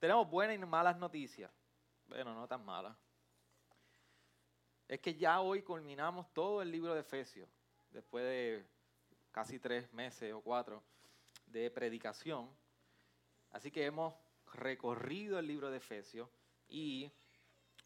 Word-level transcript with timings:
tenemos 0.00 0.28
buenas 0.28 0.56
y 0.56 0.58
malas 0.58 0.96
noticias. 0.96 1.52
Bueno, 2.08 2.34
no 2.34 2.48
tan 2.48 2.64
malas. 2.64 2.96
Es 4.88 4.98
que 4.98 5.14
ya 5.14 5.40
hoy 5.40 5.62
culminamos 5.62 6.32
todo 6.32 6.62
el 6.62 6.72
libro 6.72 6.94
de 6.94 7.00
Efesios, 7.00 7.48
después 7.90 8.24
de 8.24 8.66
casi 9.30 9.60
tres 9.60 9.92
meses 9.92 10.32
o 10.32 10.40
cuatro 10.40 10.82
de 11.46 11.70
predicación. 11.70 12.50
Así 13.50 13.70
que 13.70 13.84
hemos 13.84 14.14
recorrido 14.54 15.38
el 15.38 15.46
libro 15.46 15.70
de 15.70 15.76
Efesios 15.76 16.28
y 16.66 17.12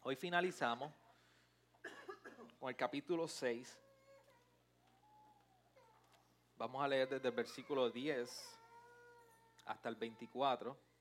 hoy 0.01 0.15
finalizamos 0.15 0.91
con 2.59 2.69
el 2.69 2.75
capítulo 2.75 3.27
6. 3.27 3.77
Vamos 6.57 6.81
a 6.81 6.87
leer 6.87 7.09
desde 7.09 7.27
el 7.27 7.35
versículo 7.35 7.89
10 7.89 8.59
hasta 9.65 9.89
el 9.89 9.95
24. 9.95 10.94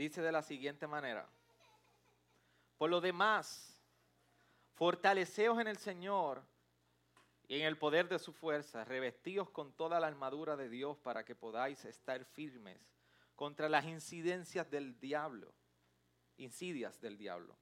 Dice 0.00 0.22
de 0.22 0.32
la 0.32 0.40
siguiente 0.40 0.86
manera, 0.86 1.28
por 2.78 2.88
lo 2.88 3.02
demás, 3.02 3.78
fortaleceos 4.72 5.60
en 5.60 5.66
el 5.66 5.76
Señor 5.76 6.42
y 7.46 7.56
en 7.60 7.66
el 7.66 7.76
poder 7.76 8.08
de 8.08 8.18
su 8.18 8.32
fuerza, 8.32 8.82
revestidos 8.82 9.50
con 9.50 9.74
toda 9.74 10.00
la 10.00 10.06
armadura 10.06 10.56
de 10.56 10.70
Dios 10.70 10.96
para 10.96 11.22
que 11.26 11.34
podáis 11.34 11.84
estar 11.84 12.24
firmes 12.24 12.80
contra 13.36 13.68
las 13.68 13.84
incidencias 13.84 14.70
del 14.70 14.98
diablo, 14.98 15.52
insidias 16.38 16.98
del 17.02 17.18
diablo. 17.18 17.54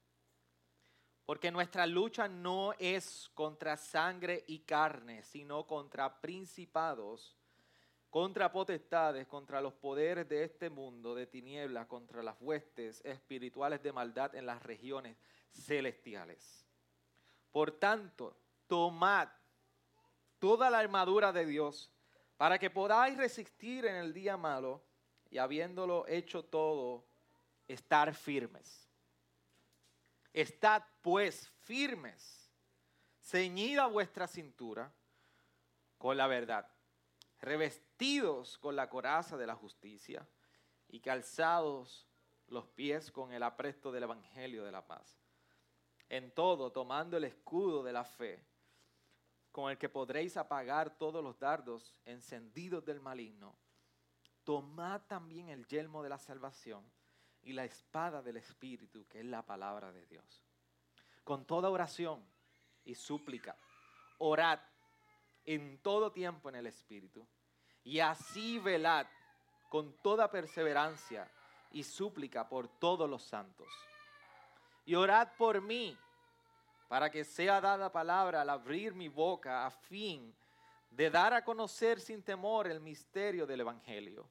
Porque 1.27 1.51
nuestra 1.51 1.89
lucha 1.89 2.29
no 2.29 2.73
es 2.79 3.33
contra 3.35 3.77
sangre 3.77 4.45
y 4.47 4.61
carne, 4.61 5.25
sino 5.25 5.67
contra 5.67 6.21
principados 6.21 7.37
contra 8.11 8.51
potestades, 8.51 9.27
contra 9.27 9.61
los 9.61 9.75
poderes 9.75 10.29
de 10.29 10.45
este 10.45 10.71
mundo 10.71 11.15
de 11.15 11.27
tinieblas, 11.27 11.87
contra 11.87 12.23
las 12.23 12.37
huestes 12.41 13.03
espirituales 13.05 13.83
de 13.83 13.93
maldad 13.93 14.35
en 14.35 14.47
las 14.47 14.63
regiones 14.63 15.17
celestiales. 15.53 16.67
Por 17.53 17.73
tanto, 17.73 18.37
tomad 18.67 19.29
toda 20.39 20.71
la 20.71 20.79
armadura 20.79 21.33
de 21.33 21.45
Dios 21.45 21.93
para 22.37 22.59
que 22.59 22.71
podáis 22.71 23.17
resistir 23.17 23.85
en 23.85 23.97
el 23.97 24.15
día 24.15 24.37
malo 24.37 24.83
y 25.31 25.39
habiéndolo 25.39 26.07
hecho 26.07 26.45
todo, 26.45 27.05
estar 27.67 28.15
firmes. 28.15 28.89
Estad 30.33 30.83
pues 31.03 31.49
firmes, 31.63 32.51
ceñida 33.21 33.87
vuestra 33.87 34.27
cintura 34.27 34.91
con 35.99 36.17
la 36.17 36.27
verdad 36.27 36.67
revestidos 37.41 38.59
con 38.59 38.77
la 38.77 38.89
coraza 38.89 39.37
de 39.37 39.47
la 39.47 39.55
justicia 39.55 40.29
y 40.89 41.01
calzados 41.01 42.09
los 42.49 42.67
pies 42.69 43.11
con 43.11 43.33
el 43.33 43.43
apresto 43.43 43.93
del 43.93 44.05
Evangelio 44.05 44.65
de 44.65 44.73
la 44.73 44.87
paz. 44.87 45.19
En 46.09 46.31
todo, 46.33 46.73
tomando 46.73 47.17
el 47.17 47.25
escudo 47.25 47.83
de 47.83 47.93
la 47.93 48.05
fe, 48.05 48.45
con 49.53 49.71
el 49.71 49.79
que 49.79 49.89
podréis 49.89 50.37
apagar 50.37 50.97
todos 50.97 51.23
los 51.23 51.39
dardos 51.39 51.95
encendidos 52.05 52.85
del 52.85 53.01
maligno, 53.01 53.57
tomad 54.45 55.03
también 55.03 55.49
el 55.49 55.67
yelmo 55.67 56.03
de 56.03 56.09
la 56.09 56.19
salvación 56.19 56.91
y 57.43 57.53
la 57.53 57.65
espada 57.65 58.23
del 58.23 58.39
Espíritu, 58.39 59.07
que 59.07 59.21
es 59.21 59.27
la 59.27 59.45
palabra 59.45 59.93
de 59.93 60.07
Dios. 60.07 60.43
Con 61.25 61.45
toda 61.45 61.71
oración 61.71 62.25
y 62.85 62.95
súplica, 62.95 63.59
orad 64.19 64.61
en 65.55 65.79
todo 65.79 66.13
tiempo 66.13 66.51
en 66.51 66.57
el 66.57 66.67
Espíritu, 66.67 67.27
y 67.83 68.01
así 68.01 68.59
velad 68.59 69.07
con 69.71 69.95
toda 70.03 70.31
perseverancia 70.31 71.27
y 71.73 71.85
súplica 71.85 72.47
por 72.47 72.69
todos 72.69 73.09
los 73.09 73.23
santos. 73.23 73.67
Y 74.85 74.95
orad 74.95 75.29
por 75.39 75.63
mí, 75.63 75.97
para 76.87 77.11
que 77.11 77.25
sea 77.25 77.63
dada 77.63 77.91
palabra 77.91 78.43
al 78.43 78.51
abrir 78.51 78.93
mi 78.93 79.09
boca 79.09 79.65
a 79.65 79.71
fin 79.71 80.37
de 80.91 81.09
dar 81.09 81.33
a 81.33 81.43
conocer 81.43 81.99
sin 81.99 82.23
temor 82.23 82.67
el 82.67 82.81
misterio 82.81 83.47
del 83.47 83.61
Evangelio, 83.61 84.29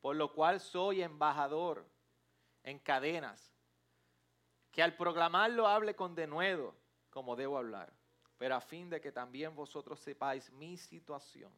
por 0.00 0.16
lo 0.16 0.32
cual 0.32 0.60
soy 0.60 1.02
embajador 1.02 1.86
en 2.62 2.78
cadenas, 2.78 3.54
que 4.72 4.82
al 4.82 4.96
proclamarlo 4.96 5.66
hable 5.66 5.94
con 5.94 6.14
denuedo, 6.14 6.74
como 7.10 7.36
debo 7.36 7.58
hablar 7.58 7.99
pero 8.40 8.54
a 8.54 8.60
fin 8.62 8.88
de 8.88 9.02
que 9.02 9.12
también 9.12 9.54
vosotros 9.54 10.00
sepáis 10.00 10.50
mi 10.52 10.78
situación. 10.78 11.52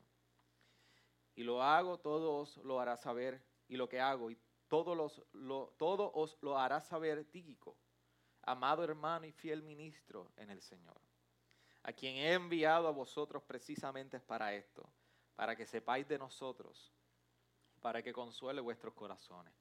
Y 1.37 1.44
lo 1.44 1.62
hago, 1.62 2.00
todo 2.00 2.38
os 2.38 2.56
lo 2.56 2.81
hará 2.81 2.97
saber, 2.97 3.41
y 3.69 3.76
lo 3.76 3.88
que 3.88 4.00
hago, 4.00 4.32
y 4.32 4.38
todo, 4.66 4.97
los, 4.97 5.22
todo 5.76 6.10
os 6.12 6.37
lo 6.42 6.59
hará 6.59 6.81
saber 6.81 7.25
Tíquico, 7.26 7.76
amado 8.42 8.82
hermano 8.82 9.26
y 9.26 9.31
fiel 9.31 9.62
ministro 9.62 10.32
en 10.34 10.50
el 10.50 10.60
Señor, 10.60 11.00
a 11.84 11.92
quien 11.92 12.16
he 12.16 12.32
enviado 12.32 12.88
a 12.88 12.91
vosotros 12.91 13.44
precisamente 13.44 14.19
para 14.19 14.53
esto, 14.53 14.82
para 15.37 15.54
que 15.54 15.66
sepáis 15.66 16.09
de 16.09 16.19
nosotros, 16.19 16.92
para 17.81 18.03
que 18.03 18.12
consuele 18.12 18.60
vuestros 18.60 18.92
corazones. 18.94 19.54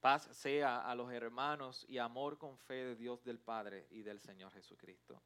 Paz 0.00 0.30
sea 0.32 0.80
a 0.80 0.94
los 0.94 1.12
hermanos 1.12 1.84
y 1.90 1.98
amor 1.98 2.38
con 2.38 2.56
fe 2.56 2.86
de 2.86 2.96
Dios 2.96 3.22
del 3.22 3.38
Padre 3.38 3.86
y 3.90 4.00
del 4.00 4.18
Señor 4.18 4.50
Jesucristo. 4.52 5.22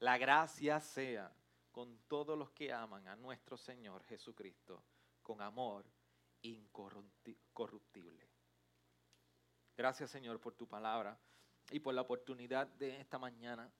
La 0.00 0.16
gracia 0.16 0.80
sea 0.80 1.32
con 1.72 1.98
todos 2.06 2.38
los 2.38 2.50
que 2.50 2.72
aman 2.72 3.06
a 3.08 3.16
nuestro 3.16 3.56
Señor 3.56 4.04
Jesucristo 4.04 4.82
con 5.22 5.40
amor 5.42 5.84
incorruptible. 6.42 8.28
Gracias 9.76 10.10
Señor 10.10 10.40
por 10.40 10.54
tu 10.54 10.68
palabra 10.68 11.18
y 11.70 11.80
por 11.80 11.94
la 11.94 12.02
oportunidad 12.02 12.66
de 12.66 13.00
esta 13.00 13.18
mañana 13.18 13.70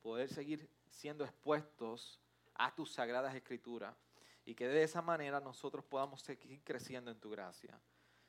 poder 0.00 0.28
seguir 0.28 0.68
siendo 0.90 1.24
expuestos 1.24 2.20
a 2.54 2.74
tus 2.74 2.92
sagradas 2.92 3.34
escrituras 3.34 3.96
y 4.44 4.54
que 4.54 4.66
de 4.66 4.82
esa 4.82 5.02
manera 5.02 5.40
nosotros 5.40 5.84
podamos 5.84 6.20
seguir 6.20 6.62
creciendo 6.64 7.10
en 7.10 7.20
tu 7.20 7.30
gracia. 7.30 7.80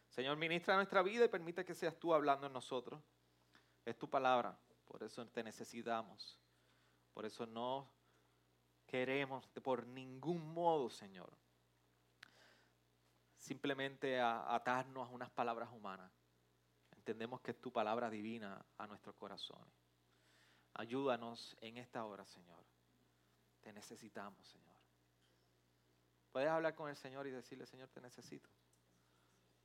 Señor, 0.09 0.37
ministra 0.37 0.75
nuestra 0.75 1.01
vida 1.01 1.25
y 1.25 1.27
permite 1.27 1.65
que 1.65 1.73
seas 1.73 1.97
tú 1.97 2.13
hablando 2.13 2.45
en 2.45 2.53
nosotros. 2.53 3.01
Es 3.83 3.97
tu 3.97 4.07
palabra, 4.07 4.55
por 4.85 5.01
eso 5.01 5.25
te 5.27 5.43
necesitamos. 5.43 6.37
Por 7.13 7.25
eso 7.25 7.45
no 7.45 7.89
queremos 8.85 9.47
por 9.63 9.85
ningún 9.85 10.53
modo, 10.53 10.89
Señor, 10.89 11.31
simplemente 13.37 14.19
atarnos 14.19 15.07
a 15.07 15.11
unas 15.11 15.29
palabras 15.29 15.69
humanas. 15.71 16.11
Entendemos 16.91 17.41
que 17.41 17.51
es 17.51 17.59
tu 17.59 17.71
palabra 17.71 18.09
divina 18.09 18.65
a 18.77 18.87
nuestros 18.87 19.15
corazones. 19.15 19.73
Ayúdanos 20.75 21.55
en 21.61 21.77
esta 21.77 22.05
hora, 22.05 22.25
Señor. 22.25 22.63
Te 23.61 23.73
necesitamos, 23.73 24.45
Señor. 24.47 24.75
Puedes 26.31 26.49
hablar 26.49 26.73
con 26.73 26.89
el 26.89 26.95
Señor 26.95 27.27
y 27.27 27.31
decirle, 27.31 27.65
Señor, 27.65 27.89
te 27.89 28.01
necesito. 28.01 28.49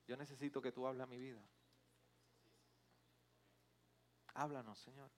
Yo 0.06 0.16
necesito 0.16 0.60
que 0.60 0.72
tú 0.72 0.87
hables 0.87 1.03
a 1.03 1.06
mi 1.06 1.19
vida. 1.19 1.41
Háblanos, 4.34 4.78
Señor. 4.78 5.10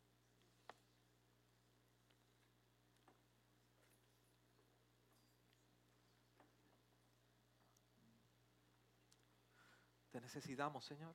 Te 10.10 10.21
necesitamos, 10.21 10.84
Señor. 10.84 11.15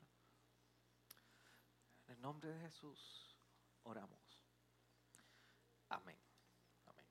En 2.08 2.16
el 2.16 2.22
nombre 2.22 2.50
de 2.50 2.60
Jesús 2.62 3.36
oramos. 3.84 4.20
Amén. 5.90 6.18
Amén. 6.86 7.06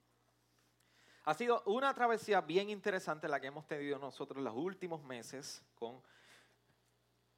Ha 1.25 1.35
sido 1.35 1.63
una 1.67 1.93
travesía 1.93 2.41
bien 2.41 2.71
interesante 2.71 3.29
la 3.29 3.41
que 3.41 3.49
hemos 3.49 3.67
tenido 3.67 3.99
nosotros 3.99 4.43
los 4.43 4.55
últimos 4.55 5.03
meses 5.03 5.63
con 5.75 6.03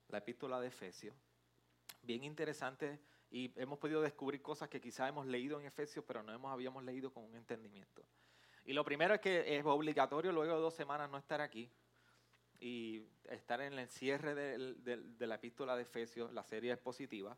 la 0.09 0.19
epístola 0.19 0.61
de 0.61 0.69
Efesios. 0.69 1.15
Bien 2.03 2.23
interesante 2.25 3.01
y 3.31 3.53
hemos 3.61 3.79
podido 3.79 4.01
descubrir 4.01 4.43
cosas 4.43 4.69
que 4.69 4.81
quizás 4.81 5.09
hemos 5.09 5.27
leído 5.27 5.59
en 5.59 5.67
Efesios, 5.67 6.05
pero 6.07 6.23
no 6.23 6.33
hemos, 6.33 6.53
habíamos 6.53 6.85
leído 6.85 7.13
con 7.13 7.25
un 7.25 7.35
entendimiento. 7.35 8.05
Y 8.65 8.73
lo 8.73 8.85
primero 8.85 9.15
es 9.15 9.21
que 9.21 9.57
es 9.57 9.65
obligatorio 9.65 10.31
luego 10.33 10.55
de 10.55 10.61
dos 10.61 10.75
semanas 10.75 11.11
no 11.11 11.19
estar 11.19 11.41
aquí, 11.41 11.71
y 12.61 13.07
estar 13.29 13.61
en 13.61 13.73
el 13.73 13.79
encierre 13.79 14.35
de, 14.35 15.27
la 15.27 15.35
epístola 15.35 15.77
de 15.77 15.83
Efesios, 15.83 16.33
la 16.33 16.43
serie 16.43 16.73
expositiva, 16.73 17.37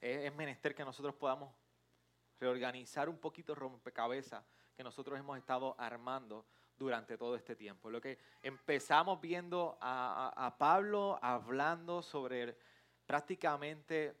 es, 0.00 0.24
es 0.24 0.34
menester 0.34 0.74
que 0.74 0.84
nosotros 0.84 1.14
podamos 1.14 1.54
reorganizar 2.38 3.08
un 3.08 3.18
poquito 3.18 3.52
el 3.52 3.58
rompecabezas 3.58 4.44
que 4.74 4.82
nosotros 4.82 5.18
hemos 5.18 5.36
estado 5.36 5.74
armando 5.78 6.46
durante 6.80 7.18
todo 7.18 7.36
este 7.36 7.54
tiempo. 7.54 7.90
Lo 7.90 8.00
que 8.00 8.18
empezamos 8.42 9.20
viendo 9.20 9.76
a, 9.82 10.56
Pablo 10.58 11.18
hablando 11.20 12.00
sobre 12.00 12.56
prácticamente 13.04 14.16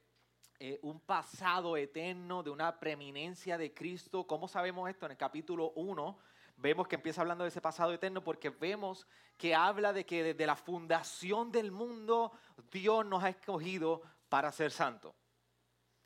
eh, 0.58 0.78
un 0.82 1.00
pasado 1.00 1.78
eterno 1.78 2.42
de 2.42 2.50
una 2.50 2.78
preeminencia 2.78 3.56
de 3.56 3.72
Cristo. 3.72 4.26
¿Cómo 4.26 4.46
sabemos 4.46 4.90
esto? 4.90 5.06
En 5.06 5.12
el 5.12 5.18
capítulo 5.18 5.70
1 5.70 6.18
vemos 6.60 6.86
que 6.86 6.96
empieza 6.96 7.20
hablando 7.20 7.44
de 7.44 7.48
ese 7.48 7.60
pasado 7.60 7.92
eterno 7.92 8.22
porque 8.22 8.50
vemos 8.50 9.06
que 9.36 9.54
habla 9.54 9.92
de 9.92 10.04
que 10.04 10.22
desde 10.22 10.46
la 10.46 10.56
fundación 10.56 11.50
del 11.50 11.72
mundo 11.72 12.32
Dios 12.70 13.04
nos 13.06 13.24
ha 13.24 13.30
escogido 13.30 14.02
para 14.28 14.52
ser 14.52 14.70
santo. 14.70 15.14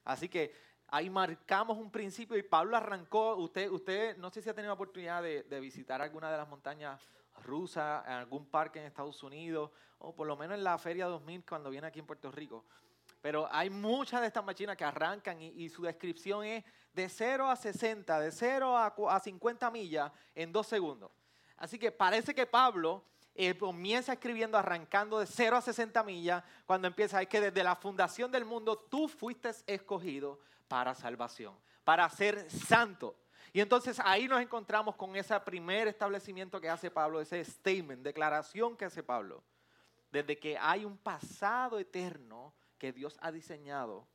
Así 0.04 0.28
que 0.28 0.54
ahí 0.88 1.10
marcamos 1.10 1.78
un 1.78 1.90
principio 1.90 2.36
y 2.36 2.42
Pablo 2.42 2.76
arrancó, 2.76 3.36
usted, 3.36 3.70
usted 3.70 4.16
no 4.18 4.30
sé 4.30 4.42
si 4.42 4.48
ha 4.48 4.54
tenido 4.54 4.70
la 4.70 4.74
oportunidad 4.74 5.22
de, 5.22 5.60
visitar 5.60 6.00
alguna 6.00 6.30
de 6.30 6.36
las 6.36 6.48
montañas 6.48 7.00
rusas, 7.42 8.06
algún 8.06 8.46
parque 8.46 8.78
en 8.78 8.86
Estados 8.86 9.22
Unidos, 9.22 9.70
o 9.98 10.14
por 10.14 10.26
lo 10.26 10.36
menos 10.36 10.56
en 10.56 10.64
la 10.64 10.78
Feria 10.78 11.06
2000 11.06 11.44
cuando 11.44 11.70
viene 11.70 11.86
aquí 11.86 11.98
en 11.98 12.06
Puerto 12.06 12.30
Rico. 12.30 12.64
Pero 13.25 13.49
hay 13.50 13.71
muchas 13.71 14.21
de 14.21 14.26
estas 14.26 14.44
máquinas 14.44 14.76
que 14.76 14.85
arrancan 14.85 15.41
y, 15.41 15.67
su 15.71 15.81
descripción 15.81 16.44
es 16.44 16.62
de 16.93 17.09
0 17.09 17.49
a 17.49 17.56
60, 17.56 18.21
de 18.21 18.31
0 18.31 18.76
a, 18.76 19.19
50 19.19 19.71
millas 19.71 20.12
en 20.35 20.53
dos 20.53 20.67
segundos. 20.67 21.11
Así 21.56 21.79
que 21.79 21.91
parece 21.91 22.35
que 22.35 22.44
Pablo 22.44 23.03
eh, 23.35 23.56
comienza 23.56 24.12
escribiendo 24.12 24.59
arrancando 24.59 25.19
de 25.19 25.25
0 25.25 25.56
a 25.56 25.62
60 25.62 26.03
millas 26.03 26.44
cuando 26.67 26.87
empieza, 26.87 27.23
es 27.23 27.29
que 27.29 27.41
desde 27.41 27.65
la 27.65 27.76
fundación 27.76 28.31
del 28.31 28.44
mundo 28.44 28.76
tú 28.76 29.09
fuiste 29.09 29.53
escogido 29.67 30.38
para 30.69 30.94
salvación, 30.94 31.56
para 31.82 32.06
ser 32.11 32.50
santo. 32.50 33.17
Y 33.55 33.62
entonces 33.62 33.99
ahí 34.05 34.29
nos 34.29 34.43
encontramos 34.43 34.97
con 34.97 35.17
ese 35.17 35.41
primer 35.41 35.88
establecimiento 35.88 36.61
que 36.61 36.69
hace 36.69 36.91
Pablo, 36.91 37.23
ese 37.23 37.43
statement, 37.43 38.03
declaración 38.03 38.76
que 38.76 38.85
hace 38.85 39.03
Pablo, 39.03 39.43
desde 40.12 40.38
que 40.38 40.59
hay 40.59 40.85
un 40.85 40.99
pasado 40.99 41.79
eterno 41.79 42.53
que 42.79 42.93
Dios 42.93 43.19
ha 43.21 43.32
diseñado 43.32 44.06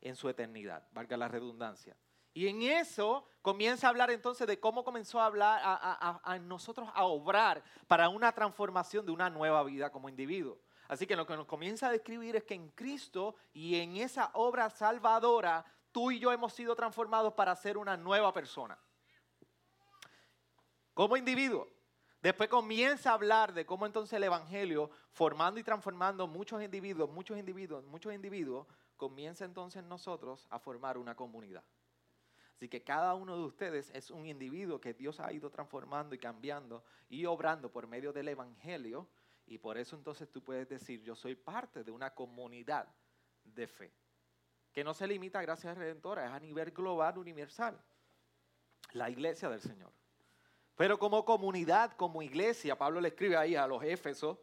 en 0.00 0.16
su 0.16 0.28
eternidad, 0.28 0.86
valga 0.92 1.16
la 1.16 1.28
redundancia. 1.28 1.96
Y 2.34 2.48
en 2.48 2.62
eso 2.62 3.24
comienza 3.42 3.86
a 3.86 3.90
hablar 3.90 4.10
entonces 4.10 4.46
de 4.46 4.58
cómo 4.58 4.82
comenzó 4.82 5.20
a 5.20 5.26
hablar 5.26 5.60
a, 5.62 6.38
nosotros 6.40 6.88
a 6.92 7.04
obrar 7.04 7.62
para 7.86 8.08
una 8.08 8.32
transformación 8.32 9.06
de 9.06 9.12
una 9.12 9.30
nueva 9.30 9.62
vida 9.62 9.90
como 9.90 10.08
individuo. 10.08 10.58
Así 10.88 11.06
que 11.06 11.14
lo 11.14 11.26
que 11.26 11.36
nos 11.36 11.46
comienza 11.46 11.86
a 11.86 11.92
describir 11.92 12.34
es 12.34 12.42
que 12.42 12.54
en 12.54 12.70
Cristo 12.70 13.36
y 13.52 13.76
en 13.76 13.96
esa 13.96 14.30
obra 14.34 14.68
salvadora, 14.68 15.64
tú 15.92 16.10
y 16.10 16.18
yo 16.18 16.32
hemos 16.32 16.52
sido 16.52 16.74
transformados 16.74 17.34
para 17.34 17.54
ser 17.54 17.78
una 17.78 17.96
nueva 17.96 18.32
persona. 18.32 18.76
Como 20.92 21.16
individuo. 21.16 21.68
Después 22.24 22.48
comienza 22.48 23.10
a 23.10 23.12
hablar 23.12 23.52
de 23.52 23.66
cómo 23.66 23.84
entonces 23.84 24.14
el 24.14 24.24
Evangelio, 24.24 24.90
formando 25.10 25.60
y 25.60 25.62
transformando 25.62 26.26
muchos 26.26 26.62
individuos, 26.62 27.10
muchos 27.10 27.36
individuos, 27.36 27.84
muchos 27.84 28.14
individuos, 28.14 28.66
comienza 28.96 29.44
entonces 29.44 29.84
nosotros 29.84 30.46
a 30.48 30.58
formar 30.58 30.96
una 30.96 31.14
comunidad. 31.14 31.62
Así 32.54 32.66
que 32.66 32.82
cada 32.82 33.12
uno 33.12 33.36
de 33.36 33.44
ustedes 33.44 33.90
es 33.90 34.10
un 34.10 34.24
individuo 34.24 34.80
que 34.80 34.94
Dios 34.94 35.20
ha 35.20 35.30
ido 35.34 35.50
transformando 35.50 36.14
y 36.14 36.18
cambiando 36.18 36.82
y 37.10 37.26
obrando 37.26 37.70
por 37.70 37.86
medio 37.86 38.10
del 38.10 38.28
Evangelio. 38.28 39.06
Y 39.44 39.58
por 39.58 39.76
eso 39.76 39.94
entonces 39.94 40.32
tú 40.32 40.42
puedes 40.42 40.66
decir, 40.66 41.02
yo 41.02 41.14
soy 41.14 41.34
parte 41.34 41.84
de 41.84 41.90
una 41.90 42.14
comunidad 42.14 42.88
de 43.44 43.66
fe. 43.66 43.92
Que 44.72 44.82
no 44.82 44.94
se 44.94 45.06
limita 45.06 45.40
a 45.40 45.42
gracias 45.42 45.76
redentora, 45.76 46.24
es 46.24 46.32
a 46.32 46.40
nivel 46.40 46.70
global, 46.70 47.18
universal. 47.18 47.78
La 48.92 49.10
iglesia 49.10 49.50
del 49.50 49.60
Señor. 49.60 49.92
Pero 50.76 50.98
como 50.98 51.24
comunidad, 51.24 51.92
como 51.92 52.22
iglesia, 52.22 52.76
Pablo 52.76 53.00
le 53.00 53.08
escribe 53.08 53.36
ahí 53.36 53.54
a 53.54 53.66
los 53.66 53.82
Éfesos, 53.82 54.38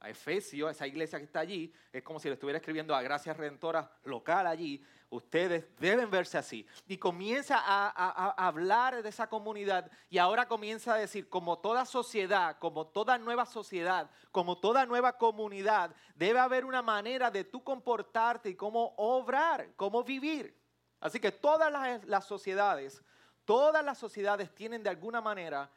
a 0.00 0.10
Efesio, 0.10 0.68
esa 0.68 0.86
iglesia 0.86 1.18
que 1.18 1.24
está 1.24 1.40
allí, 1.40 1.72
es 1.92 2.02
como 2.02 2.20
si 2.20 2.28
le 2.28 2.34
estuviera 2.34 2.58
escribiendo 2.58 2.94
a 2.94 3.02
Gracia 3.02 3.32
Redentora 3.32 3.90
local 4.04 4.46
allí. 4.46 4.82
Ustedes 5.08 5.64
deben 5.78 6.10
verse 6.10 6.36
así. 6.36 6.66
Y 6.86 6.98
comienza 6.98 7.56
a, 7.58 7.88
a, 7.88 8.46
hablar 8.46 9.02
de 9.02 9.08
esa 9.08 9.28
comunidad 9.28 9.90
y 10.10 10.18
ahora 10.18 10.46
comienza 10.48 10.94
a 10.94 10.98
decir, 10.98 11.28
como 11.28 11.58
toda 11.60 11.86
sociedad, 11.86 12.58
como 12.58 12.88
toda 12.88 13.16
nueva 13.16 13.46
sociedad, 13.46 14.10
como 14.32 14.58
toda 14.58 14.84
nueva 14.84 15.16
comunidad, 15.16 15.94
debe 16.14 16.40
haber 16.40 16.64
una 16.64 16.82
manera 16.82 17.30
de 17.30 17.44
tú 17.44 17.62
comportarte 17.62 18.50
y 18.50 18.54
cómo 18.56 18.94
obrar, 18.98 19.72
cómo 19.76 20.02
vivir. 20.02 20.60
Así 21.00 21.20
que 21.20 21.30
todas 21.30 21.72
las 22.04 22.26
sociedades 22.26 23.02
Todas 23.46 23.82
las 23.82 23.96
sociedades 23.96 24.54
tienen 24.54 24.82
de 24.82 24.90
alguna 24.90 25.22
manera 25.22 25.70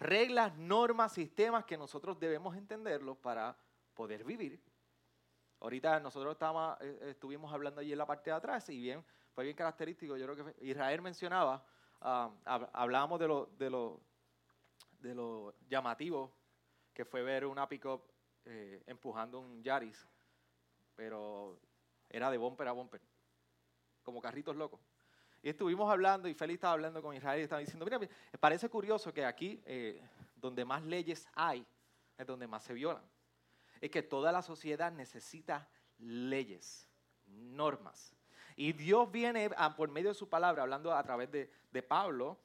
reglas, 0.00 0.56
normas, 0.56 1.12
sistemas 1.12 1.64
que 1.66 1.76
nosotros 1.76 2.18
debemos 2.18 2.56
entenderlos 2.56 3.18
para 3.18 3.56
poder 3.94 4.24
vivir. 4.24 4.60
Ahorita 5.60 6.00
nosotros 6.00 6.38
eh, 6.80 6.98
estuvimos 7.10 7.52
hablando 7.52 7.82
allí 7.82 7.92
en 7.92 7.98
la 7.98 8.06
parte 8.06 8.30
de 8.30 8.36
atrás 8.36 8.68
y 8.70 8.78
bien, 8.78 9.04
fue 9.34 9.44
bien 9.44 9.54
característico. 9.54 10.16
Yo 10.16 10.26
creo 10.26 10.46
que 10.46 10.66
Israel 10.66 11.02
mencionaba, 11.02 11.62
ah, 12.00 12.30
hablábamos 12.72 13.20
de 13.20 13.28
lo, 13.28 13.46
de, 13.58 13.68
lo, 13.68 14.00
de 15.00 15.14
lo 15.14 15.54
llamativo 15.68 16.34
que 16.94 17.04
fue 17.04 17.22
ver 17.22 17.44
una 17.44 17.68
pick-up 17.68 18.10
eh, 18.46 18.82
empujando 18.86 19.38
un 19.38 19.62
Yaris, 19.62 20.08
pero 20.96 21.60
era 22.08 22.30
de 22.30 22.38
bumper 22.38 22.68
a 22.68 22.72
bumper, 22.72 23.02
como 24.02 24.22
carritos 24.22 24.56
locos. 24.56 24.80
Y 25.42 25.48
estuvimos 25.48 25.90
hablando, 25.90 26.28
y 26.28 26.34
Félix 26.34 26.56
estaba 26.56 26.74
hablando 26.74 27.00
con 27.00 27.16
Israel 27.16 27.40
y 27.40 27.44
estaba 27.44 27.60
diciendo, 27.60 27.84
mira, 27.86 27.98
parece 28.38 28.68
curioso 28.68 29.12
que 29.12 29.24
aquí, 29.24 29.62
eh, 29.64 30.02
donde 30.36 30.64
más 30.64 30.82
leyes 30.82 31.26
hay, 31.34 31.66
es 32.18 32.26
donde 32.26 32.46
más 32.46 32.62
se 32.62 32.74
violan. 32.74 33.02
Es 33.80 33.90
que 33.90 34.02
toda 34.02 34.32
la 34.32 34.42
sociedad 34.42 34.92
necesita 34.92 35.66
leyes, 35.98 36.88
normas. 37.26 38.14
Y 38.54 38.74
Dios 38.74 39.10
viene 39.10 39.50
por 39.76 39.90
medio 39.90 40.10
de 40.10 40.14
su 40.14 40.28
palabra, 40.28 40.62
hablando 40.62 40.94
a 40.94 41.02
través 41.02 41.30
de, 41.30 41.50
de 41.70 41.82
Pablo, 41.82 42.38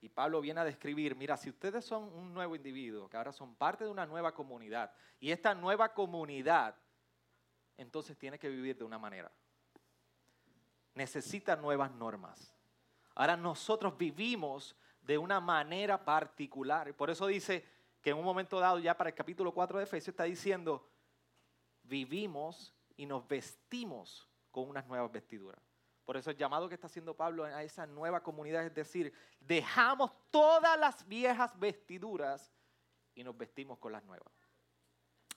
y 0.00 0.08
Pablo 0.08 0.40
viene 0.40 0.60
a 0.60 0.64
describir, 0.64 1.16
mira, 1.16 1.36
si 1.36 1.50
ustedes 1.50 1.84
son 1.84 2.04
un 2.04 2.32
nuevo 2.32 2.56
individuo, 2.56 3.10
que 3.10 3.16
ahora 3.18 3.32
son 3.32 3.56
parte 3.56 3.84
de 3.84 3.90
una 3.90 4.06
nueva 4.06 4.32
comunidad, 4.32 4.90
y 5.20 5.32
esta 5.32 5.54
nueva 5.54 5.92
comunidad, 5.92 6.76
entonces 7.76 8.16
tiene 8.16 8.38
que 8.38 8.48
vivir 8.48 8.78
de 8.78 8.84
una 8.84 8.98
manera 8.98 9.30
necesita 10.98 11.56
nuevas 11.56 11.90
normas. 11.92 12.52
Ahora 13.14 13.36
nosotros 13.36 13.96
vivimos 13.96 14.76
de 15.00 15.16
una 15.16 15.40
manera 15.40 16.04
particular. 16.04 16.92
Por 16.94 17.08
eso 17.08 17.26
dice 17.28 17.64
que 18.02 18.10
en 18.10 18.18
un 18.18 18.24
momento 18.24 18.60
dado, 18.60 18.78
ya 18.78 18.96
para 18.96 19.10
el 19.10 19.16
capítulo 19.16 19.54
4 19.54 19.78
de 19.78 19.84
Efesios, 19.84 20.08
está 20.08 20.24
diciendo, 20.24 20.90
vivimos 21.84 22.74
y 22.96 23.06
nos 23.06 23.26
vestimos 23.26 24.28
con 24.50 24.68
unas 24.68 24.86
nuevas 24.86 25.10
vestiduras. 25.10 25.62
Por 26.04 26.16
eso 26.16 26.30
el 26.30 26.36
llamado 26.36 26.68
que 26.68 26.74
está 26.74 26.88
haciendo 26.88 27.14
Pablo 27.14 27.44
a 27.44 27.62
esa 27.62 27.86
nueva 27.86 28.22
comunidad 28.22 28.64
es 28.64 28.74
decir, 28.74 29.12
dejamos 29.40 30.10
todas 30.30 30.78
las 30.78 31.06
viejas 31.06 31.56
vestiduras 31.58 32.52
y 33.14 33.22
nos 33.22 33.36
vestimos 33.36 33.78
con 33.78 33.92
las 33.92 34.02
nuevas. 34.04 34.32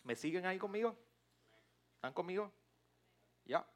¿Me 0.04 0.16
siguen 0.16 0.46
ahí 0.46 0.58
conmigo? 0.58 0.98
¿Están 1.96 2.14
conmigo? 2.14 2.52
Ya. 3.46 3.68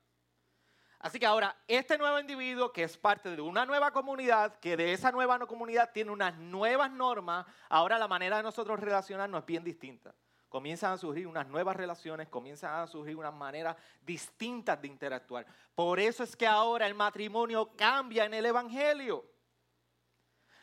Así 1.05 1.19
que 1.19 1.27
ahora, 1.27 1.55
este 1.67 1.99
nuevo 1.99 2.19
individuo 2.19 2.73
que 2.73 2.81
es 2.81 2.97
parte 2.97 3.35
de 3.35 3.39
una 3.39 3.63
nueva 3.63 3.91
comunidad, 3.91 4.55
que 4.55 4.75
de 4.75 4.91
esa 4.91 5.11
nueva 5.11 5.37
comunidad 5.45 5.91
tiene 5.93 6.09
unas 6.09 6.35
nuevas 6.35 6.89
normas, 6.89 7.45
ahora 7.69 7.99
la 7.99 8.07
manera 8.07 8.37
de 8.37 8.41
nosotros 8.41 8.79
relacionarnos 8.79 9.41
es 9.41 9.45
bien 9.45 9.63
distinta. 9.63 10.15
Comienzan 10.49 10.93
a 10.93 10.97
surgir 10.97 11.27
unas 11.27 11.47
nuevas 11.47 11.75
relaciones, 11.75 12.27
comienzan 12.27 12.73
a 12.73 12.87
surgir 12.87 13.15
unas 13.15 13.35
maneras 13.35 13.75
distintas 14.01 14.81
de 14.81 14.87
interactuar. 14.87 15.45
Por 15.75 15.99
eso 15.99 16.23
es 16.23 16.35
que 16.35 16.47
ahora 16.47 16.87
el 16.87 16.95
matrimonio 16.95 17.69
cambia 17.77 18.25
en 18.25 18.33
el 18.33 18.47
Evangelio. 18.47 19.29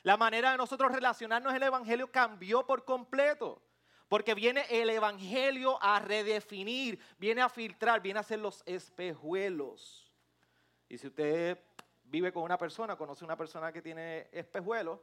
La 0.03 0.17
manera 0.17 0.51
de 0.51 0.57
nosotros 0.57 0.91
relacionarnos 0.91 1.53
en 1.53 1.59
el 1.59 1.69
Evangelio 1.69 2.11
cambió 2.11 2.67
por 2.67 2.85
completo. 2.85 3.63
Porque 4.09 4.35
viene 4.35 4.67
el 4.69 4.91
Evangelio 4.91 5.81
a 5.81 6.01
redefinir, 6.01 6.99
viene 7.17 7.43
a 7.43 7.49
filtrar, 7.49 8.03
viene 8.03 8.19
a 8.19 8.25
ser 8.25 8.41
los 8.41 8.65
espejuelos 8.67 10.12
y 10.93 10.99
si 10.99 11.07
usted 11.07 11.59
vive 12.05 12.31
con 12.35 12.43
una 12.43 12.59
persona, 12.59 12.97
conoce 12.97 13.25
una 13.25 13.35
persona 13.35 13.73
que 13.73 13.81
tiene 13.81 14.29
espejuelos, 14.31 15.01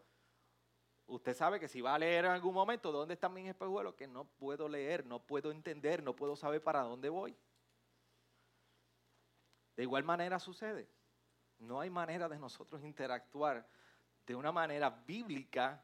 usted 1.08 1.34
sabe 1.34 1.60
que 1.60 1.68
si 1.68 1.82
va 1.82 1.96
a 1.96 1.98
leer 1.98 2.26
en 2.26 2.32
algún 2.32 2.54
momento 2.54 2.92
dónde 2.92 3.16
están 3.16 3.34
mis 3.34 3.50
espejuelos, 3.50 3.96
que 3.96 4.06
no 4.06 4.26
puedo 4.26 4.70
leer, 4.70 5.04
no 5.08 5.18
puedo 5.18 5.50
entender, 5.50 6.04
no 6.04 6.16
puedo 6.16 6.36
saber 6.36 6.62
para 6.62 6.82
dónde 6.82 7.10
voy. 7.10 7.36
De 9.76 9.82
igual 9.82 10.04
manera 10.04 10.38
sucede. 10.38 10.88
No 11.58 11.80
hay 11.80 11.90
manera 11.90 12.30
de 12.30 12.38
nosotros 12.38 12.84
interactuar 12.84 13.68
de 14.28 14.36
una 14.36 14.52
manera 14.52 14.92
bíblica 14.92 15.84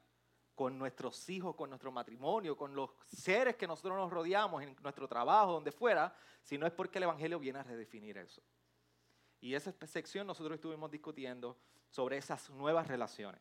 con 0.54 0.78
nuestros 0.78 1.28
hijos, 1.30 1.56
con 1.56 1.72
nuestro 1.72 1.92
matrimonio, 1.92 2.56
con 2.56 2.76
los 2.76 2.92
seres 3.08 3.56
que 3.56 3.66
nosotros 3.66 3.98
nos 3.98 4.12
rodeamos 4.12 4.62
en 4.62 4.76
nuestro 4.84 5.08
trabajo, 5.08 5.54
donde 5.54 5.72
fuera, 5.72 6.16
si 6.44 6.60
no 6.60 6.68
es 6.68 6.74
porque 6.74 7.00
el 7.00 7.06
Evangelio 7.06 7.40
viene 7.40 7.58
a 7.58 7.64
redefinir 7.64 8.20
eso. 8.20 8.44
Y 9.46 9.54
esa 9.54 9.72
sección 9.86 10.26
nosotros 10.26 10.56
estuvimos 10.56 10.90
discutiendo 10.90 11.56
sobre 11.92 12.18
esas 12.18 12.50
nuevas 12.50 12.88
relaciones. 12.88 13.40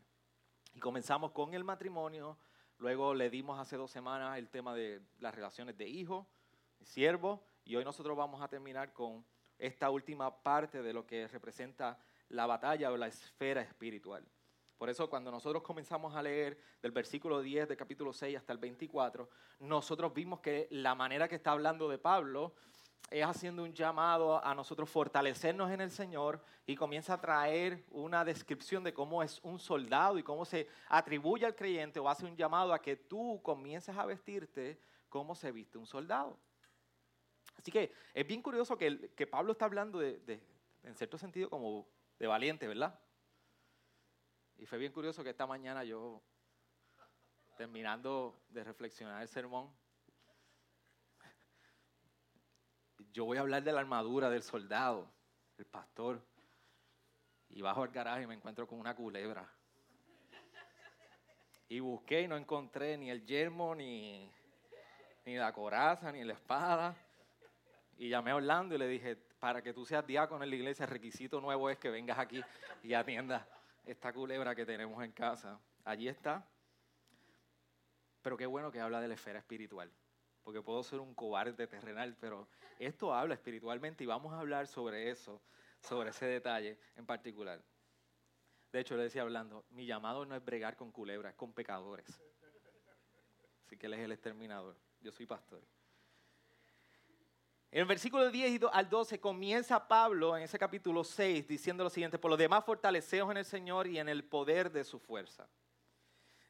Y 0.74 0.78
comenzamos 0.78 1.30
con 1.32 1.54
el 1.54 1.64
matrimonio, 1.64 2.36
luego 2.76 3.14
le 3.14 3.30
dimos 3.30 3.58
hace 3.58 3.78
dos 3.78 3.90
semanas 3.90 4.36
el 4.36 4.50
tema 4.50 4.74
de 4.74 5.00
las 5.20 5.34
relaciones 5.34 5.78
de 5.78 5.88
hijo, 5.88 6.26
siervo, 6.82 7.42
y 7.64 7.76
hoy 7.76 7.86
nosotros 7.86 8.14
vamos 8.18 8.42
a 8.42 8.48
terminar 8.48 8.92
con 8.92 9.24
esta 9.58 9.88
última 9.88 10.42
parte 10.42 10.82
de 10.82 10.92
lo 10.92 11.06
que 11.06 11.26
representa 11.26 11.98
la 12.28 12.44
batalla 12.44 12.92
o 12.92 12.98
la 12.98 13.06
esfera 13.06 13.62
espiritual. 13.62 14.28
Por 14.76 14.90
eso 14.90 15.08
cuando 15.08 15.30
nosotros 15.30 15.62
comenzamos 15.62 16.14
a 16.14 16.22
leer 16.22 16.60
del 16.82 16.92
versículo 16.92 17.40
10 17.40 17.66
del 17.66 17.78
capítulo 17.78 18.12
6 18.12 18.36
hasta 18.36 18.52
el 18.52 18.58
24, 18.58 19.30
nosotros 19.60 20.12
vimos 20.12 20.40
que 20.40 20.68
la 20.70 20.94
manera 20.94 21.28
que 21.28 21.36
está 21.36 21.52
hablando 21.52 21.88
de 21.88 21.96
Pablo 21.96 22.52
es 23.10 23.24
haciendo 23.24 23.62
un 23.62 23.72
llamado 23.72 24.44
a 24.44 24.54
nosotros 24.54 24.88
fortalecernos 24.88 25.70
en 25.70 25.80
el 25.80 25.90
Señor 25.90 26.40
y 26.66 26.74
comienza 26.74 27.14
a 27.14 27.20
traer 27.20 27.84
una 27.90 28.24
descripción 28.24 28.82
de 28.82 28.94
cómo 28.94 29.22
es 29.22 29.40
un 29.42 29.58
soldado 29.58 30.18
y 30.18 30.22
cómo 30.22 30.44
se 30.44 30.68
atribuye 30.88 31.46
al 31.46 31.54
creyente 31.54 32.00
o 32.00 32.08
hace 32.08 32.24
un 32.24 32.36
llamado 32.36 32.72
a 32.72 32.80
que 32.80 32.96
tú 32.96 33.40
comiences 33.42 33.96
a 33.96 34.06
vestirte 34.06 34.80
como 35.08 35.34
se 35.34 35.52
viste 35.52 35.78
un 35.78 35.86
soldado. 35.86 36.38
Así 37.56 37.70
que 37.70 37.92
es 38.12 38.26
bien 38.26 38.42
curioso 38.42 38.76
que, 38.76 39.12
que 39.14 39.26
Pablo 39.26 39.52
está 39.52 39.66
hablando 39.66 39.98
de, 39.98 40.40
en 40.82 40.94
cierto 40.96 41.18
sentido, 41.18 41.48
como 41.48 41.86
de 42.18 42.26
valiente, 42.26 42.66
¿verdad? 42.66 42.98
Y 44.58 44.66
fue 44.66 44.78
bien 44.78 44.92
curioso 44.92 45.22
que 45.22 45.30
esta 45.30 45.46
mañana 45.46 45.84
yo, 45.84 46.22
terminando 47.56 48.42
de 48.48 48.64
reflexionar 48.64 49.22
el 49.22 49.28
sermón, 49.28 49.70
yo 53.14 53.24
voy 53.24 53.38
a 53.38 53.42
hablar 53.42 53.62
de 53.62 53.72
la 53.72 53.78
armadura 53.78 54.28
del 54.28 54.42
soldado, 54.42 55.08
el 55.56 55.64
pastor. 55.64 56.20
Y 57.48 57.62
bajo 57.62 57.84
al 57.84 57.90
garaje 57.90 58.24
y 58.24 58.26
me 58.26 58.34
encuentro 58.34 58.66
con 58.66 58.80
una 58.80 58.96
culebra. 58.96 59.48
Y 61.68 61.78
busqué 61.78 62.22
y 62.22 62.28
no 62.28 62.36
encontré 62.36 62.98
ni 62.98 63.10
el 63.10 63.24
yermo, 63.24 63.72
ni, 63.76 64.28
ni 65.24 65.36
la 65.36 65.52
coraza, 65.52 66.10
ni 66.10 66.24
la 66.24 66.32
espada. 66.32 66.96
Y 67.96 68.08
llamé 68.08 68.32
a 68.32 68.36
Orlando 68.36 68.74
y 68.74 68.78
le 68.78 68.88
dije, 68.88 69.14
para 69.38 69.62
que 69.62 69.72
tú 69.72 69.86
seas 69.86 70.04
diácono 70.04 70.42
en 70.42 70.50
la 70.50 70.56
iglesia, 70.56 70.84
el 70.84 70.90
requisito 70.90 71.40
nuevo 71.40 71.70
es 71.70 71.78
que 71.78 71.90
vengas 71.90 72.18
aquí 72.18 72.42
y 72.82 72.94
atiendas 72.94 73.46
esta 73.86 74.12
culebra 74.12 74.56
que 74.56 74.66
tenemos 74.66 75.02
en 75.04 75.12
casa. 75.12 75.60
Allí 75.84 76.08
está. 76.08 76.44
Pero 78.22 78.36
qué 78.36 78.46
bueno 78.46 78.72
que 78.72 78.80
habla 78.80 79.00
de 79.00 79.06
la 79.06 79.14
esfera 79.14 79.38
espiritual 79.38 79.88
porque 80.44 80.60
puedo 80.60 80.82
ser 80.82 81.00
un 81.00 81.14
cobarde 81.14 81.66
terrenal, 81.66 82.16
pero 82.20 82.46
esto 82.78 83.14
habla 83.14 83.34
espiritualmente 83.34 84.04
y 84.04 84.06
vamos 84.06 84.32
a 84.34 84.38
hablar 84.38 84.66
sobre 84.66 85.10
eso, 85.10 85.40
sobre 85.80 86.10
ese 86.10 86.26
detalle 86.26 86.78
en 86.96 87.06
particular. 87.06 87.62
De 88.70 88.80
hecho, 88.80 88.96
le 88.96 89.04
decía 89.04 89.22
hablando, 89.22 89.64
mi 89.70 89.86
llamado 89.86 90.26
no 90.26 90.36
es 90.36 90.44
bregar 90.44 90.76
con 90.76 90.92
culebras, 90.92 91.34
con 91.34 91.52
pecadores. 91.52 92.20
Así 93.64 93.78
que 93.78 93.86
él 93.86 93.94
es 93.94 94.00
el 94.00 94.12
exterminador, 94.12 94.76
yo 95.00 95.10
soy 95.10 95.24
pastor. 95.26 95.62
En 97.70 97.80
el 97.80 97.86
versículo 97.86 98.30
10 98.30 98.60
al 98.72 98.88
12 98.88 99.18
comienza 99.18 99.88
Pablo 99.88 100.36
en 100.36 100.44
ese 100.44 100.58
capítulo 100.58 101.02
6 101.02 101.48
diciendo 101.48 101.82
lo 101.82 101.90
siguiente, 101.90 102.18
por 102.18 102.30
lo 102.30 102.36
demás 102.36 102.64
fortaleceos 102.64 103.30
en 103.30 103.38
el 103.38 103.44
Señor 103.44 103.86
y 103.86 103.98
en 103.98 104.08
el 104.08 104.24
poder 104.24 104.70
de 104.70 104.84
su 104.84 105.00
fuerza 105.00 105.48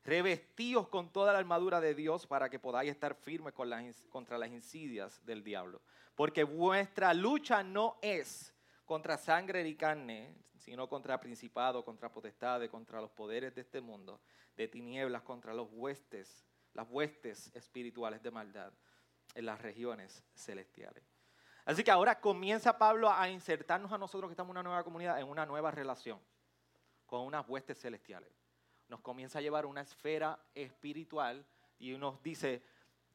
revestíos 0.04 0.88
con 0.88 1.10
toda 1.10 1.32
la 1.32 1.38
armadura 1.38 1.80
de 1.80 1.94
Dios 1.94 2.26
para 2.26 2.50
que 2.50 2.58
podáis 2.58 2.90
estar 2.90 3.14
firmes 3.14 3.54
contra 3.54 4.38
las 4.38 4.50
insidias 4.50 5.24
del 5.24 5.42
diablo. 5.42 5.80
Porque 6.14 6.44
vuestra 6.44 7.14
lucha 7.14 7.62
no 7.62 7.96
es 8.02 8.54
contra 8.84 9.16
sangre 9.16 9.66
y 9.66 9.74
carne, 9.74 10.34
sino 10.58 10.88
contra 10.88 11.18
principado, 11.18 11.84
contra 11.84 12.12
potestades, 12.12 12.70
contra 12.70 13.00
los 13.00 13.10
poderes 13.10 13.54
de 13.54 13.62
este 13.62 13.80
mundo, 13.80 14.20
de 14.56 14.68
tinieblas, 14.68 15.22
contra 15.22 15.54
los 15.54 15.68
huestes, 15.72 16.46
las 16.74 16.86
huestes 16.90 17.50
espirituales 17.54 18.22
de 18.22 18.30
maldad 18.30 18.72
en 19.34 19.46
las 19.46 19.60
regiones 19.62 20.22
celestiales. 20.34 21.02
Así 21.64 21.82
que 21.82 21.90
ahora 21.90 22.20
comienza 22.20 22.76
Pablo 22.76 23.10
a 23.10 23.30
insertarnos 23.30 23.90
a 23.90 23.96
nosotros 23.96 24.28
que 24.28 24.34
estamos 24.34 24.50
en 24.50 24.58
una 24.58 24.62
nueva 24.62 24.84
comunidad 24.84 25.18
en 25.18 25.26
una 25.26 25.46
nueva 25.46 25.70
relación 25.70 26.20
con 27.06 27.22
unas 27.22 27.48
huestes 27.48 27.80
celestiales 27.80 28.43
nos 28.94 29.00
comienza 29.00 29.40
a 29.40 29.42
llevar 29.42 29.66
una 29.66 29.80
esfera 29.80 30.38
espiritual 30.54 31.44
y 31.80 31.98
nos 31.98 32.22
dice, 32.22 32.62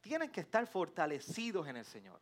tienen 0.02 0.30
que 0.30 0.42
estar 0.42 0.68
fortalecidos 0.68 1.70
en 1.70 1.78
el 1.78 1.86
Señor. 1.86 2.20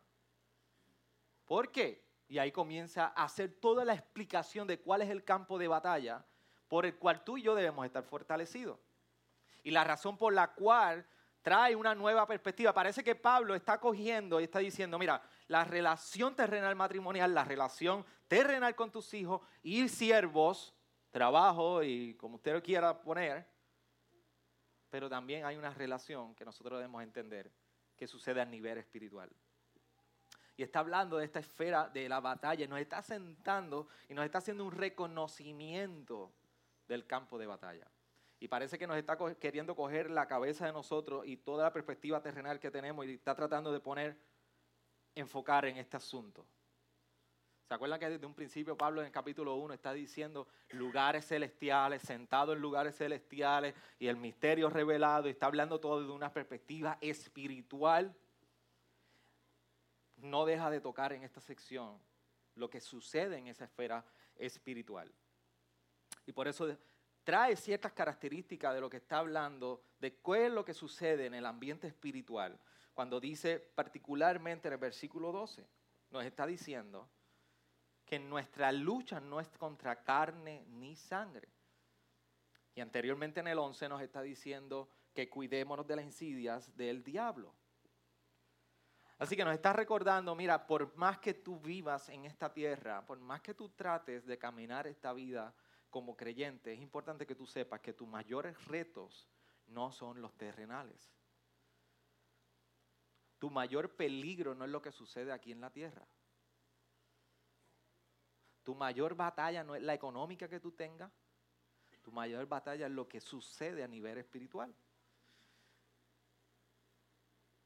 ¿Por 1.44 1.72
qué? 1.72 2.06
Y 2.28 2.38
ahí 2.38 2.52
comienza 2.52 3.12
a 3.16 3.24
hacer 3.24 3.58
toda 3.58 3.84
la 3.84 3.94
explicación 3.94 4.68
de 4.68 4.78
cuál 4.78 5.02
es 5.02 5.10
el 5.10 5.24
campo 5.24 5.58
de 5.58 5.66
batalla 5.66 6.24
por 6.68 6.86
el 6.86 6.94
cual 6.98 7.24
tú 7.24 7.36
y 7.36 7.42
yo 7.42 7.56
debemos 7.56 7.84
estar 7.84 8.04
fortalecidos. 8.04 8.78
Y 9.64 9.72
la 9.72 9.82
razón 9.82 10.16
por 10.16 10.32
la 10.32 10.54
cual 10.54 11.04
trae 11.42 11.74
una 11.74 11.96
nueva 11.96 12.28
perspectiva. 12.28 12.72
Parece 12.72 13.02
que 13.02 13.16
Pablo 13.16 13.56
está 13.56 13.80
cogiendo 13.80 14.40
y 14.40 14.44
está 14.44 14.60
diciendo, 14.60 15.00
mira, 15.00 15.20
la 15.48 15.64
relación 15.64 16.36
terrenal 16.36 16.76
matrimonial, 16.76 17.34
la 17.34 17.42
relación 17.42 18.06
terrenal 18.28 18.76
con 18.76 18.92
tus 18.92 19.12
hijos, 19.14 19.40
ir 19.64 19.88
siervos, 19.88 20.76
trabajo 21.10 21.82
y 21.82 22.14
como 22.14 22.36
usted 22.36 22.52
lo 22.52 22.62
quiera 22.62 23.00
poner, 23.00 23.46
pero 24.90 25.08
también 25.08 25.44
hay 25.44 25.56
una 25.56 25.72
relación 25.72 26.34
que 26.34 26.44
nosotros 26.44 26.78
debemos 26.78 27.02
entender 27.02 27.50
que 27.96 28.06
sucede 28.06 28.40
a 28.40 28.44
nivel 28.44 28.78
espiritual. 28.78 29.30
Y 30.56 30.62
está 30.62 30.80
hablando 30.80 31.18
de 31.18 31.24
esta 31.24 31.38
esfera 31.38 31.88
de 31.88 32.08
la 32.08 32.20
batalla, 32.20 32.66
nos 32.66 32.80
está 32.80 33.00
sentando 33.02 33.88
y 34.08 34.14
nos 34.14 34.24
está 34.24 34.38
haciendo 34.38 34.64
un 34.64 34.72
reconocimiento 34.72 36.32
del 36.88 37.06
campo 37.06 37.38
de 37.38 37.46
batalla. 37.46 37.86
Y 38.40 38.48
parece 38.48 38.78
que 38.78 38.86
nos 38.86 38.96
está 38.96 39.16
queriendo 39.36 39.76
coger 39.76 40.10
la 40.10 40.26
cabeza 40.26 40.66
de 40.66 40.72
nosotros 40.72 41.26
y 41.26 41.36
toda 41.36 41.64
la 41.64 41.72
perspectiva 41.72 42.22
terrenal 42.22 42.60
que 42.60 42.70
tenemos 42.70 43.06
y 43.06 43.14
está 43.14 43.34
tratando 43.34 43.72
de 43.72 43.80
poner, 43.80 44.16
enfocar 45.14 45.64
en 45.66 45.76
este 45.76 45.96
asunto. 45.96 46.46
¿Se 47.68 47.74
acuerdan 47.74 48.00
que 48.00 48.08
desde 48.08 48.24
un 48.24 48.32
principio 48.32 48.78
Pablo 48.78 49.02
en 49.02 49.08
el 49.08 49.12
capítulo 49.12 49.56
1 49.56 49.74
está 49.74 49.92
diciendo 49.92 50.48
lugares 50.70 51.26
celestiales, 51.26 52.00
sentado 52.00 52.54
en 52.54 52.60
lugares 52.60 52.96
celestiales 52.96 53.74
y 53.98 54.06
el 54.06 54.16
misterio 54.16 54.70
revelado 54.70 55.28
está 55.28 55.46
hablando 55.46 55.78
todo 55.78 56.00
desde 56.00 56.14
una 56.14 56.32
perspectiva 56.32 56.96
espiritual? 57.02 58.16
No 60.16 60.46
deja 60.46 60.70
de 60.70 60.80
tocar 60.80 61.12
en 61.12 61.24
esta 61.24 61.42
sección 61.42 62.00
lo 62.54 62.70
que 62.70 62.80
sucede 62.80 63.36
en 63.36 63.48
esa 63.48 63.66
esfera 63.66 64.02
espiritual. 64.36 65.12
Y 66.24 66.32
por 66.32 66.48
eso 66.48 66.74
trae 67.22 67.54
ciertas 67.54 67.92
características 67.92 68.72
de 68.72 68.80
lo 68.80 68.88
que 68.88 68.96
está 68.96 69.18
hablando, 69.18 69.82
de 70.00 70.16
qué 70.16 70.46
es 70.46 70.52
lo 70.52 70.64
que 70.64 70.72
sucede 70.72 71.26
en 71.26 71.34
el 71.34 71.44
ambiente 71.44 71.86
espiritual. 71.86 72.58
Cuando 72.94 73.20
dice 73.20 73.58
particularmente 73.58 74.68
en 74.68 74.72
el 74.72 74.80
versículo 74.80 75.32
12, 75.32 75.68
nos 76.10 76.24
está 76.24 76.46
diciendo 76.46 77.10
que 78.08 78.18
nuestra 78.18 78.72
lucha 78.72 79.20
no 79.20 79.38
es 79.38 79.48
contra 79.58 80.02
carne 80.02 80.64
ni 80.70 80.96
sangre. 80.96 81.46
Y 82.74 82.80
anteriormente 82.80 83.40
en 83.40 83.48
el 83.48 83.58
11 83.58 83.86
nos 83.90 84.00
está 84.00 84.22
diciendo 84.22 84.88
que 85.12 85.28
cuidémonos 85.28 85.86
de 85.86 85.96
las 85.96 86.06
insidias 86.06 86.74
del 86.74 87.04
diablo. 87.04 87.54
Así 89.18 89.36
que 89.36 89.44
nos 89.44 89.52
está 89.52 89.74
recordando, 89.74 90.34
mira, 90.34 90.66
por 90.66 90.96
más 90.96 91.18
que 91.18 91.34
tú 91.34 91.60
vivas 91.60 92.08
en 92.08 92.24
esta 92.24 92.50
tierra, 92.50 93.04
por 93.04 93.18
más 93.18 93.42
que 93.42 93.52
tú 93.52 93.68
trates 93.68 94.24
de 94.24 94.38
caminar 94.38 94.86
esta 94.86 95.12
vida 95.12 95.54
como 95.90 96.16
creyente, 96.16 96.72
es 96.72 96.80
importante 96.80 97.26
que 97.26 97.34
tú 97.34 97.44
sepas 97.44 97.80
que 97.80 97.92
tus 97.92 98.08
mayores 98.08 98.64
retos 98.64 99.28
no 99.66 99.92
son 99.92 100.22
los 100.22 100.34
terrenales. 100.38 101.12
Tu 103.38 103.50
mayor 103.50 103.96
peligro 103.96 104.54
no 104.54 104.64
es 104.64 104.70
lo 104.70 104.80
que 104.80 104.92
sucede 104.92 105.30
aquí 105.30 105.52
en 105.52 105.60
la 105.60 105.70
tierra. 105.70 106.08
Tu 108.68 108.74
mayor 108.74 109.14
batalla 109.14 109.64
no 109.64 109.74
es 109.74 109.82
la 109.82 109.94
económica 109.94 110.46
que 110.46 110.60
tú 110.60 110.72
tengas, 110.72 111.10
tu 112.02 112.12
mayor 112.12 112.46
batalla 112.46 112.84
es 112.84 112.92
lo 112.92 113.08
que 113.08 113.18
sucede 113.18 113.82
a 113.82 113.88
nivel 113.88 114.18
espiritual. 114.18 114.74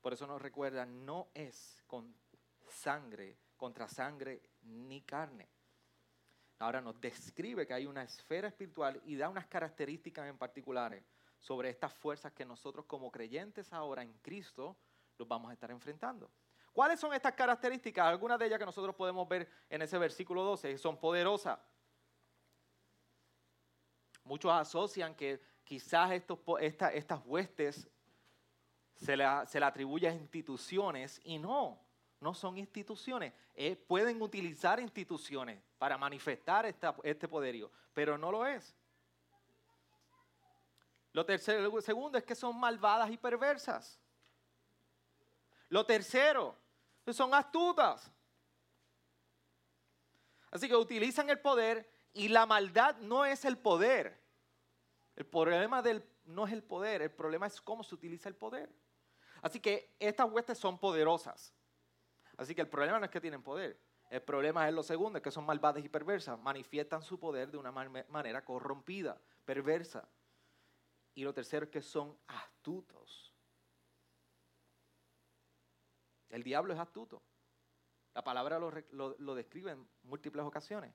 Por 0.01 0.13
eso 0.13 0.29
nos 0.29 0.41
recuerda, 0.41 0.87
no 0.87 1.27
es 1.35 1.83
con 1.89 2.15
sangre, 2.69 3.37
contra 3.57 3.89
sangre 3.89 4.43
ni 4.63 5.01
carne. 5.01 5.49
Ahora 6.61 6.81
nos 6.81 7.01
describe 7.01 7.67
que 7.67 7.75
hay 7.75 7.87
una 7.87 8.05
esfera 8.05 8.47
espiritual 8.47 9.03
y 9.05 9.17
da 9.17 9.29
unas 9.29 9.49
características 9.49 10.29
en 10.29 10.39
particulares 10.39 11.03
sobre 11.41 11.69
estas 11.69 11.93
fuerzas 11.93 12.33
que 12.33 12.45
nosotros 12.45 12.87
como 12.87 13.11
creyentes 13.11 13.73
ahora 13.73 14.05
en 14.05 14.13
Cristo 14.19 14.77
los 15.19 15.27
vamos 15.27 15.51
a 15.51 15.55
estar 15.55 15.73
enfrentando. 15.73 16.31
¿Cuáles 16.73 16.99
son 16.99 17.13
estas 17.13 17.35
características? 17.35 18.07
Algunas 18.07 18.39
de 18.39 18.47
ellas 18.47 18.59
que 18.59 18.65
nosotros 18.65 18.95
podemos 18.95 19.29
ver 19.29 19.49
en 19.69 19.83
ese 19.83 19.99
versículo 19.99 20.43
12, 20.43 20.79
son 20.79 20.99
poderosas. 20.99 21.59
Muchos 24.25 24.53
asocian 24.53 25.15
que 25.15 25.41
quizás 25.65 26.13
estas 26.13 27.21
huestes 27.25 27.89
se 28.95 29.17
le, 29.17 29.25
se 29.47 29.63
atribuye 29.63 30.09
a 30.09 30.13
instituciones 30.13 31.21
y 31.25 31.39
no, 31.39 31.79
no 32.21 32.33
son 32.33 32.57
instituciones. 32.57 33.35
Eh, 33.55 33.77
pueden 33.77 34.23
utilizar 34.23 34.81
instituciones 34.81 35.61
para 35.77 35.99
manifestar 35.99 36.65
este 36.67 37.29
poderío, 37.29 37.71
pero 37.93 38.17
no 38.17 38.33
lo 38.33 38.47
es. 38.47 38.75
Lo 41.13 41.27
lo 41.27 41.81
segundo 41.83 42.17
es 42.17 42.25
que 42.25 42.35
son 42.35 42.59
malvadas 42.59 43.11
y 43.11 43.19
perversas. 43.19 43.99
Lo 45.69 45.85
tercero, 45.85 46.57
son 47.11 47.35
astutas. 47.35 48.11
Así 50.51 50.69
que 50.69 50.77
utilizan 50.77 51.31
el 51.31 51.41
poder 51.41 51.91
y 52.13 52.29
la 52.29 52.45
maldad 52.47 52.97
no 52.99 53.25
es 53.25 53.45
el 53.45 53.57
poder. 53.59 54.23
El 55.17 55.27
problema 55.27 55.83
no 56.25 56.47
es 56.47 56.53
el 56.53 56.63
poder, 56.63 57.03
el 57.03 57.11
problema 57.11 57.47
es 57.47 57.61
cómo 57.61 57.83
se 57.83 57.95
utiliza 57.95 58.29
el 58.29 58.37
poder. 58.37 58.71
Así 59.41 59.61
que 59.61 59.97
estas 59.99 60.31
huestes 60.31 60.59
son 60.59 60.79
poderosas. 60.79 61.53
Así 62.37 62.55
que 62.55 62.61
el 62.61 62.69
problema 62.69 62.99
no 62.99 63.07
es 63.07 63.11
que 63.11 63.21
tienen 63.21 63.43
poder. 63.43 63.81
El 64.09 64.23
problema 64.23 64.69
es 64.69 64.75
lo 64.75 64.83
segundo, 64.83 65.21
que 65.23 65.31
son 65.31 65.45
malvadas 65.47 65.83
y 65.85 65.89
perversas. 65.89 66.39
Manifiestan 66.39 67.03
su 67.03 67.19
poder 67.19 67.51
de 67.51 67.57
una 67.57 67.73
manera 67.73 68.45
corrompida, 68.45 69.19
perversa. 69.45 70.07
Y 71.15 71.25
lo 71.25 71.33
tercero 71.33 71.65
es 71.65 71.71
que 71.71 71.83
son 71.83 72.17
astutos. 72.27 73.32
El 76.33 76.43
diablo 76.43 76.73
es 76.73 76.81
astuto. 76.81 77.23
La 78.15 78.25
palabra 78.25 78.59
lo, 78.59 79.35
describe 79.35 79.71
en 79.71 79.87
múltiples 80.03 80.45
ocasiones. 80.45 80.93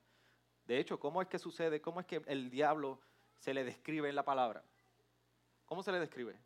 De 0.66 0.80
hecho, 0.80 1.00
¿cómo 1.00 1.22
es 1.22 1.28
que 1.28 1.40
sucede? 1.40 1.80
¿Cómo 1.80 2.00
es 2.00 2.08
que 2.08 2.22
el 2.26 2.50
diablo 2.50 3.00
se 3.40 3.54
le 3.54 3.64
describe 3.64 4.10
en 4.10 4.16
la 4.16 4.26
palabra? 4.26 4.64
¿Cómo 5.66 5.84
se 5.84 5.92
le 5.92 6.00
describe? 6.00 6.38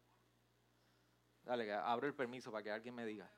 Dale, 1.44 1.74
abro 1.74 2.06
el 2.06 2.14
permiso 2.14 2.52
para 2.52 2.64
que 2.64 2.72
alguien 2.72 2.94
me 2.94 3.06
diga. 3.06 3.32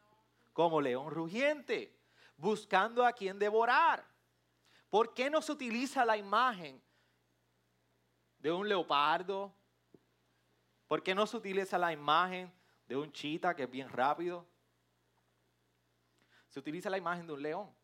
Como 0.53 0.81
león 0.81 1.11
rugiente, 1.11 1.95
buscando 2.35 3.05
a 3.05 3.13
quien 3.13 3.37
devorar. 3.37 4.03
¿Por 4.89 5.13
qué 5.13 5.29
no 5.29 5.41
se 5.41 5.51
utiliza 5.51 6.03
la 6.03 6.17
imagen 6.17 6.81
de 8.39 8.51
un 8.51 8.67
leopardo? 8.67 9.53
¿Por 10.87 11.03
qué 11.03 11.13
no 11.13 11.27
se 11.27 11.37
utiliza 11.37 11.77
la 11.77 11.93
imagen 11.93 12.51
de 12.87 12.97
un 12.97 13.11
chita 13.11 13.55
que 13.55 13.63
es 13.63 13.69
bien 13.69 13.89
rápido? 13.89 14.47
Se 16.53 16.59
utiliza 16.59 16.87
la 16.87 16.99
imagen 16.99 17.25
de 17.25 17.33
un 17.33 17.41
león. 17.41 17.75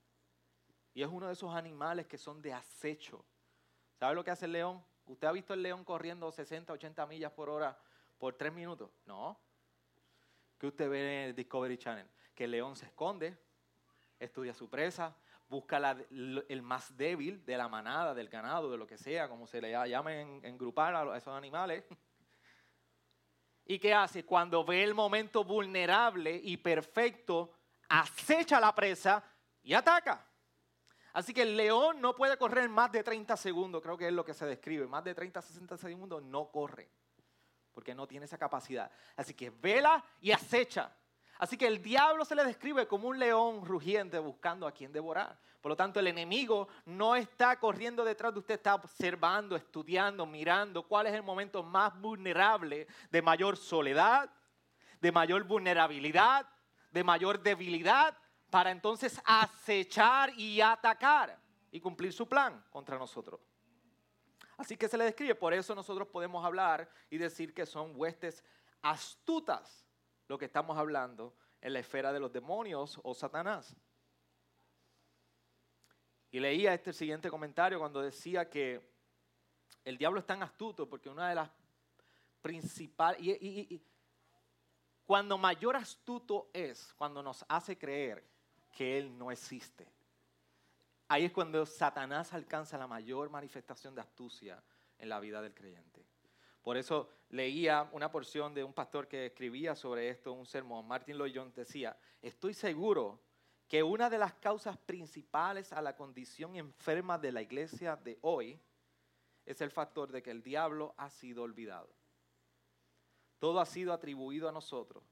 Y 0.94 1.02
es 1.02 1.10
uno 1.10 1.26
de 1.26 1.34
esos 1.34 1.56
animales 1.56 2.06
que 2.06 2.20
son 2.20 2.40
de 2.40 2.54
acecho. 2.54 3.26
¿Sabe 3.96 4.14
lo 4.14 4.24
que 4.24 4.30
hace 4.30 4.46
el 4.46 4.52
león? 4.52 4.86
¿Usted 5.08 5.28
ha 5.28 5.32
visto 5.32 5.56
el 5.56 5.64
león 5.64 5.84
corriendo 5.84 6.32
60, 6.32 6.72
80 6.74 7.08
millas 7.08 7.32
por 7.32 7.50
hora 7.50 7.76
por 8.20 8.36
tres 8.36 8.54
minutos? 8.54 8.92
No. 9.08 9.40
¿Qué 10.60 10.68
usted 10.68 10.88
ve 10.88 11.00
en 11.02 11.30
el 11.30 11.36
Discovery 11.36 11.80
Channel? 11.80 12.08
Que 12.36 12.44
el 12.44 12.52
león 12.52 12.76
se 12.76 12.86
esconde, 12.86 13.40
estudia 14.20 14.54
su 14.54 14.70
presa, 14.70 15.18
busca 15.48 15.78
el 16.12 16.62
más 16.62 16.96
débil 16.96 17.44
de 17.44 17.58
la 17.58 17.68
manada, 17.68 18.14
del 18.14 18.30
ganado, 18.30 18.70
de 18.70 18.78
lo 18.78 18.86
que 18.86 19.00
sea, 19.00 19.28
como 19.28 19.48
se 19.48 19.62
le 19.62 19.72
llame 19.72 20.22
en, 20.22 20.46
en 20.46 20.58
grupar 20.60 20.94
a 20.94 21.18
esos 21.18 21.36
animales. 21.36 21.86
¿Y 23.66 23.80
qué 23.80 23.96
hace? 23.96 24.26
Cuando 24.26 24.64
ve 24.64 24.84
el 24.84 24.94
momento 24.94 25.44
vulnerable 25.44 26.40
y 26.44 26.58
perfecto, 26.58 27.56
acecha 27.90 28.60
la 28.60 28.74
presa 28.74 29.24
y 29.64 29.74
ataca. 29.74 30.26
Así 31.14 31.34
que 31.34 31.42
el 31.42 31.58
león 31.58 32.00
no 32.00 32.16
puede 32.16 32.38
correr 32.38 32.70
más 32.70 32.92
de 32.92 33.04
30 33.04 33.36
segundos, 33.36 33.82
creo 33.82 33.98
que 33.98 34.08
es 34.08 34.14
lo 34.14 34.24
que 34.24 34.34
se 34.34 34.46
describe. 34.46 34.88
Más 34.88 35.04
de 35.04 35.16
30, 35.16 35.42
60 35.42 35.78
segundos 35.78 36.24
no 36.24 36.52
corre, 36.52 36.90
porque 37.74 37.96
no 37.96 38.08
tiene 38.08 38.26
esa 38.26 38.38
capacidad. 38.38 38.92
Así 39.16 39.34
que 39.34 39.50
vela 39.50 40.04
y 40.22 40.32
acecha. 40.32 40.96
Así 41.40 41.58
que 41.58 41.68
el 41.68 41.82
diablo 41.82 42.26
se 42.26 42.36
le 42.36 42.44
describe 42.44 42.88
como 42.88 43.08
un 43.08 43.18
león 43.18 43.66
rugiente 43.66 44.20
buscando 44.20 44.68
a 44.68 44.72
quien 44.72 44.92
devorar. 44.92 45.40
Por 45.62 45.72
lo 45.72 45.76
tanto, 45.76 46.00
el 46.00 46.08
enemigo 46.08 46.68
no 46.86 47.16
está 47.16 47.58
corriendo 47.60 48.04
detrás 48.04 48.34
de 48.34 48.40
usted, 48.40 48.56
está 48.56 48.76
observando, 48.76 49.56
estudiando, 49.56 50.26
mirando 50.26 50.84
cuál 50.84 51.08
es 51.08 51.14
el 51.14 51.24
momento 51.24 51.64
más 51.64 52.00
vulnerable 52.00 52.88
de 53.10 53.22
mayor 53.22 53.58
soledad, 53.58 54.30
de 55.02 55.12
mayor 55.12 55.44
vulnerabilidad, 55.44 56.46
de 56.92 57.04
mayor 57.04 57.42
debilidad 57.42 58.18
para 58.50 58.72
entonces 58.72 59.22
acechar 59.26 60.32
y 60.38 60.62
atacar 60.62 61.40
y 61.72 61.80
cumplir 61.80 62.12
su 62.14 62.28
plan 62.28 62.64
contra 62.72 62.98
nosotros. 62.98 63.40
Así 64.58 64.76
que 64.76 64.90
se 64.90 64.98
le 64.98 65.06
describe, 65.06 65.36
por 65.36 65.54
eso 65.54 65.74
nosotros 65.74 66.08
podemos 66.08 66.44
hablar 66.44 66.90
y 67.10 67.18
decir 67.18 67.54
que 67.54 67.66
son 67.66 67.94
huestes 67.96 68.44
astutas 68.82 69.86
lo 70.28 70.38
que 70.38 70.46
estamos 70.46 70.78
hablando 70.78 71.36
en 71.62 71.74
la 71.74 71.80
esfera 71.80 72.12
de 72.12 72.20
los 72.20 72.32
demonios 72.32 73.00
o 73.04 73.14
Satanás. 73.14 73.76
Y 76.32 76.40
leía 76.40 76.74
este 76.74 76.94
siguiente 76.94 77.30
comentario 77.30 77.80
cuando 77.80 78.02
decía 78.02 78.50
que 78.50 78.88
el 79.84 79.98
diablo 79.98 80.20
es 80.20 80.26
tan 80.26 80.44
astuto 80.44 80.88
porque 80.88 81.10
una 81.10 81.30
de 81.30 81.36
las 81.36 81.50
principales, 82.42 83.20
cuando 85.10 85.40
mayor 85.40 85.76
astuto 85.76 86.52
es, 86.54 86.94
cuando 86.96 87.24
nos 87.24 87.44
hace 87.50 87.80
creer 87.80 88.24
que 88.72 89.00
Él 89.00 89.18
no 89.18 89.32
existe. 89.32 89.92
Ahí 91.08 91.26
es 91.26 91.32
cuando 91.32 91.66
Satanás 91.66 92.32
alcanza 92.32 92.78
la 92.78 92.86
mayor 92.86 93.28
manifestación 93.32 93.96
de 93.96 94.02
astucia 94.02 94.62
en 95.00 95.10
la 95.10 95.20
vida 95.20 95.42
del 95.42 95.56
creyente. 95.56 96.06
Por 96.62 96.78
eso 96.78 97.10
leía 97.30 97.90
una 97.92 98.12
porción 98.12 98.54
de 98.54 98.64
un 98.64 98.72
pastor 98.72 99.08
que 99.08 99.26
escribía 99.26 99.74
sobre 99.76 100.10
esto, 100.10 100.32
un 100.32 100.46
sermón, 100.46 100.88
Martin 100.88 101.18
Lloyd 101.18 101.34
Jones 101.34 101.56
decía, 101.56 101.98
estoy 102.22 102.54
seguro 102.54 103.20
que 103.68 103.82
una 103.82 104.12
de 104.12 104.20
las 104.20 104.36
causas 104.36 104.78
principales 104.78 105.74
a 105.74 105.82
la 105.82 105.96
condición 105.96 106.56
enferma 106.56 107.18
de 107.18 107.32
la 107.32 107.42
iglesia 107.42 107.96
de 107.96 108.20
hoy 108.22 108.62
es 109.44 109.60
el 109.62 109.72
factor 109.72 110.12
de 110.12 110.22
que 110.22 110.30
el 110.30 110.44
diablo 110.44 110.94
ha 110.98 111.10
sido 111.10 111.42
olvidado. 111.42 111.99
Todo 113.40 113.60
ha 113.60 113.66
sido 113.66 113.94
atribuido 113.94 114.48
a 114.48 114.52
nosotros. 114.52 115.04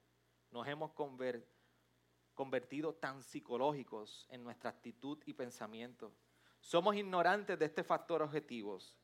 Nos 0.51 0.67
hemos 0.67 0.91
convertido 2.33 2.93
tan 2.95 3.23
psicológicos 3.23 4.27
en 4.29 4.43
nuestra 4.43 4.69
actitud 4.69 5.17
y 5.25 5.33
pensamiento. 5.33 6.13
Somos 6.59 6.95
ignorantes 6.95 7.57
de 7.57 7.65
este 7.65 7.83
factor 7.83 8.21
objetivos. 8.21 8.97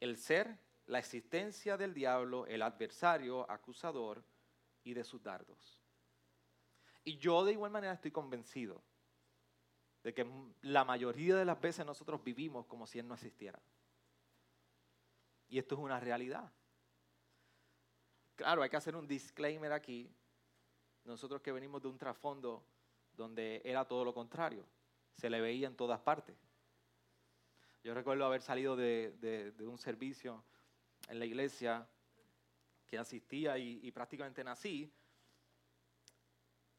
El 0.00 0.16
ser, 0.16 0.58
la 0.86 0.98
existencia 0.98 1.76
del 1.76 1.94
diablo, 1.94 2.46
el 2.46 2.62
adversario, 2.62 3.48
acusador 3.50 4.24
y 4.82 4.94
de 4.94 5.04
sus 5.04 5.22
dardos. 5.22 5.80
Y 7.04 7.18
yo 7.18 7.44
de 7.44 7.52
igual 7.52 7.70
manera 7.70 7.92
estoy 7.92 8.10
convencido 8.10 8.82
de 10.02 10.14
que 10.14 10.26
la 10.62 10.84
mayoría 10.84 11.36
de 11.36 11.44
las 11.44 11.60
veces 11.60 11.86
nosotros 11.86 12.24
vivimos 12.24 12.66
como 12.66 12.86
si 12.86 12.98
Él 12.98 13.06
no 13.06 13.14
existiera. 13.14 13.60
Y 15.48 15.58
esto 15.58 15.74
es 15.74 15.80
una 15.80 16.00
realidad. 16.00 16.52
Claro, 18.36 18.62
hay 18.62 18.70
que 18.70 18.76
hacer 18.76 18.96
un 18.96 19.06
disclaimer 19.06 19.72
aquí. 19.72 20.10
Nosotros 21.04 21.42
que 21.42 21.52
venimos 21.52 21.82
de 21.82 21.88
un 21.88 21.98
trasfondo 21.98 22.64
donde 23.12 23.60
era 23.64 23.84
todo 23.84 24.04
lo 24.04 24.14
contrario, 24.14 24.66
se 25.14 25.28
le 25.28 25.40
veía 25.40 25.66
en 25.66 25.76
todas 25.76 26.00
partes. 26.00 26.36
Yo 27.84 27.94
recuerdo 27.94 28.24
haber 28.24 28.42
salido 28.42 28.76
de, 28.76 29.52
un 29.60 29.76
servicio 29.76 30.44
en 31.08 31.18
la 31.18 31.24
iglesia 31.24 31.86
que 32.86 32.96
asistía 32.96 33.58
y, 33.58 33.90
prácticamente 33.90 34.44
nací. 34.44 34.92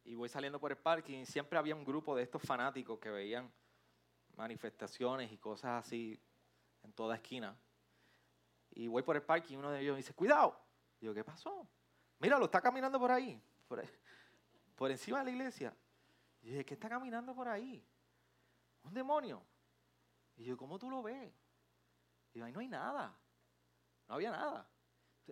Y 0.06 0.16
voy 0.16 0.30
saliendo 0.30 0.60
por 0.60 0.72
el 0.72 0.78
parking 0.78 1.20
y 1.20 1.26
siempre 1.26 1.58
había 1.58 1.76
un 1.76 1.84
grupo 1.84 2.16
de 2.16 2.24
estos 2.24 2.42
fanáticos 2.42 3.00
que 3.00 3.10
veían 3.10 3.52
manifestaciones 4.36 5.32
y 5.32 5.38
cosas 5.38 5.86
así 5.86 6.20
en 6.84 6.94
toda 6.94 7.16
esquina. 7.16 7.58
Y 8.72 8.88
voy 8.88 9.04
por 9.04 9.16
el 9.16 9.24
parking 9.24 9.56
y 9.56 9.58
uno 9.58 9.72
de 9.72 9.82
ellos 9.82 9.94
me 9.94 9.98
dice, 9.98 10.14
cuidado, 10.14 10.58
Digo, 11.04 11.14
¿qué 11.14 11.24
pasó? 11.26 11.68
Mira, 12.20 12.40
lo 12.40 12.46
está 12.46 12.62
caminando 12.62 12.98
por 12.98 13.12
ahí, 13.12 13.38
por, 14.78 14.90
encima 14.90 15.20
de 15.20 15.26
la 15.26 15.32
iglesia. 15.32 15.76
Y 16.42 16.64
¿qué 16.64 16.76
está 16.76 16.88
caminando 16.88 17.36
por 17.36 17.46
ahí? 17.46 17.86
Un 18.84 18.94
demonio. 18.94 19.44
Y 20.38 20.46
yo, 20.46 20.56
¿cómo 20.56 20.80
tú 20.80 20.90
lo 20.90 21.04
ves? 21.04 21.34
Y 22.34 22.40
yo, 22.40 22.46
ahí 22.46 22.54
no 22.54 22.62
hay 22.62 22.70
nada. 22.70 23.14
No 24.08 24.16
había 24.16 24.32
nada. 24.32 24.66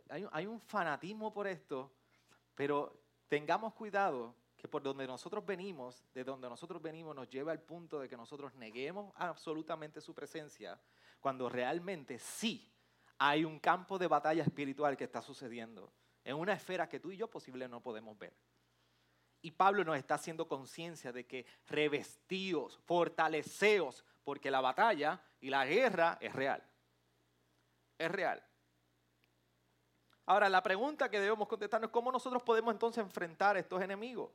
Hay, 0.09 0.27
hay 0.33 0.45
un 0.45 0.59
fanatismo 0.59 1.31
por 1.31 1.47
esto, 1.47 1.89
pero 2.53 3.01
tengamos 3.29 3.73
cuidado 3.73 4.35
que 4.57 4.67
por 4.67 4.83
donde 4.83 5.07
nosotros 5.07 5.45
venimos, 5.45 6.03
de 6.13 6.25
donde 6.25 6.49
nosotros 6.49 6.81
venimos, 6.81 7.15
nos 7.15 7.29
lleva 7.29 7.53
al 7.53 7.61
punto 7.61 7.97
de 7.97 8.09
que 8.09 8.17
nosotros 8.17 8.53
neguemos 8.55 9.13
absolutamente 9.15 10.01
su 10.01 10.13
presencia, 10.13 10.77
cuando 11.21 11.47
realmente 11.47 12.19
sí 12.19 12.70
hay 13.23 13.45
un 13.45 13.59
campo 13.59 13.99
de 13.99 14.07
batalla 14.07 14.41
espiritual 14.41 14.97
que 14.97 15.03
está 15.03 15.21
sucediendo 15.21 15.93
en 16.23 16.35
una 16.35 16.53
esfera 16.53 16.89
que 16.89 16.99
tú 16.99 17.11
y 17.11 17.17
yo 17.17 17.29
posible 17.29 17.67
no 17.67 17.79
podemos 17.79 18.17
ver. 18.17 18.35
Y 19.43 19.51
Pablo 19.51 19.83
nos 19.83 19.95
está 19.95 20.15
haciendo 20.15 20.47
conciencia 20.47 21.11
de 21.11 21.27
que 21.27 21.45
revestíos, 21.67 22.79
fortaleceos, 22.79 24.03
porque 24.23 24.49
la 24.49 24.59
batalla 24.59 25.23
y 25.39 25.51
la 25.51 25.67
guerra 25.67 26.17
es 26.19 26.33
real. 26.33 26.63
Es 27.99 28.09
real. 28.09 28.43
Ahora, 30.25 30.49
la 30.49 30.63
pregunta 30.63 31.07
que 31.07 31.19
debemos 31.19 31.47
contestarnos 31.47 31.89
es 31.89 31.93
cómo 31.93 32.11
nosotros 32.11 32.41
podemos 32.41 32.73
entonces 32.73 33.03
enfrentar 33.03 33.55
a 33.55 33.59
estos 33.59 33.83
enemigos. 33.83 34.31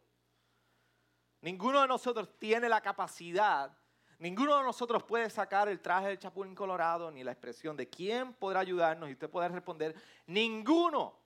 Ninguno 1.41 1.83
de 1.83 1.89
nosotros 1.89 2.39
tiene 2.39 2.69
la 2.69 2.81
capacidad 2.81 3.77
Ninguno 4.19 4.57
de 4.57 4.63
nosotros 4.65 5.03
puede 5.03 5.29
sacar 5.29 5.69
el 5.69 5.81
traje 5.81 6.09
del 6.09 6.19
chapulín 6.19 6.55
colorado 6.55 7.11
ni 7.11 7.23
la 7.23 7.33
expresión 7.33 7.77
de 7.77 7.89
quién 7.89 8.33
podrá 8.33 8.61
ayudarnos 8.61 9.09
y 9.09 9.13
usted 9.13 9.29
puede 9.29 9.49
responder, 9.49 9.95
ninguno. 10.27 11.19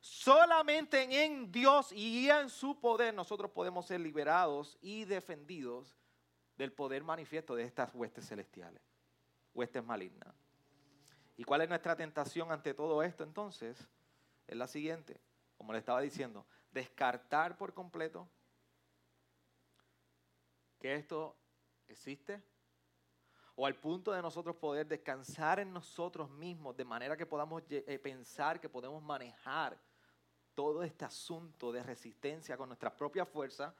Solamente 0.00 1.24
en 1.24 1.52
Dios 1.52 1.92
y 1.92 2.28
en 2.28 2.50
su 2.50 2.80
poder 2.80 3.14
nosotros 3.14 3.52
podemos 3.52 3.86
ser 3.86 4.00
liberados 4.00 4.76
y 4.80 5.04
defendidos 5.04 5.96
del 6.56 6.72
poder 6.72 7.04
manifiesto 7.04 7.54
de 7.54 7.62
estas 7.62 7.94
huestes 7.94 8.26
celestiales, 8.26 8.82
huestes 9.54 9.84
malignas. 9.84 10.34
¿Y 11.36 11.44
cuál 11.44 11.60
es 11.60 11.68
nuestra 11.68 11.94
tentación 11.94 12.50
ante 12.50 12.74
todo 12.74 13.02
esto 13.04 13.22
entonces? 13.22 13.88
Es 14.48 14.56
la 14.56 14.66
siguiente, 14.66 15.20
como 15.56 15.72
le 15.72 15.78
estaba 15.78 16.00
diciendo, 16.00 16.44
descartar 16.72 17.56
por 17.56 17.72
completo 17.72 18.28
que 20.80 20.96
esto 20.96 21.36
existe 21.92 22.42
o 23.54 23.66
al 23.66 23.76
punto 23.76 24.12
de 24.12 24.22
nosotros 24.22 24.56
poder 24.56 24.86
descansar 24.86 25.60
en 25.60 25.72
nosotros 25.72 26.30
mismos 26.30 26.76
de 26.76 26.84
manera 26.84 27.16
que 27.16 27.26
podamos 27.26 27.62
eh, 27.68 27.98
pensar 27.98 28.60
que 28.60 28.68
podemos 28.68 29.02
manejar 29.02 29.78
todo 30.54 30.82
este 30.82 31.04
asunto 31.04 31.72
de 31.72 31.82
resistencia 31.82 32.56
con 32.56 32.68
nuestra 32.68 32.94
propia 32.96 33.26
fuerza. 33.26 33.74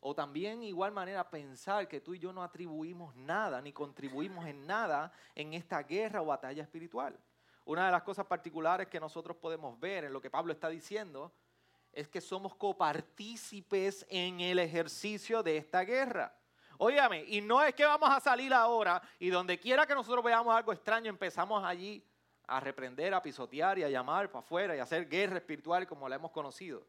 O 0.00 0.14
también 0.14 0.62
igual 0.62 0.92
manera 0.92 1.28
pensar 1.28 1.88
que 1.88 2.00
tú 2.00 2.14
y 2.14 2.18
yo 2.18 2.32
no 2.32 2.42
atribuimos 2.42 3.16
nada 3.16 3.60
ni 3.60 3.72
contribuimos 3.72 4.46
en 4.46 4.66
nada 4.66 5.12
en 5.34 5.54
esta 5.54 5.82
guerra 5.82 6.22
o 6.22 6.26
batalla 6.26 6.62
espiritual. 6.62 7.18
Una 7.64 7.86
de 7.86 7.92
las 7.92 8.04
cosas 8.04 8.26
particulares 8.26 8.86
que 8.86 9.00
nosotros 9.00 9.36
podemos 9.36 9.78
ver 9.80 10.04
en 10.04 10.12
lo 10.12 10.20
que 10.20 10.30
Pablo 10.30 10.52
está 10.52 10.68
diciendo 10.68 11.32
es 11.96 12.08
que 12.08 12.20
somos 12.20 12.54
copartícipes 12.54 14.06
en 14.10 14.40
el 14.40 14.58
ejercicio 14.58 15.42
de 15.42 15.56
esta 15.56 15.82
guerra. 15.82 16.36
Óyame, 16.76 17.24
y 17.26 17.40
no 17.40 17.62
es 17.62 17.74
que 17.74 17.86
vamos 17.86 18.10
a 18.10 18.20
salir 18.20 18.52
ahora 18.52 19.00
y 19.18 19.30
donde 19.30 19.58
quiera 19.58 19.86
que 19.86 19.94
nosotros 19.94 20.22
veamos 20.22 20.54
algo 20.54 20.74
extraño 20.74 21.08
empezamos 21.08 21.64
allí 21.64 22.04
a 22.46 22.60
reprender, 22.60 23.14
a 23.14 23.22
pisotear 23.22 23.78
y 23.78 23.84
a 23.84 23.88
llamar 23.88 24.30
para 24.30 24.40
afuera 24.40 24.76
y 24.76 24.78
a 24.78 24.82
hacer 24.82 25.08
guerra 25.08 25.38
espiritual 25.38 25.86
como 25.86 26.06
la 26.06 26.16
hemos 26.16 26.30
conocido. 26.32 26.86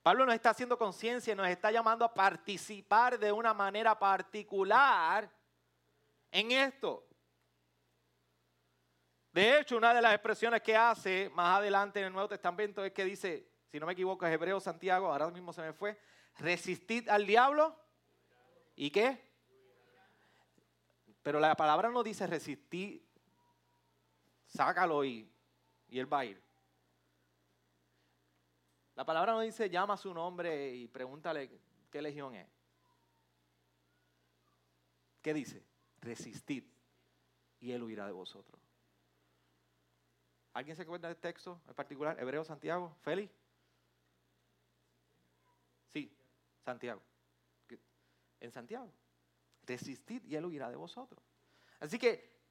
Pablo 0.00 0.24
nos 0.24 0.36
está 0.36 0.50
haciendo 0.50 0.78
conciencia 0.78 1.32
y 1.32 1.36
nos 1.36 1.48
está 1.48 1.72
llamando 1.72 2.04
a 2.04 2.14
participar 2.14 3.18
de 3.18 3.32
una 3.32 3.52
manera 3.52 3.98
particular 3.98 5.28
en 6.30 6.52
esto. 6.52 7.04
De 9.32 9.60
hecho, 9.60 9.76
una 9.76 9.94
de 9.94 10.02
las 10.02 10.12
expresiones 10.12 10.60
que 10.60 10.76
hace 10.76 11.30
más 11.34 11.58
adelante 11.58 12.00
en 12.00 12.06
el 12.06 12.12
Nuevo 12.12 12.28
Testamento 12.28 12.84
es 12.84 12.92
que 12.92 13.04
dice, 13.04 13.48
si 13.70 13.78
no 13.78 13.86
me 13.86 13.92
equivoco, 13.92 14.26
es 14.26 14.32
Hebreo 14.32 14.58
Santiago, 14.58 15.06
ahora 15.06 15.30
mismo 15.30 15.52
se 15.52 15.62
me 15.62 15.72
fue, 15.72 15.98
resistid 16.38 17.08
al 17.08 17.26
diablo 17.26 17.76
y 18.74 18.90
qué? 18.90 19.30
Pero 21.22 21.38
la 21.38 21.54
palabra 21.54 21.90
no 21.90 22.02
dice 22.02 22.26
resistir, 22.26 23.06
sácalo 24.46 25.04
y, 25.04 25.30
y 25.88 25.98
él 25.98 26.12
va 26.12 26.20
a 26.20 26.24
ir. 26.24 26.42
La 28.96 29.04
palabra 29.04 29.32
no 29.32 29.40
dice 29.40 29.70
llama 29.70 29.94
a 29.94 29.96
su 29.96 30.12
nombre 30.12 30.74
y 30.74 30.88
pregúntale 30.88 31.50
qué 31.90 32.02
legión 32.02 32.34
es. 32.34 32.48
¿Qué 35.22 35.32
dice? 35.34 35.64
Resistid 36.00 36.64
y 37.60 37.72
él 37.72 37.82
huirá 37.82 38.06
de 38.06 38.12
vosotros. 38.12 38.59
¿Alguien 40.60 40.76
se 40.76 40.82
acuerda 40.82 41.08
del 41.08 41.16
texto 41.16 41.58
en 41.66 41.74
particular? 41.74 42.20
Hebreo, 42.20 42.44
Santiago, 42.44 42.94
Félix. 43.00 43.32
Sí, 45.88 46.14
Santiago. 46.62 47.00
En 48.40 48.52
Santiago. 48.52 48.92
Resistid 49.62 50.22
y 50.26 50.36
él 50.36 50.44
huirá 50.44 50.68
de 50.68 50.76
vosotros. 50.76 51.24
Así 51.78 51.98
que 51.98 52.42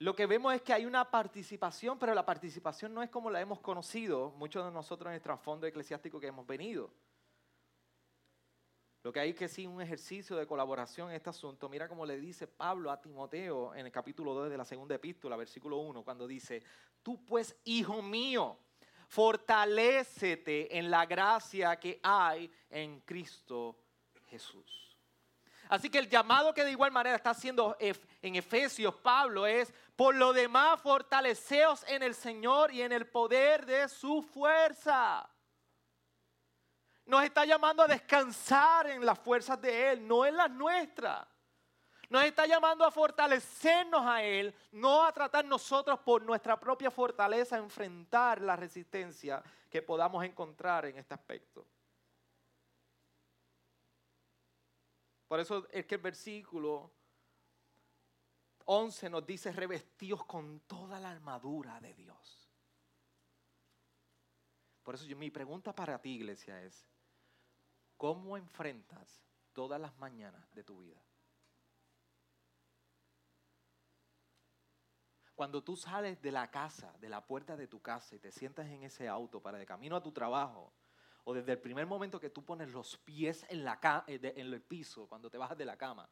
lo 0.00 0.16
que 0.16 0.26
vemos 0.26 0.56
es 0.56 0.62
que 0.62 0.72
hay 0.72 0.86
una 0.86 1.08
participación, 1.08 2.00
pero 2.00 2.14
la 2.14 2.26
participación 2.26 2.92
no 2.92 3.00
es 3.00 3.10
como 3.10 3.30
la 3.30 3.40
hemos 3.40 3.60
conocido 3.60 4.32
muchos 4.32 4.64
de 4.64 4.72
nosotros 4.72 5.10
en 5.10 5.14
el 5.14 5.22
trasfondo 5.22 5.68
eclesiástico 5.68 6.18
que 6.18 6.26
hemos 6.26 6.48
venido. 6.48 6.90
Lo 9.06 9.12
que 9.12 9.20
hay 9.20 9.34
que 9.34 9.46
sí 9.46 9.68
un 9.68 9.80
ejercicio 9.80 10.34
de 10.34 10.48
colaboración 10.48 11.10
en 11.10 11.14
este 11.14 11.30
asunto. 11.30 11.68
Mira 11.68 11.86
cómo 11.86 12.04
le 12.04 12.18
dice 12.18 12.48
Pablo 12.48 12.90
a 12.90 13.00
Timoteo 13.00 13.72
en 13.72 13.86
el 13.86 13.92
capítulo 13.92 14.34
2 14.34 14.50
de 14.50 14.56
la 14.56 14.64
segunda 14.64 14.96
epístola, 14.96 15.36
versículo 15.36 15.76
1, 15.76 16.02
cuando 16.02 16.26
dice, 16.26 16.60
tú 17.04 17.24
pues, 17.24 17.54
hijo 17.62 18.02
mío, 18.02 18.58
fortalécete 19.06 20.76
en 20.76 20.90
la 20.90 21.06
gracia 21.06 21.76
que 21.76 22.00
hay 22.02 22.50
en 22.68 22.98
Cristo 23.02 23.78
Jesús. 24.24 24.98
Así 25.68 25.88
que 25.88 25.98
el 25.98 26.08
llamado 26.08 26.52
que 26.52 26.64
de 26.64 26.72
igual 26.72 26.90
manera 26.90 27.14
está 27.14 27.30
haciendo 27.30 27.76
en 27.78 28.34
Efesios 28.34 28.96
Pablo 28.96 29.46
es, 29.46 29.72
por 29.94 30.16
lo 30.16 30.32
demás, 30.32 30.80
fortaleceos 30.82 31.84
en 31.86 32.02
el 32.02 32.16
Señor 32.16 32.72
y 32.72 32.82
en 32.82 32.90
el 32.90 33.06
poder 33.06 33.66
de 33.66 33.88
su 33.88 34.20
fuerza. 34.20 35.30
Nos 37.06 37.22
está 37.22 37.44
llamando 37.44 37.84
a 37.84 37.86
descansar 37.86 38.88
en 38.88 39.06
las 39.06 39.18
fuerzas 39.18 39.60
de 39.60 39.92
Él, 39.92 40.06
no 40.06 40.26
en 40.26 40.36
las 40.36 40.50
nuestras. 40.50 41.26
Nos 42.08 42.24
está 42.24 42.46
llamando 42.46 42.84
a 42.84 42.90
fortalecernos 42.90 44.04
a 44.04 44.22
Él, 44.22 44.54
no 44.72 45.04
a 45.04 45.12
tratar 45.12 45.44
nosotros 45.44 45.98
por 46.00 46.22
nuestra 46.22 46.58
propia 46.58 46.90
fortaleza, 46.90 47.56
a 47.56 47.60
enfrentar 47.60 48.40
la 48.40 48.56
resistencia 48.56 49.42
que 49.70 49.82
podamos 49.82 50.24
encontrar 50.24 50.86
en 50.86 50.98
este 50.98 51.14
aspecto. 51.14 51.66
Por 55.28 55.40
eso 55.40 55.66
es 55.70 55.86
que 55.86 55.96
el 55.96 56.00
versículo 56.00 56.90
11 58.66 59.10
nos 59.10 59.26
dice 59.26 59.52
revestidos 59.52 60.24
con 60.24 60.60
toda 60.60 61.00
la 61.00 61.10
armadura 61.10 61.80
de 61.80 61.94
Dios. 61.94 62.48
Por 64.82 64.94
eso 64.94 65.04
mi 65.16 65.30
pregunta 65.30 65.74
para 65.74 66.00
ti, 66.00 66.10
iglesia, 66.10 66.62
es, 66.62 66.86
¿cómo 67.96 68.36
enfrentas 68.36 69.22
todas 69.52 69.80
las 69.80 69.96
mañanas 69.98 70.52
de 70.54 70.64
tu 70.64 70.78
vida? 70.78 71.02
Cuando 75.34 75.62
tú 75.62 75.76
sales 75.76 76.20
de 76.22 76.32
la 76.32 76.50
casa, 76.50 76.96
de 76.98 77.10
la 77.10 77.26
puerta 77.26 77.56
de 77.56 77.68
tu 77.68 77.82
casa 77.82 78.14
y 78.14 78.18
te 78.18 78.32
sientas 78.32 78.66
en 78.68 78.84
ese 78.84 79.06
auto 79.06 79.42
para 79.42 79.58
de 79.58 79.66
camino 79.66 79.94
a 79.94 80.02
tu 80.02 80.10
trabajo, 80.10 80.72
o 81.24 81.34
desde 81.34 81.52
el 81.52 81.58
primer 81.58 81.86
momento 81.86 82.18
que 82.18 82.30
tú 82.30 82.44
pones 82.44 82.72
los 82.72 82.96
pies 82.98 83.44
en, 83.50 83.64
la 83.64 84.04
eh, 84.06 84.32
en 84.36 84.46
el 84.46 84.62
piso, 84.62 85.06
cuando 85.08 85.28
te 85.28 85.36
bajas 85.36 85.58
de 85.58 85.66
la 85.66 85.76
cama, 85.76 86.08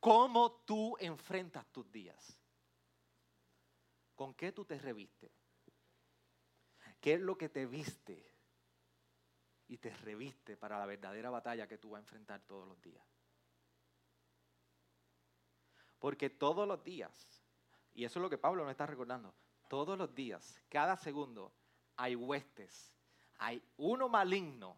¿cómo 0.00 0.52
tú 0.66 0.96
enfrentas 0.98 1.66
tus 1.72 1.90
días? 1.90 2.38
¿Con 4.14 4.34
qué 4.34 4.52
tú 4.52 4.64
te 4.64 4.78
reviste? 4.78 5.32
¿Qué 7.00 7.14
es 7.14 7.20
lo 7.20 7.38
que 7.38 7.48
te 7.48 7.64
viste 7.66 8.37
y 9.68 9.78
te 9.78 9.90
reviste 9.90 10.56
para 10.56 10.78
la 10.78 10.86
verdadera 10.86 11.30
batalla 11.30 11.68
que 11.68 11.78
tú 11.78 11.90
vas 11.90 11.98
a 11.98 12.02
enfrentar 12.02 12.40
todos 12.42 12.66
los 12.66 12.80
días? 12.82 13.06
Porque 15.98 16.30
todos 16.30 16.66
los 16.66 16.82
días, 16.82 17.42
y 17.94 18.04
eso 18.04 18.18
es 18.18 18.22
lo 18.22 18.30
que 18.30 18.38
Pablo 18.38 18.64
nos 18.64 18.70
está 18.70 18.86
recordando, 18.86 19.34
todos 19.68 19.98
los 19.98 20.14
días, 20.14 20.60
cada 20.68 20.96
segundo, 20.96 21.52
hay 21.96 22.14
huestes 22.14 22.92
hay 23.38 23.62
uno 23.76 24.08
maligno 24.08 24.76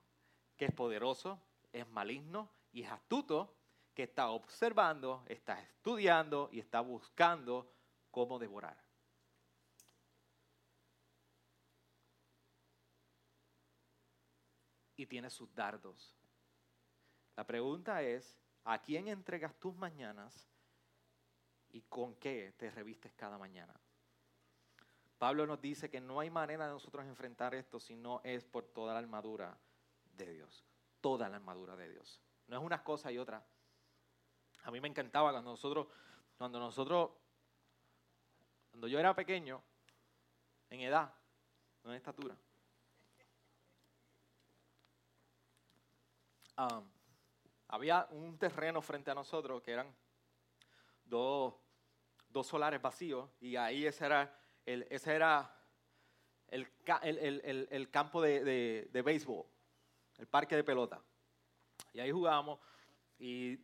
que 0.57 0.67
es 0.67 0.73
poderoso, 0.73 1.41
es 1.73 1.89
maligno 1.89 2.51
y 2.73 2.83
es 2.83 2.91
astuto, 2.91 3.57
que 3.95 4.05
está 4.05 4.29
observando, 4.31 5.25
está 5.27 5.61
estudiando 5.61 6.49
y 6.53 6.61
está 6.61 6.81
buscando 6.81 7.73
cómo 8.11 8.39
devorar. 8.39 8.77
Y 15.01 15.07
tiene 15.07 15.31
sus 15.31 15.55
dardos. 15.55 16.15
La 17.35 17.47
pregunta 17.47 18.03
es, 18.03 18.39
¿a 18.65 18.83
quién 18.83 19.09
entregas 19.09 19.59
tus 19.59 19.75
mañanas 19.75 20.47
y 21.71 21.81
con 21.81 22.17
qué 22.17 22.53
te 22.59 22.71
revistes 22.71 23.15
cada 23.15 23.39
mañana? 23.39 23.73
Pablo 25.17 25.47
nos 25.47 25.59
dice 25.59 25.89
que 25.89 26.03
no 26.03 26.21
hay 26.21 26.29
manera 26.29 26.67
de 26.67 26.73
nosotros 26.73 27.07
enfrentar 27.07 27.55
esto 27.55 27.81
si 27.81 27.97
no 27.97 28.21
es 28.25 28.45
por 28.45 28.67
toda 28.67 28.93
la 28.93 28.99
armadura 28.99 29.57
de 30.19 30.35
Dios. 30.35 30.67
Toda 31.01 31.31
la 31.31 31.37
armadura 31.37 31.77
de 31.77 31.89
Dios. 31.89 32.21
No 32.47 32.59
es 32.59 32.63
una 32.63 32.85
cosa 32.85 33.11
y 33.11 33.17
otra. 33.17 33.43
A 34.65 34.71
mí 34.71 34.83
me 34.83 34.89
encantaba 34.89 35.33
cuando 35.33 35.53
nosotros, 35.53 35.87
cuando 36.37 36.61
nosotros, 36.61 37.13
cuando 38.69 38.87
yo 38.87 38.99
era 38.99 39.15
pequeño, 39.15 39.63
en 40.69 40.81
edad, 40.83 41.11
no 41.85 41.91
en 41.91 41.97
estatura, 41.97 42.37
había 47.69 48.07
un 48.11 48.39
terreno 48.39 48.83
frente 48.83 49.11
a 49.11 49.15
nosotros 49.15 49.63
que 49.63 49.73
eran 49.73 49.95
dos, 51.05 51.55
dos 52.29 52.47
solares 52.47 52.81
vacíos 52.81 53.31
y 53.41 53.57
ahí 53.57 53.87
ese 53.87 54.07
era 54.07 54.41
ese 54.67 55.15
era 55.15 55.57
el, 56.49 57.91
campo 57.91 58.23
de, 58.23 58.89
de, 58.91 59.03
béisbol, 59.03 59.45
el 60.19 60.27
parque 60.27 60.57
de 60.57 60.65
pelota. 60.65 61.01
Y 61.93 62.01
ahí 62.01 62.11
jugábamos 62.11 62.59
y 63.19 63.59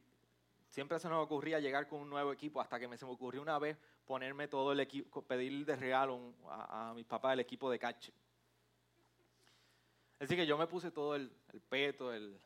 siempre 0.69 0.99
se 0.99 1.09
nos 1.09 1.25
ocurría 1.25 1.61
llegar 1.61 1.89
con 1.89 2.01
un 2.01 2.11
nuevo 2.11 2.33
equipo 2.33 2.61
hasta 2.61 2.79
que 2.79 2.89
me, 2.89 2.97
se 2.97 3.05
me 3.05 3.13
ocurrió 3.13 3.43
una 3.43 3.59
vez 3.59 3.77
ponerme 4.05 4.49
todo 4.49 4.73
el 4.73 4.81
equipo, 4.81 5.23
pedir 5.23 5.65
de 5.65 5.77
regalo 5.77 6.35
a, 6.49 6.93
mis 6.95 7.07
papás 7.07 7.35
el 7.35 7.41
equipo 7.41 7.71
de 7.71 7.79
catch. 7.79 8.11
Así 10.19 10.35
que 10.35 10.47
yo 10.47 10.57
me 10.57 10.67
puse 10.67 10.91
todo 10.91 11.15
el, 11.15 11.31
peto, 11.69 12.13
el, 12.13 12.41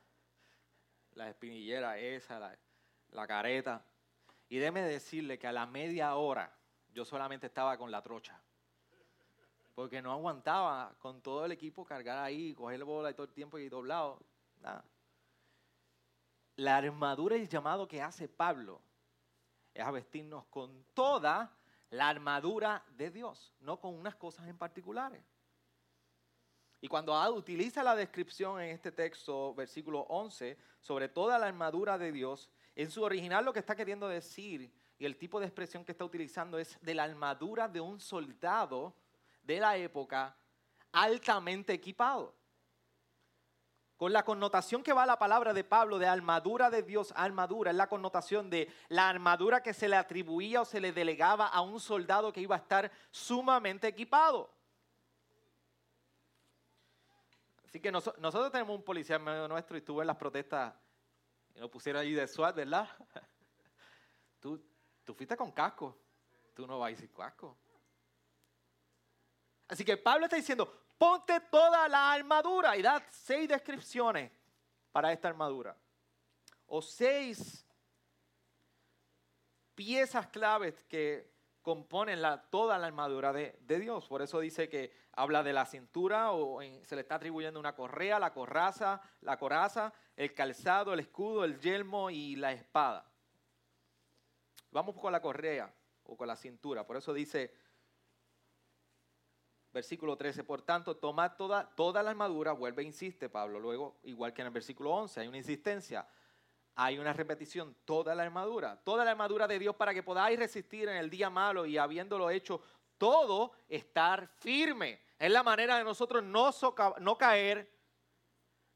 la 1.15 1.29
espinillera 1.29 1.99
esa, 1.99 2.39
la, 2.39 2.57
la 3.13 3.27
careta. 3.27 3.85
Y 4.49 4.59
déme 4.59 4.83
decirle 4.83 5.39
que 5.39 5.47
a 5.47 5.53
la 5.53 5.67
media 5.67 6.15
hora 6.17 6.53
yo 6.93 7.05
solamente 7.05 7.47
estaba 7.47 7.77
con 7.79 7.91
la 7.91 8.03
trocha. 8.03 8.41
Porque 9.75 10.03
no 10.03 10.13
aguantaba 10.13 10.95
con 10.99 11.23
todo 11.23 11.45
el 11.45 11.53
equipo 11.53 11.85
cargar 11.85 12.19
ahí, 12.19 12.53
coger 12.55 12.79
la 12.79 12.85
bola 12.85 13.11
y 13.11 13.15
todo 13.15 13.27
el 13.27 13.33
tiempo 13.33 13.59
y 13.59 13.69
doblado. 13.69 14.21
Nada. 14.61 14.85
La 16.57 16.77
armadura 16.77 17.37
y 17.37 17.43
el 17.43 17.49
llamado 17.49 17.89
que 17.89 18.03
hace 18.03 18.29
Pablo 18.29 18.83
es 19.73 19.85
a 19.85 19.91
vestirnos 19.91 20.45
con 20.47 20.85
toda 20.93 21.57
la 21.91 22.09
armadura 22.09 22.85
de 22.91 23.11
Dios, 23.11 23.55
no 23.61 23.81
con 23.81 23.95
unas 23.95 24.17
cosas 24.17 24.47
en 24.49 24.59
particulares. 24.59 25.23
Y 26.81 26.89
cuando 26.89 27.15
utiliza 27.35 27.83
la 27.83 27.95
descripción 27.95 28.61
en 28.61 28.71
este 28.71 28.91
texto, 28.91 29.55
versículo 29.55 30.01
11, 30.09 30.57
sobre 30.81 31.09
toda 31.09 31.39
la 31.39 31.47
armadura 31.47 31.99
de 31.99 32.11
Dios, 32.11 32.51
en 32.75 32.91
su 32.91 33.03
original 33.03 33.45
lo 33.45 33.53
que 33.53 33.59
está 33.59 33.77
queriendo 33.77 34.09
decir 34.09 34.73
y 34.99 35.05
el 35.05 35.17
tipo 35.17 35.41
de 35.41 35.47
expresión 35.47 35.85
que 35.85 35.93
está 35.93 36.05
utilizando 36.05 36.59
es 36.59 36.79
de 36.81 36.95
la 36.95 37.05
armadura 37.05 37.69
de 37.69 37.81
un 37.81 38.01
soldado 38.01 38.95
de 39.43 39.61
la 39.61 39.77
época 39.77 40.37
altamente 40.93 41.73
equipado. 41.73 42.35
Con 43.97 44.15
la 44.15 44.25
connotación 44.25 44.83
que 44.83 44.95
va 44.95 45.05
la 45.05 45.19
palabra 45.19 45.53
de 45.53 45.63
Pablo 45.63 45.99
de 45.99 46.07
armadura 46.07 46.71
de 46.71 46.83
Dios, 46.83 47.13
armadura, 47.15 47.71
es 47.71 47.77
la 47.77 47.89
connotación 47.89 48.49
de 48.49 48.73
la 48.89 49.11
armadura 49.11 49.63
que 49.63 49.75
se 49.75 49.89
le 49.89 49.97
atribuía 49.97 50.63
o 50.63 50.65
se 50.65 50.81
le 50.81 50.93
delegaba 50.93 51.47
a 51.47 51.61
un 51.61 51.79
soldado 51.81 52.33
que 52.33 52.41
iba 52.41 52.57
a 52.57 52.61
estar 52.61 52.91
sumamente 53.11 53.87
equipado. 53.89 54.51
Así 57.71 57.79
que 57.79 57.93
nosotros 57.93 58.51
tenemos 58.51 58.75
un 58.77 58.83
policía 58.83 59.15
en 59.15 59.23
medio 59.23 59.47
nuestro 59.47 59.77
y 59.77 59.79
estuvo 59.79 60.01
en 60.01 60.09
las 60.09 60.17
protestas 60.17 60.75
y 61.55 61.61
lo 61.61 61.71
pusieron 61.71 62.03
allí 62.03 62.15
de 62.15 62.27
SWAT, 62.27 62.57
¿verdad? 62.57 62.89
tú, 64.41 64.61
tú 65.05 65.15
fuiste 65.15 65.37
con 65.37 65.53
casco, 65.53 65.97
tú 66.53 66.67
no 66.67 66.81
vas 66.81 66.99
sin 66.99 67.07
casco. 67.11 67.57
Así 69.69 69.85
que 69.85 69.97
Pablo 69.97 70.25
está 70.27 70.35
diciendo, 70.35 70.83
ponte 70.99 71.39
toda 71.43 71.89
la 71.89 72.13
armadura 72.13 72.77
y 72.77 72.83
da 72.83 73.07
seis 73.09 73.49
descripciones 73.49 74.33
para 74.91 75.13
esta 75.13 75.29
armadura. 75.29 75.77
O 76.67 76.83
seis 76.83 77.65
piezas 79.77 80.27
claves 80.27 80.83
que 80.89 81.31
componen 81.63 82.23
la, 82.23 82.43
toda 82.51 82.79
la 82.79 82.87
armadura 82.87 83.33
de, 83.33 83.59
Dios. 83.67 84.07
Por 84.09 84.23
eso 84.23 84.41
dice 84.41 84.69
que 84.69 84.93
habla 85.13 85.43
de 85.43 85.53
la 85.53 85.67
cintura 85.67 86.33
o 86.33 86.61
se 86.61 86.95
le 86.95 87.03
está 87.03 87.17
atribuyendo 87.17 87.61
una 87.61 87.75
correa, 87.75 88.19
la 88.19 88.33
coraza, 88.33 89.01
la 89.21 89.39
coraza, 89.39 89.93
el 90.17 90.35
calzado, 90.35 90.93
el 90.93 91.01
escudo, 91.01 91.45
el 91.45 91.61
yelmo 91.61 92.11
y 92.11 92.37
la 92.37 92.53
espada. 92.53 93.07
Vamos 94.71 94.95
con 94.97 95.13
la 95.13 95.21
correa 95.21 95.75
o 96.05 96.17
con 96.17 96.29
la 96.29 96.37
cintura. 96.37 96.87
Por 96.87 96.97
eso 96.97 97.13
dice 97.13 97.53
versículo 99.73 100.17
13, 100.17 100.45
por 100.45 100.63
tanto, 100.63 100.97
tomad 100.97 101.37
toda, 101.37 101.75
toda 101.75 102.03
la 102.03 102.11
armadura, 102.11 102.53
vuelve 102.53 102.83
e 102.83 102.87
insiste 102.87 103.29
Pablo, 103.29 103.61
luego, 103.61 104.01
igual 104.03 104.33
que 104.33 104.43
en 104.43 104.47
el 104.49 104.53
versículo 104.53 104.91
11, 104.91 105.21
hay 105.21 105.29
una 105.29 105.39
insistencia, 105.39 106.07
hay 106.83 106.99
una 106.99 107.13
repetición, 107.13 107.77
toda 107.85 108.15
la 108.15 108.23
armadura, 108.23 108.81
toda 108.83 109.05
la 109.05 109.11
armadura 109.11 109.47
de 109.47 109.59
Dios 109.59 109.77
para 109.77 109.93
que 109.93 110.03
podáis 110.03 110.39
resistir 110.39 110.89
en 110.89 110.97
el 110.97 111.11
día 111.11 111.29
malo 111.29 111.67
y 111.67 111.77
habiéndolo 111.77 112.31
hecho 112.31 112.63
todo, 112.97 113.53
estar 113.69 114.27
firme. 114.39 115.03
Es 115.19 115.31
la 115.31 115.43
manera 115.43 115.77
de 115.77 115.85
nosotros 115.85 116.25
no, 116.25 116.51
no 117.01 117.19
caer, 117.19 117.71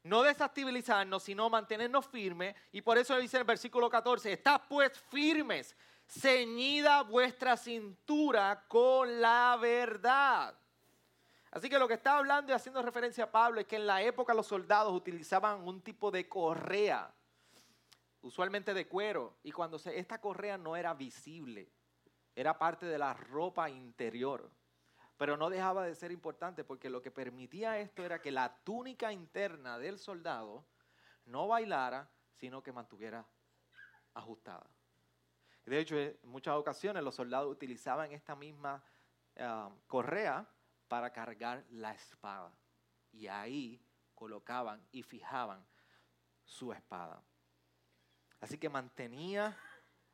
no 0.03 0.21
desestabilizarnos, 0.21 1.23
sino 1.23 1.49
mantenernos 1.49 2.05
firmes. 2.05 2.55
Y 2.71 2.83
por 2.83 2.99
eso 2.99 3.17
dice 3.17 3.37
en 3.37 3.41
el 3.41 3.47
versículo 3.47 3.89
14, 3.89 4.33
estad 4.33 4.61
pues 4.69 4.91
firmes, 5.09 5.75
ceñida 6.07 7.01
vuestra 7.01 7.57
cintura 7.57 8.65
con 8.67 9.19
la 9.19 9.57
verdad. 9.59 10.55
Así 11.49 11.69
que 11.69 11.79
lo 11.79 11.87
que 11.87 11.95
está 11.95 12.19
hablando 12.19 12.51
y 12.51 12.55
haciendo 12.55 12.83
referencia 12.83 13.23
a 13.23 13.31
Pablo 13.31 13.61
es 13.61 13.65
que 13.65 13.77
en 13.77 13.87
la 13.87 14.03
época 14.03 14.35
los 14.35 14.45
soldados 14.45 14.93
utilizaban 14.93 15.67
un 15.67 15.81
tipo 15.81 16.11
de 16.11 16.29
correa, 16.29 17.11
usualmente 18.25 18.73
de 18.73 18.87
cuero, 18.87 19.37
y 19.43 19.51
cuando 19.51 19.77
se, 19.77 19.99
esta 19.99 20.19
correa 20.19 20.57
no 20.57 20.75
era 20.75 20.95
visible, 20.95 21.71
era 22.35 22.57
parte 22.57 22.87
de 22.87 22.97
la 22.97 23.13
ropa 23.13 23.69
interior. 23.69 24.51
Pero 25.15 25.37
no 25.37 25.47
dejaba 25.49 25.85
de 25.85 25.93
ser 25.93 26.11
importante 26.11 26.63
porque 26.63 26.89
lo 26.89 27.03
que 27.03 27.11
permitía 27.11 27.79
esto 27.79 28.03
era 28.03 28.19
que 28.19 28.31
la 28.31 28.57
túnica 28.63 29.13
interna 29.13 29.77
del 29.77 29.99
soldado 29.99 30.65
no 31.25 31.47
bailara, 31.47 32.09
sino 32.33 32.63
que 32.63 32.71
mantuviera 32.73 33.25
ajustada. 34.15 34.67
De 35.63 35.79
hecho, 35.79 35.95
en 35.95 36.17
muchas 36.23 36.55
ocasiones 36.55 37.03
los 37.03 37.13
soldados 37.13 37.51
utilizaban 37.51 38.11
esta 38.11 38.35
misma 38.35 38.83
ah, 39.37 39.69
correa 39.85 40.49
para 40.87 41.11
cargar 41.11 41.63
la 41.69 41.93
espada. 41.93 42.51
Y 43.11 43.27
ahí 43.27 43.79
colocaban 44.15 44.83
y 44.91 45.03
fijaban 45.03 45.63
su 46.43 46.73
espada. 46.73 47.23
Así 48.45 48.59
que 48.59 48.69
mantenía 48.69 49.57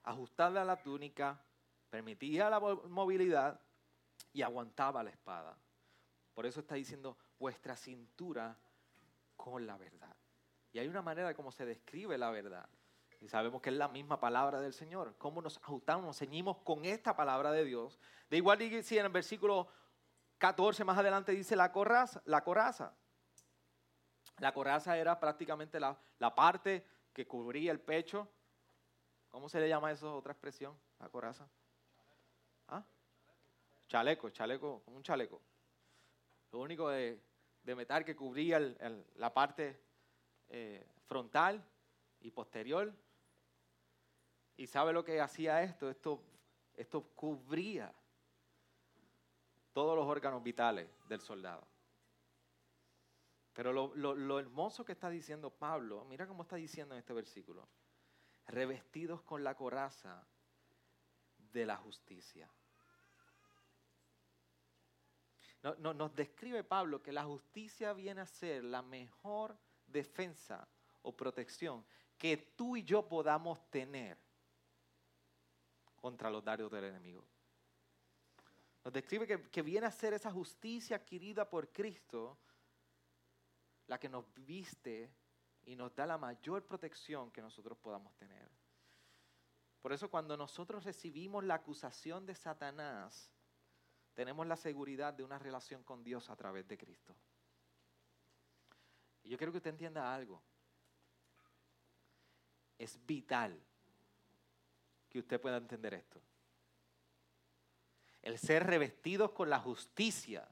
ajustada 0.04 0.64
la 0.64 0.82
túnica, 0.82 1.44
permitía 1.90 2.50
la 2.50 2.62
movilidad 2.62 3.60
y 4.32 4.42
aguantaba 4.42 5.04
la 5.04 5.10
espada. 5.10 5.58
Por 6.34 6.46
eso 6.46 6.62
está 6.62 6.76
diciendo 6.76 7.18
vuestra 7.38 7.76
cintura 7.76 8.58
con 9.36 9.68
la 9.68 9.76
verdad. 9.76 10.16
Y 10.72 10.80
hay 10.80 10.88
una 10.88 11.02
manera 11.02 11.34
como 11.34 11.52
se 11.52 11.66
describe 11.66 12.18
la 12.18 12.32
verdad. 12.32 12.70
Y 13.20 13.28
sabemos 13.28 13.62
que 13.62 13.70
es 13.70 13.76
la 13.76 13.90
misma 13.90 14.22
palabra 14.22 14.62
del 14.62 14.72
Señor. 14.72 15.14
Cómo 15.18 15.42
nos 15.42 15.58
ajustamos, 15.58 16.06
nos 16.06 16.18
ceñimos 16.18 16.60
con 16.60 16.86
esta 16.86 17.18
palabra 17.18 17.52
de 17.52 17.66
Dios. 17.66 18.00
De 18.30 18.38
igual 18.38 18.60
si 18.82 18.98
en 18.98 19.08
el 19.08 19.12
versículo 19.12 19.68
14 20.38 20.86
más 20.86 20.98
adelante 20.98 21.34
dice 21.34 21.58
la 21.58 21.74
coraza. 21.74 22.22
La 22.24 22.46
coraza, 22.46 22.96
la 24.38 24.54
coraza 24.54 24.98
era 24.98 25.20
prácticamente 25.20 25.82
la, 25.82 25.98
parte 26.34 26.86
que 27.14 27.28
cubría 27.28 27.72
el 27.72 27.80
pecho. 27.80 28.28
¿Cómo 29.30 29.50
se 29.50 29.60
le 29.60 29.70
llama 29.70 29.92
eso? 29.92 30.16
Otra 30.16 30.34
expresión, 30.34 30.78
la 31.00 31.10
coraza. 31.10 31.48
¿Ah? 32.68 32.84
Chaleco, 33.88 34.30
chaleco, 34.30 34.84
un 34.88 35.04
chaleco. 35.04 35.42
Lo 36.52 36.60
único 36.60 36.90
de, 36.90 37.22
metal 37.64 38.04
que 38.04 38.16
cubría 38.16 38.60
la 38.60 39.34
parte 39.34 39.80
eh, 40.50 40.86
frontal 41.06 41.64
y 42.22 42.32
posterior. 42.32 42.94
¿Y 44.58 44.68
sabe 44.68 44.94
lo 44.94 45.04
que 45.04 45.22
hacía 45.22 45.64
esto? 45.64 45.90
Esto, 45.90 46.22
esto 46.76 47.04
cubría 47.16 47.94
todos 49.74 49.96
los 49.96 50.06
órganos 50.06 50.44
vitales 50.44 50.90
del 51.08 51.22
soldado. 51.22 51.71
Pero 53.54 53.74
lo, 53.74 54.40
hermoso 54.40 54.86
que 54.86 54.94
está 54.94 55.10
diciendo 55.10 55.50
Pablo, 55.50 56.06
mira 56.06 56.28
cómo 56.28 56.44
está 56.44 56.56
diciendo 56.56 56.96
en 56.96 57.00
este 57.00 57.14
versículo, 57.14 57.68
revestidos 58.48 59.22
con 59.22 59.44
la 59.44 59.56
coraza 59.56 60.26
de 61.52 61.66
la 61.66 61.78
justicia. 61.78 62.50
nos 65.80 66.16
describe 66.16 66.64
Pablo 66.64 67.04
que 67.04 67.12
la 67.12 67.24
justicia 67.24 67.94
viene 67.94 68.22
a 68.22 68.26
ser 68.26 68.64
la 68.64 68.82
mejor 68.82 69.58
defensa 69.86 70.68
o 71.04 71.16
protección 71.16 71.86
que 72.18 72.38
tú 72.38 72.78
y 72.78 72.84
yo 72.84 73.08
podamos 73.08 73.70
tener 73.70 74.18
contra 75.96 76.30
los 76.30 76.44
dardos 76.44 76.72
del 76.72 76.86
enemigo. 76.86 77.26
Nos 78.84 78.94
describe 78.94 79.28
que, 79.50 79.62
viene 79.62 79.86
a 79.86 79.92
ser 79.92 80.14
esa 80.14 80.32
justicia 80.32 80.96
adquirida 80.96 81.48
por 81.48 81.70
Cristo 81.70 82.38
la 83.88 84.00
que 84.00 84.10
nos 84.10 84.26
viste 84.34 85.12
y 85.64 85.76
nos 85.76 85.94
da 85.96 86.06
la 86.06 86.18
mayor 86.18 86.66
protección 86.66 87.32
que 87.32 87.42
nosotros 87.42 87.78
podamos 87.78 88.16
tener. 88.16 88.50
Por 89.82 89.94
eso 89.94 90.10
cuando 90.10 90.38
nosotros 90.38 90.84
recibimos 90.84 91.44
la 91.44 91.56
acusación 91.56 92.26
de 92.26 92.36
Satanás, 92.36 93.32
tenemos 94.14 94.46
la 94.46 94.56
seguridad 94.56 95.14
de 95.14 95.24
una 95.24 95.40
relación 95.40 95.84
con 95.84 96.04
Dios 96.04 96.30
a 96.30 96.36
través 96.36 96.68
de 96.68 96.78
Cristo. 96.78 97.16
Y 99.24 99.30
yo 99.30 99.38
quiero 99.38 99.52
que 99.52 99.58
usted 99.58 99.72
entienda 99.72 100.14
algo. 100.14 100.42
Es 102.78 103.04
vital 103.06 103.60
que 105.10 105.20
usted 105.20 105.40
pueda 105.40 105.58
entender 105.58 105.94
esto 105.94 106.22
el 108.22 108.38
ser 108.38 108.66
revestidos 108.66 109.32
con 109.32 109.50
la 109.50 109.60
justicia 109.60 110.48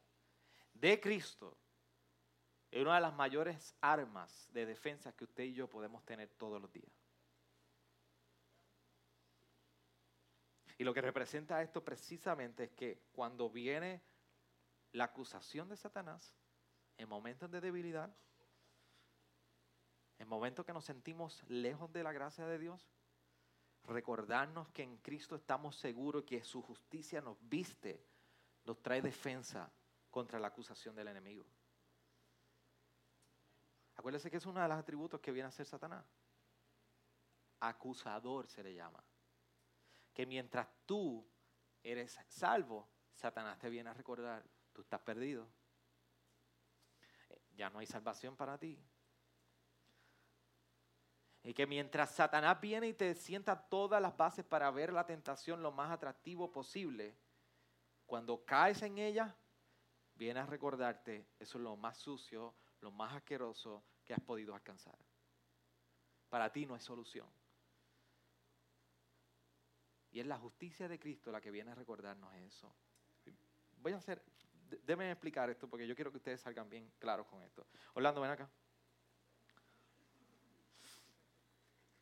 de 0.73 0.99
Cristo 0.99 1.57
es 2.71 2.81
una 2.81 2.95
de 2.95 3.01
las 3.01 3.15
mayores 3.15 3.75
armas 3.81 4.49
de 4.53 4.65
defensa 4.65 5.11
que 5.13 5.23
usted 5.23 5.43
y 5.43 5.53
yo 5.53 5.67
podemos 5.67 6.05
tener 6.05 6.29
todos 6.29 6.61
los 6.61 6.71
días. 6.71 6.91
Y 10.77 10.83
lo 10.83 10.93
que 10.93 11.01
representa 11.01 11.61
esto 11.61 11.83
precisamente 11.83 12.65
es 12.65 12.71
que 12.71 13.01
cuando 13.11 13.49
viene 13.49 14.01
la 14.93 15.05
acusación 15.05 15.67
de 15.67 15.75
Satanás, 15.75 16.33
en 16.97 17.09
momentos 17.09 17.51
de 17.51 17.59
debilidad, 17.59 18.15
en 20.19 20.27
momentos 20.27 20.65
que 20.65 20.73
nos 20.73 20.85
sentimos 20.85 21.43
lejos 21.49 21.91
de 21.91 22.03
la 22.03 22.13
gracia 22.13 22.45
de 22.45 22.59
Dios, 22.59 22.89
recordarnos 23.83 24.69
que 24.69 24.83
en 24.83 24.97
Cristo 24.97 25.35
estamos 25.35 25.75
seguros 25.75 26.23
que 26.23 26.43
su 26.43 26.61
justicia 26.61 27.21
nos 27.21 27.37
viste, 27.49 28.05
nos 28.63 28.81
trae 28.81 29.01
defensa 29.01 29.71
contra 30.09 30.39
la 30.39 30.47
acusación 30.47 30.95
del 30.95 31.07
enemigo. 31.07 31.45
Acuérdese 33.99 34.31
que 34.31 34.37
es 34.37 34.45
uno 34.45 34.61
de 34.61 34.67
los 34.69 34.77
atributos 34.77 35.19
que 35.19 35.29
viene 35.29 35.49
a 35.49 35.51
ser 35.51 35.65
Satanás. 35.65 36.05
Acusador 37.59 38.47
se 38.47 38.63
le 38.63 38.73
llama. 38.73 39.03
Que 40.13 40.25
mientras 40.25 40.69
tú 40.85 41.29
eres 41.83 42.17
salvo, 42.29 42.87
Satanás 43.13 43.59
te 43.59 43.69
viene 43.69 43.89
a 43.89 43.93
recordar, 43.93 44.41
tú 44.71 44.83
estás 44.83 45.01
perdido. 45.01 45.49
Ya 47.57 47.69
no 47.69 47.79
hay 47.79 47.87
salvación 47.87 48.37
para 48.37 48.57
ti. 48.57 48.81
Y 51.43 51.53
que 51.53 51.67
mientras 51.67 52.15
Satanás 52.15 52.61
viene 52.61 52.87
y 52.87 52.93
te 52.93 53.13
sienta 53.15 53.67
todas 53.67 54.01
las 54.01 54.15
bases 54.15 54.45
para 54.45 54.71
ver 54.71 54.93
la 54.93 55.05
tentación 55.05 55.61
lo 55.61 55.73
más 55.73 55.91
atractivo 55.91 56.49
posible, 56.53 57.17
cuando 58.05 58.45
caes 58.45 58.81
en 58.81 58.97
ella, 58.97 59.35
viene 60.15 60.39
a 60.39 60.45
recordarte, 60.45 61.27
eso 61.37 61.57
es 61.57 61.63
lo 61.65 61.75
más 61.75 61.97
sucio, 61.97 62.55
lo 62.81 62.91
más 62.91 63.13
asqueroso 63.13 63.83
que 64.05 64.13
has 64.13 64.21
podido 64.21 64.53
alcanzar. 64.53 64.97
Para 66.29 66.51
ti 66.51 66.65
no 66.65 66.75
hay 66.75 66.81
solución. 66.81 67.27
Y 70.11 70.19
es 70.19 70.25
la 70.25 70.37
justicia 70.37 70.87
de 70.87 70.99
Cristo 70.99 71.31
la 71.31 71.41
que 71.41 71.51
viene 71.51 71.71
a 71.71 71.75
recordarnos 71.75 72.33
eso. 72.35 72.73
Voy 73.77 73.93
a 73.93 73.97
hacer, 73.97 74.21
déjenme 74.83 75.11
explicar 75.11 75.49
esto 75.49 75.69
porque 75.69 75.87
yo 75.87 75.95
quiero 75.95 76.11
que 76.11 76.17
ustedes 76.17 76.41
salgan 76.41 76.69
bien 76.69 76.91
claros 76.99 77.27
con 77.27 77.41
esto. 77.43 77.65
Orlando, 77.93 78.21
ven 78.21 78.31
acá. 78.31 78.49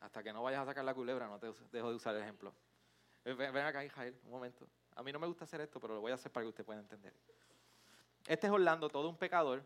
Hasta 0.00 0.22
que 0.22 0.32
no 0.32 0.42
vayas 0.42 0.62
a 0.62 0.66
sacar 0.66 0.84
la 0.84 0.94
culebra, 0.94 1.26
no 1.26 1.38
te 1.38 1.52
dejo 1.72 1.90
de 1.90 1.96
usar 1.96 2.14
el 2.14 2.22
ejemplo. 2.22 2.54
Ven, 3.24 3.56
acá, 3.56 3.84
Israel, 3.84 4.18
un 4.24 4.30
momento. 4.30 4.68
A 4.94 5.02
mí 5.02 5.12
no 5.12 5.18
me 5.18 5.26
gusta 5.26 5.44
hacer 5.44 5.60
esto, 5.60 5.80
pero 5.80 5.94
lo 5.94 6.00
voy 6.00 6.12
a 6.12 6.14
hacer 6.14 6.32
para 6.32 6.44
que 6.44 6.48
usted 6.48 6.64
pueda 6.64 6.80
entender. 6.80 7.14
Este 8.26 8.46
es 8.46 8.52
Orlando, 8.52 8.88
todo 8.88 9.08
un 9.08 9.16
pecador, 9.16 9.64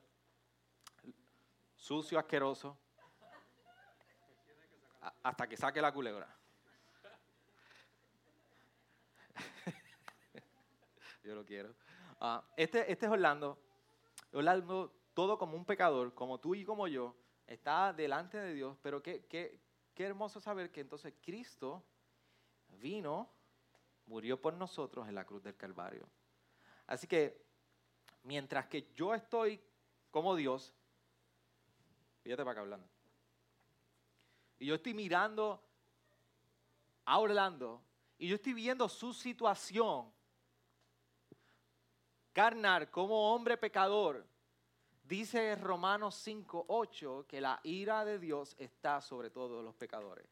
sucio, 1.82 2.16
asqueroso, 2.16 2.78
hasta 5.24 5.48
que 5.48 5.56
saque 5.56 5.82
la 5.82 5.92
culebra. 5.92 6.32
Yo 11.24 11.34
lo 11.34 11.44
quiero. 11.44 11.74
Ah, 12.20 12.44
este, 12.56 12.90
este 12.90 13.06
es 13.06 13.12
Orlando. 13.12 13.58
Orlando, 14.32 14.94
todo 15.12 15.36
como 15.36 15.56
un 15.56 15.64
pecador, 15.64 16.14
como 16.14 16.38
tú 16.38 16.54
y 16.54 16.64
como 16.64 16.86
yo, 16.86 17.16
está 17.46 17.92
delante 17.92 18.38
de 18.38 18.54
Dios, 18.54 18.78
pero 18.80 19.02
¿qué, 19.02 19.26
qué, 19.26 19.60
Qué 19.94 20.04
hermoso 20.04 20.40
saber 20.40 20.70
que 20.70 20.80
entonces 20.80 21.12
Cristo 21.20 21.84
vino, 22.78 23.28
murió 24.06 24.40
por 24.40 24.54
nosotros 24.54 25.06
en 25.08 25.14
la 25.14 25.26
cruz 25.26 25.42
del 25.42 25.56
Calvario. 25.56 26.08
Así 26.86 27.06
que 27.06 27.44
mientras 28.22 28.66
que 28.68 28.90
yo 28.94 29.14
estoy 29.14 29.60
como 30.10 30.34
Dios, 30.34 30.72
fíjate 32.22 32.42
para 32.42 32.52
acá 32.52 32.60
hablando, 32.60 32.88
y 34.58 34.66
yo 34.66 34.74
estoy 34.74 34.94
mirando 34.94 35.62
a 37.04 37.18
Orlando, 37.18 37.82
y 38.18 38.28
yo 38.28 38.36
estoy 38.36 38.52
viendo 38.54 38.88
su 38.88 39.12
situación 39.12 40.12
carnal 42.32 42.90
como 42.90 43.34
hombre 43.34 43.56
pecador, 43.56 44.26
Dice 45.12 45.56
Romanos 45.56 46.14
5, 46.14 46.64
8 46.68 47.26
que 47.28 47.40
la 47.40 47.60
ira 47.64 48.02
de 48.04 48.18
Dios 48.18 48.54
está 48.58 49.00
sobre 49.02 49.28
todos 49.28 49.62
los 49.62 49.74
pecadores. 49.74 50.26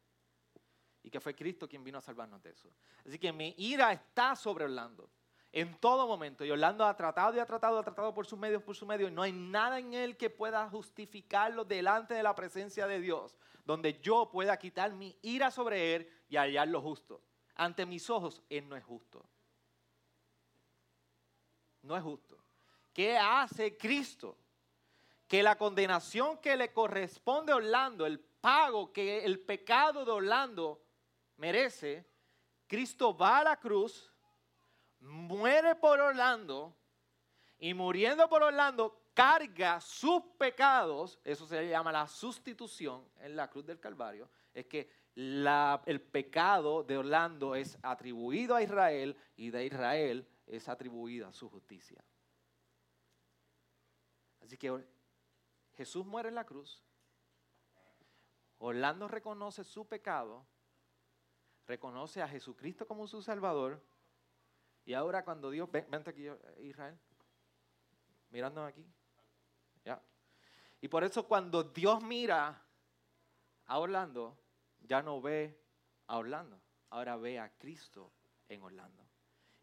Y 1.03 1.09
que 1.11 1.19
fue 1.19 1.35
Cristo 1.35 1.67
quien 1.67 1.83
vino 1.83 1.97
a 1.97 2.01
salvarnos 2.01 2.41
de 2.41 2.49
eso. 2.51 2.67
Así 3.05 3.19
que 3.19 3.31
mi 3.31 3.53
ira 3.57 3.91
está 3.91 4.35
sobre 4.35 4.65
Orlando. 4.65 5.07
En 5.51 5.77
todo 5.79 6.07
momento. 6.07 6.45
Y 6.45 6.51
Orlando 6.51 6.85
ha 6.85 6.95
tratado 6.95 7.35
y 7.35 7.39
ha 7.39 7.45
tratado, 7.45 7.79
ha 7.79 7.83
tratado 7.83 8.13
por 8.13 8.25
sus 8.25 8.39
medios, 8.39 8.63
por 8.63 8.75
su 8.75 8.85
medio. 8.85 9.07
Y 9.07 9.11
no 9.11 9.21
hay 9.21 9.33
nada 9.33 9.79
en 9.79 9.93
él 9.93 10.17
que 10.17 10.29
pueda 10.29 10.69
justificarlo 10.69 11.65
delante 11.65 12.13
de 12.13 12.23
la 12.23 12.35
presencia 12.35 12.87
de 12.87 13.01
Dios. 13.01 13.37
Donde 13.65 13.99
yo 14.01 14.29
pueda 14.29 14.57
quitar 14.57 14.93
mi 14.93 15.17
ira 15.21 15.51
sobre 15.51 15.95
él 15.95 16.11
y 16.29 16.37
hallar 16.37 16.67
lo 16.67 16.81
justo. 16.81 17.21
Ante 17.55 17.85
mis 17.85 18.09
ojos, 18.09 18.41
él 18.49 18.67
no 18.67 18.75
es 18.75 18.83
justo. 18.83 19.25
No 21.81 21.97
es 21.97 22.03
justo. 22.03 22.37
¿Qué 22.93 23.17
hace 23.17 23.77
Cristo? 23.77 24.37
que 25.31 25.41
la 25.41 25.57
condenación 25.57 26.39
que 26.39 26.57
le 26.57 26.73
corresponde 26.73 27.53
a 27.53 27.55
Orlando, 27.55 28.05
el 28.05 28.19
pago 28.19 28.91
que 28.91 29.23
el 29.23 29.39
pecado 29.39 30.03
de 30.03 30.11
Orlando 30.11 30.83
merece, 31.37 32.05
Cristo 32.67 33.15
va 33.15 33.37
a 33.37 33.43
la 33.45 33.55
cruz, 33.57 34.10
muere 35.01 35.75
por 35.75 35.99
Orlando 35.99 36.75
y 37.59 37.73
muriendo 37.73 38.27
por 38.29 38.43
Orlando 38.43 39.01
carga 39.13 39.81
sus 39.81 40.23
pecados, 40.37 41.19
eso 41.23 41.45
se 41.45 41.67
llama 41.67 41.91
la 41.91 42.07
sustitución 42.07 43.07
en 43.19 43.35
la 43.35 43.49
cruz 43.49 43.65
del 43.65 43.79
Calvario, 43.79 44.29
es 44.53 44.65
que 44.65 44.89
el 45.15 46.01
pecado 46.01 46.83
de 46.83 46.97
Orlando 46.97 47.55
es 47.55 47.77
atribuido 47.81 48.55
a 48.55 48.63
Israel 48.63 49.17
y 49.35 49.49
de 49.49 49.65
Israel 49.65 50.27
es 50.47 50.69
atribuida 50.69 51.31
su 51.33 51.49
justicia. 51.49 52.03
Así 54.41 54.57
que 54.57 54.83
Jesús 55.75 56.05
muere 56.05 56.29
en 56.29 56.35
la 56.35 56.45
cruz. 56.45 56.83
Orlando 58.57 59.07
reconoce 59.07 59.63
su 59.63 59.87
pecado, 59.87 60.45
reconoce 61.65 62.21
a 62.21 62.27
Jesucristo 62.27 62.87
como 62.87 63.07
su 63.07 63.21
Salvador. 63.21 63.83
Y 64.91 64.93
ahora 64.93 65.23
cuando 65.23 65.49
Dios, 65.49 65.71
ven, 65.71 65.87
vente 65.89 66.09
aquí 66.09 66.27
Israel, 66.59 66.99
mirando 68.29 68.65
aquí. 68.65 68.85
¿ya? 69.85 70.01
Y 70.81 70.89
por 70.89 71.05
eso 71.05 71.25
cuando 71.25 71.63
Dios 71.63 72.03
mira 72.03 72.61
a 73.67 73.79
Orlando, 73.79 74.37
ya 74.81 75.01
no 75.01 75.21
ve 75.21 75.57
a 76.07 76.17
Orlando, 76.17 76.59
ahora 76.89 77.15
ve 77.15 77.39
a 77.39 77.49
Cristo 77.57 78.11
en 78.49 78.63
Orlando. 78.63 79.07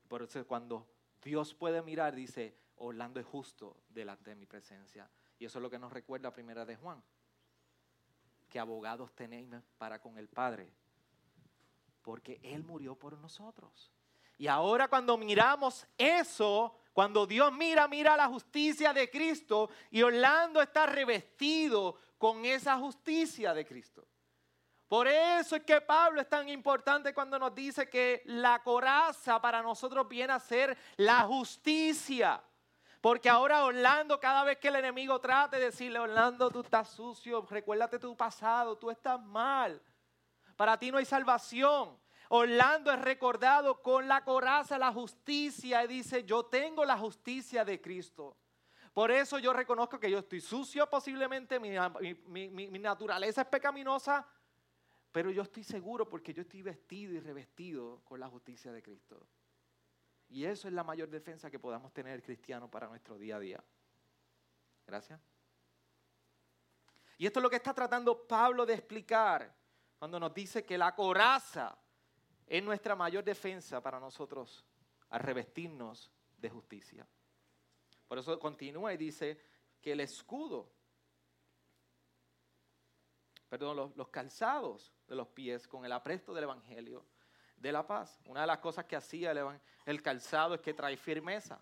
Por 0.09 0.23
eso 0.23 0.47
cuando 0.47 0.89
Dios 1.23 1.53
puede 1.53 1.83
mirar, 1.83 2.15
dice, 2.15 2.57
Orlando 2.77 3.21
es 3.21 3.27
justo 3.27 3.83
delante 3.91 4.31
de 4.31 4.37
mi 4.37 4.47
presencia. 4.47 5.11
Y 5.39 5.45
eso 5.45 5.59
es 5.59 5.63
lo 5.63 5.69
que 5.69 5.79
nos 5.79 5.93
recuerda 5.93 6.33
primera 6.33 6.65
de 6.65 6.77
Juan. 6.77 7.03
Que 8.49 8.59
abogados 8.59 9.15
tenéis 9.15 9.51
para 9.77 10.01
con 10.01 10.17
el 10.17 10.31
Padre. 10.31 10.73
Porque 12.01 12.41
Él 12.43 12.65
murió 12.65 12.95
por 12.95 13.19
nosotros. 13.19 13.93
Y 14.39 14.47
ahora 14.47 14.89
cuando 14.89 15.19
miramos 15.19 15.87
eso, 15.99 16.75
cuando 16.93 17.27
Dios 17.27 17.53
mira, 17.53 17.89
mira 17.89 18.17
la 18.17 18.29
justicia 18.29 18.93
de 18.93 19.11
Cristo 19.11 19.69
y 19.91 20.03
Orlando 20.03 20.63
está 20.63 20.87
revestido 20.87 21.97
con 22.17 22.45
esa 22.45 22.79
justicia 22.79 23.53
de 23.53 23.67
Cristo. 23.67 24.07
Por 24.87 25.07
eso 25.07 25.57
es 25.57 25.65
que 25.65 25.81
Pablo 25.81 26.21
es 26.21 26.29
tan 26.29 26.49
importante 26.49 27.13
cuando 27.13 27.39
nos 27.39 27.55
dice 27.55 27.91
que 27.91 28.23
la 28.25 28.63
coraza 28.63 29.41
para 29.41 29.61
nosotros 29.61 30.09
viene 30.09 30.33
a 30.33 30.41
ser 30.41 30.79
la 30.97 31.23
justicia. 31.23 32.43
Porque 33.01 33.29
ahora 33.29 33.65
Orlando, 33.65 34.19
cada 34.19 34.45
vez 34.45 34.59
que 34.59 34.69
el 34.69 34.77
enemigo 34.77 35.21
trate 35.21 35.57
de 35.57 35.67
decirle, 35.67 35.99
Orlando, 35.99 36.51
tú 36.51 36.61
estás 36.61 36.89
sucio, 36.89 37.47
recuérdate 37.51 37.99
tu 37.99 38.17
pasado, 38.17 38.77
tú 38.77 38.91
estás 38.91 39.21
mal. 39.21 39.81
Para 40.57 40.79
ti 40.79 40.91
no 40.91 40.99
hay 40.99 41.05
salvación. 41.05 41.97
Orlando 42.31 42.93
es 42.93 43.01
recordado 43.01 43.83
con 43.83 44.07
la 44.07 44.25
coraza, 44.25 44.79
la 44.79 44.93
justicia, 44.93 45.85
y 45.85 45.89
dice, 45.89 46.25
yo 46.25 46.45
tengo 46.45 46.85
la 46.85 46.99
justicia 46.99 47.65
de 47.65 47.81
Cristo. 47.81 48.37
Por 48.93 49.11
eso 49.11 49.39
yo 49.39 49.53
reconozco 49.53 49.99
que 49.99 50.11
yo 50.11 50.19
estoy 50.19 50.41
sucio, 50.41 50.89
posiblemente 50.91 51.59
mi, 51.61 51.71
mi 52.51 52.79
naturaleza 52.79 53.43
es 53.43 53.47
pecaminosa, 53.47 54.27
pero 55.13 55.31
yo 55.31 55.43
estoy 55.43 55.65
seguro 55.65 56.09
porque 56.09 56.35
yo 56.35 56.43
estoy 56.43 56.63
vestido 56.63 57.15
y 57.15 57.21
revestido 57.21 58.01
con 58.05 58.21
la 58.21 58.29
justicia 58.29 58.73
de 58.73 58.83
Cristo. 58.83 59.27
Y 60.29 60.45
eso 60.45 60.69
es 60.69 60.75
la 60.75 60.85
mayor 60.85 61.09
defensa 61.09 61.51
que 61.51 61.59
podamos 61.59 61.93
tener 61.93 62.15
el 62.15 62.23
cristiano 62.23 62.71
para 62.71 62.89
nuestro 62.89 63.17
día 63.17 63.37
a 63.37 63.41
día. 63.41 63.65
Gracias. 64.87 65.21
Y 67.17 67.27
esto 67.27 67.41
es 67.41 67.43
lo 67.43 67.51
que 67.51 67.57
está 67.57 67.75
tratando 67.75 68.27
Pablo 68.27 68.67
de 68.67 68.75
explicar 68.75 69.55
cuando 69.99 70.21
nos 70.21 70.33
dice 70.35 70.65
que 70.65 70.79
la 70.79 70.95
coraza 70.95 71.77
es 72.49 72.63
nuestra 72.63 72.95
mayor 72.97 73.25
defensa 73.25 73.81
para 73.83 74.01
nosotros 74.01 74.65
al 75.11 75.21
revestirnos 75.21 76.11
de 76.37 76.51
justicia. 76.51 77.07
Por 78.07 78.19
eso 78.19 78.39
continúa 78.39 78.93
y 78.95 78.97
dice 78.97 79.41
que 79.81 79.93
el 79.93 80.01
escudo, 80.01 80.71
perdón, 83.49 83.77
los, 83.77 83.97
los 83.97 84.09
calzados 84.09 84.93
de 85.07 85.15
los 85.15 85.29
pies 85.29 85.67
con 85.69 85.85
el 85.85 85.93
apresto 85.93 86.35
del 86.35 86.45
Evangelio 86.45 87.05
de 87.61 87.73
la 87.73 87.87
paz. 87.87 88.21
Una 88.27 88.43
de 88.43 88.47
las 88.47 88.59
cosas 88.59 88.85
que 88.85 88.97
hacía 88.97 89.33
el, 89.87 90.03
calzado 90.03 90.55
es 90.55 90.61
que 90.61 90.75
trae 90.75 90.97
firmeza. 90.97 91.61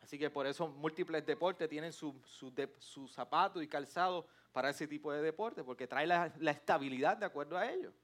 Así 0.00 0.18
que 0.18 0.28
por 0.28 0.46
eso 0.46 0.68
múltiples 0.68 1.24
deportes 1.24 1.68
tienen 1.68 1.92
su, 1.92 2.20
su, 2.26 3.08
zapato 3.08 3.62
y 3.62 3.68
calzado 3.68 4.26
para 4.52 4.70
ese 4.70 4.86
tipo 4.86 5.10
de 5.12 5.22
deporte, 5.22 5.64
porque 5.64 5.86
trae 5.86 6.06
la, 6.06 6.26
estabilidad 6.50 7.16
de 7.16 7.26
acuerdo 7.26 7.56
a 7.56 7.70
ellos. 7.70 7.94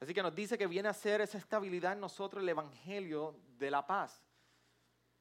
Así 0.00 0.14
que 0.14 0.22
nos 0.22 0.34
dice 0.34 0.56
que 0.56 0.66
viene 0.66 0.88
a 0.88 0.94
ser 0.94 1.20
esa 1.20 1.36
estabilidad 1.36 1.92
en 1.92 2.00
nosotros 2.00 2.42
el 2.42 2.48
Evangelio 2.48 3.38
de 3.58 3.70
la 3.70 3.86
paz. 3.86 4.22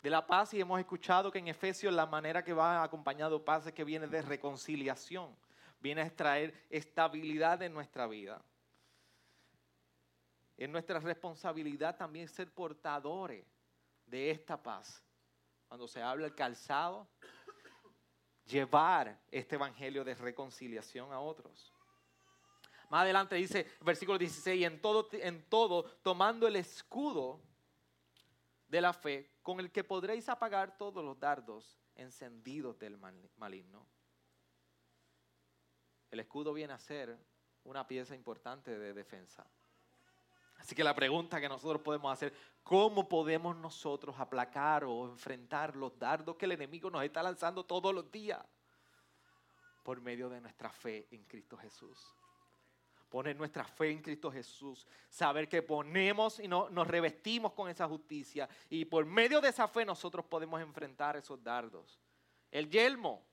De 0.02 0.10
la 0.10 0.26
paz 0.26 0.54
y 0.54 0.62
hemos 0.62 0.80
escuchado 0.80 1.30
que 1.30 1.40
en 1.40 1.50
Efesios 1.50 1.94
la 1.94 2.06
manera 2.06 2.42
que 2.42 2.54
va 2.54 2.82
acompañado 2.82 3.44
paz 3.44 3.68
es 3.68 3.74
que 3.74 3.84
viene 3.84 4.08
de 4.08 4.22
reconciliación. 4.22 5.36
Viene 5.82 6.02
a 6.02 6.06
extraer 6.06 6.66
estabilidad 6.70 7.62
en 7.62 7.74
nuestra 7.74 8.08
vida. 8.08 8.42
Es 10.56 10.70
nuestra 10.70 11.00
responsabilidad 11.00 11.98
también 11.98 12.30
ser 12.30 12.50
portadores 12.54 13.46
de 14.06 14.32
esta 14.32 14.62
paz. 14.62 15.04
Cuando 15.68 15.90
se 15.90 16.02
habla 16.02 16.26
el 16.26 16.36
calzado, 16.36 17.08
llevar 18.46 19.20
este 19.30 19.56
evangelio 19.56 20.06
de 20.06 20.16
reconciliación 20.16 21.12
a 21.12 21.20
otros. 21.20 21.74
Más 22.90 23.04
adelante 23.04 23.36
dice, 23.36 23.68
versículo 23.82 24.18
16, 24.18 24.66
en 24.66 24.82
todo, 24.82 25.08
en 25.14 25.44
todo, 25.48 25.84
tomando 26.02 26.48
el 26.48 26.56
escudo 26.56 27.40
de 28.68 28.82
la 28.82 28.94
fe, 28.94 29.30
con 29.44 29.60
el 29.60 29.72
que 29.72 29.84
podréis 29.84 30.28
apagar 30.28 30.76
todos 30.76 31.06
los 31.06 31.20
dardos 31.20 31.80
encendidos 31.96 32.80
del 32.80 32.98
maligno. 33.38 33.86
El 36.10 36.20
escudo 36.20 36.52
viene 36.52 36.74
a 36.74 36.80
ser 36.80 37.16
una 37.64 37.88
pieza 37.88 38.16
importante 38.16 38.78
de 38.78 38.94
defensa. 38.94 39.46
Así 40.58 40.74
que 40.74 40.84
la 40.84 40.96
pregunta 40.96 41.40
que 41.40 41.48
nosotros 41.48 41.84
podemos 41.84 42.12
hacer, 42.12 42.34
¿cómo 42.64 43.08
podemos 43.08 43.56
nosotros 43.56 44.20
aplacar 44.20 44.84
o 44.84 45.06
enfrentar 45.06 45.76
los 45.76 45.98
dardos 45.98 46.36
que 46.36 46.46
el 46.46 46.54
enemigo 46.54 46.90
nos 46.90 47.04
está 47.04 47.22
lanzando 47.22 47.64
todos 47.64 47.94
los 47.94 48.12
días? 48.12 48.44
Por 49.84 50.02
medio 50.02 50.28
de 50.28 50.42
nuestra 50.42 50.72
fe 50.72 51.08
en 51.12 51.24
Cristo 51.26 51.56
Jesús 51.56 52.19
poner 53.10 53.36
nuestra 53.36 53.64
fe 53.64 53.89
en 53.91 54.01
Cristo 54.01 54.32
Jesús, 54.32 54.88
saber 55.10 55.49
que 55.49 55.64
ponemos 55.64 56.39
y 56.39 56.47
no, 56.47 56.70
nos 56.70 56.88
revestimos 56.88 57.53
con 57.53 57.70
esa 57.70 57.88
justicia 57.88 58.47
y 58.70 58.86
por 58.86 59.05
medio 59.05 59.41
de 59.41 59.49
esa 59.49 59.68
fe 59.68 59.84
nosotros 59.84 60.26
podemos 60.26 60.62
enfrentar 60.62 61.18
esos 61.18 61.43
dardos. 61.43 61.99
El 62.51 62.70
yelmo, 62.70 63.26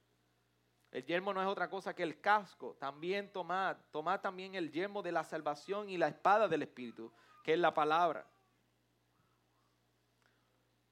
el 0.91 1.05
yelmo 1.05 1.35
no 1.35 1.43
es 1.43 1.47
otra 1.47 1.69
cosa 1.69 1.95
que 1.95 2.03
el 2.03 2.21
casco, 2.21 2.77
también 2.81 3.31
tomad, 3.31 3.77
tomad 3.91 4.21
también 4.21 4.55
el 4.55 4.73
yelmo 4.73 5.03
de 5.03 5.13
la 5.13 5.25
salvación 5.25 5.91
y 5.91 5.99
la 5.99 6.09
espada 6.09 6.49
del 6.49 6.63
Espíritu, 6.63 7.13
que 7.45 7.53
es 7.53 7.59
la 7.59 7.75
palabra. 7.75 8.27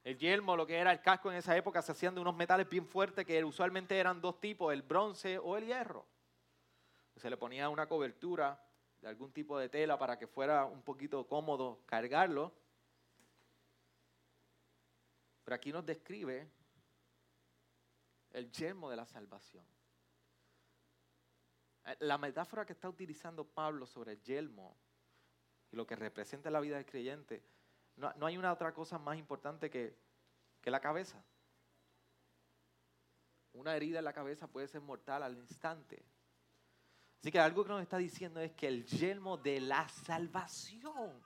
El 0.03 0.19
yelmo, 0.19 0.55
lo 0.55 0.67
que 0.67 0.77
era 0.77 0.91
el 0.91 1.01
casco 1.01 1.31
en 1.31 1.37
esa 1.37 1.57
época, 1.57 1.81
se 1.81 1.91
hacían 1.91 2.13
de 2.13 2.21
unos 2.21 2.35
metales 2.35 2.69
bien 2.69 2.85
fuertes 2.85 3.25
que 3.25 3.43
usualmente 3.43 3.97
eran 3.97 4.21
dos 4.21 4.39
tipos, 4.39 4.71
el 4.71 4.83
bronce 4.83 5.39
o 5.39 5.57
el 5.57 5.65
hierro. 5.65 6.05
Se 7.15 7.27
le 7.27 7.37
ponía 7.37 7.69
una 7.69 7.87
cobertura 7.87 8.61
de 9.05 9.09
algún 9.09 9.31
tipo 9.31 9.59
de 9.59 9.69
tela 9.69 9.99
para 9.99 10.17
que 10.17 10.25
fuera 10.25 10.65
un 10.65 10.81
poquito 10.81 11.27
cómodo 11.27 11.83
cargarlo. 11.85 12.51
Pero 15.43 15.53
aquí 15.53 15.71
nos 15.71 15.85
describe 15.85 16.49
el 18.31 18.49
yermo 18.49 18.89
de 18.89 18.95
la 18.95 19.05
salvación. 19.05 19.63
Eh, 21.85 21.95
la 21.99 22.17
metáfora 22.17 22.65
que 22.65 22.73
está 22.73 22.89
utilizando 22.89 23.45
Pablo 23.47 23.85
sobre 23.85 24.13
el 24.13 24.23
yelmo 24.23 24.75
y 25.71 25.75
lo 25.75 25.85
que 25.85 25.95
representa 25.95 26.49
la 26.49 26.59
vida 26.59 26.77
del 26.77 26.87
creyente, 26.87 27.43
no, 27.97 28.11
no 28.13 28.25
hay 28.25 28.39
una 28.39 28.51
otra 28.51 28.73
cosa 28.73 28.97
más 28.97 29.19
importante 29.19 29.69
que, 29.69 29.95
que 30.61 30.71
la 30.71 30.79
cabeza. 30.79 31.23
Una 33.53 33.75
herida 33.75 33.99
en 33.99 34.05
la 34.05 34.13
cabeza 34.13 34.47
puede 34.47 34.67
ser 34.67 34.81
mortal 34.81 35.21
al 35.21 35.37
instante. 35.37 36.03
Así 37.25 37.31
que 37.31 37.39
algo 37.39 37.63
que 37.63 37.69
nos 37.69 37.81
está 37.81 37.97
diciendo 37.97 38.39
es 38.39 38.51
que 38.51 38.67
el 38.67 38.85
yelmo 38.85 39.35
de 39.35 39.59
la 39.59 39.89
salvación, 39.89 41.19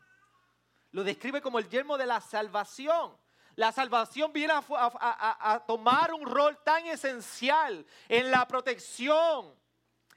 lo 0.92 1.04
describe 1.04 1.42
como 1.42 1.60
el 1.60 1.68
yelmo 1.68 1.98
de 1.98 2.06
la 2.06 2.22
salvación. 2.22 3.18
La 3.58 3.74
salvación 3.74 4.32
viene 4.32 4.54
a, 4.54 5.62
tomar 5.68 6.14
un 6.14 6.26
rol 6.26 6.58
tan 6.64 6.86
esencial 6.86 7.86
en 8.08 8.32
la 8.32 8.48
protección 8.48 9.54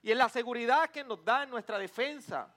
y 0.02 0.12
en 0.12 0.18
la 0.18 0.28
seguridad 0.28 0.88
que 0.88 1.02
nos 1.02 1.24
da 1.24 1.42
en 1.42 1.50
nuestra 1.50 1.78
defensa. 1.78 2.54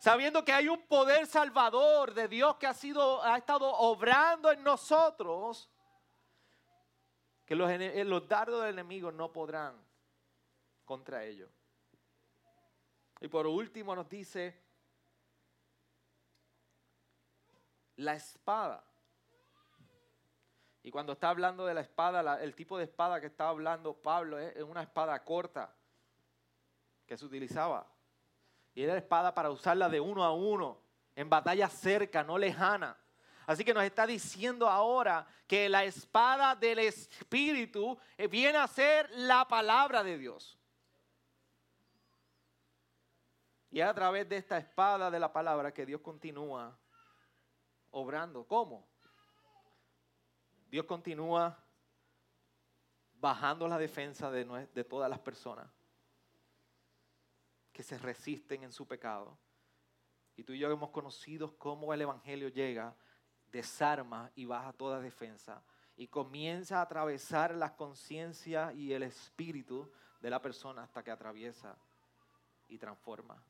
Sabiendo 0.00 0.44
que 0.44 0.52
hay 0.52 0.66
un 0.66 0.82
poder 0.88 1.28
salvador 1.28 2.12
de 2.12 2.26
Dios 2.26 2.56
que 2.56 2.66
ha, 2.66 2.74
sido, 2.74 3.22
ha 3.22 3.38
estado 3.38 3.72
obrando 3.72 4.50
en 4.50 4.64
nosotros, 4.64 5.70
que 7.46 7.54
los, 7.54 7.70
los 8.04 8.26
dardos 8.26 8.62
del 8.62 8.72
enemigo 8.72 9.12
no 9.12 9.30
podrán 9.30 9.91
contra 10.92 11.24
ellos. 11.24 11.50
Y 13.18 13.28
por 13.28 13.46
último 13.46 13.96
nos 13.96 14.10
dice 14.10 14.62
la 17.96 18.14
espada. 18.14 18.84
Y 20.82 20.90
cuando 20.90 21.14
está 21.14 21.30
hablando 21.30 21.64
de 21.64 21.72
la 21.72 21.80
espada, 21.80 22.42
el 22.42 22.54
tipo 22.54 22.76
de 22.76 22.84
espada 22.84 23.22
que 23.22 23.28
está 23.28 23.48
hablando 23.48 23.94
Pablo 23.94 24.38
es, 24.38 24.54
es 24.54 24.64
una 24.64 24.82
espada 24.82 25.24
corta 25.24 25.74
que 27.06 27.16
se 27.16 27.24
utilizaba. 27.24 27.90
Y 28.74 28.82
era 28.82 28.94
espada 28.98 29.32
para 29.32 29.50
usarla 29.50 29.88
de 29.88 29.98
uno 29.98 30.24
a 30.24 30.34
uno, 30.34 30.78
en 31.16 31.30
batalla 31.30 31.70
cerca, 31.70 32.22
no 32.22 32.36
lejana. 32.36 32.98
Así 33.46 33.64
que 33.64 33.72
nos 33.72 33.84
está 33.84 34.06
diciendo 34.06 34.68
ahora 34.68 35.26
que 35.46 35.70
la 35.70 35.84
espada 35.84 36.54
del 36.54 36.80
Espíritu 36.80 37.98
eh, 38.18 38.26
viene 38.26 38.58
a 38.58 38.66
ser 38.66 39.08
la 39.12 39.48
palabra 39.48 40.02
de 40.02 40.18
Dios. 40.18 40.58
Y 43.72 43.80
es 43.80 43.86
a 43.86 43.94
través 43.94 44.28
de 44.28 44.36
esta 44.36 44.58
espada 44.58 45.10
de 45.10 45.18
la 45.18 45.32
palabra 45.32 45.72
que 45.72 45.86
Dios 45.86 46.02
continúa 46.02 46.78
obrando. 47.90 48.46
¿Cómo? 48.46 48.86
Dios 50.68 50.84
continúa 50.84 51.58
bajando 53.14 53.66
la 53.66 53.78
defensa 53.78 54.30
de, 54.30 54.44
de 54.74 54.84
todas 54.84 55.08
las 55.08 55.20
personas 55.20 55.66
que 57.72 57.82
se 57.82 57.96
resisten 57.96 58.62
en 58.62 58.72
su 58.72 58.86
pecado. 58.86 59.38
Y 60.36 60.44
tú 60.44 60.52
y 60.52 60.58
yo 60.58 60.70
hemos 60.70 60.90
conocido 60.90 61.56
cómo 61.56 61.94
el 61.94 62.02
Evangelio 62.02 62.50
llega, 62.50 62.94
desarma 63.50 64.30
y 64.34 64.44
baja 64.44 64.74
toda 64.74 65.00
defensa 65.00 65.64
y 65.96 66.08
comienza 66.08 66.78
a 66.78 66.82
atravesar 66.82 67.54
las 67.54 67.72
conciencias 67.72 68.74
y 68.74 68.92
el 68.92 69.02
espíritu 69.02 69.90
de 70.20 70.28
la 70.28 70.42
persona 70.42 70.82
hasta 70.82 71.02
que 71.02 71.10
atraviesa 71.10 71.74
y 72.68 72.78
transforma. 72.78 73.42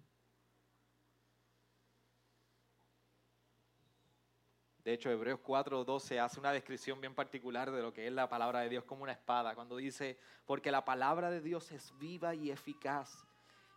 De 4.85 4.93
hecho, 4.93 5.11
Hebreos 5.11 5.41
4:12 5.41 6.19
hace 6.19 6.41
una 6.41 6.53
descripción 6.53 7.01
bien 7.01 7.15
particular 7.15 7.71
de 7.71 7.83
lo 7.83 7.93
que 7.93 8.07
es 8.07 8.13
la 8.13 8.29
palabra 8.29 8.61
de 8.61 8.69
Dios 8.69 8.85
como 8.85 9.05
una 9.05 9.13
espada, 9.13 9.55
cuando 9.55 9.77
dice, 9.77 10.19
porque 10.45 10.73
la 10.73 10.85
palabra 10.85 11.31
de 11.31 11.41
Dios 11.41 11.71
es 11.71 11.97
viva 11.99 12.35
y 12.35 12.51
eficaz 12.51 13.25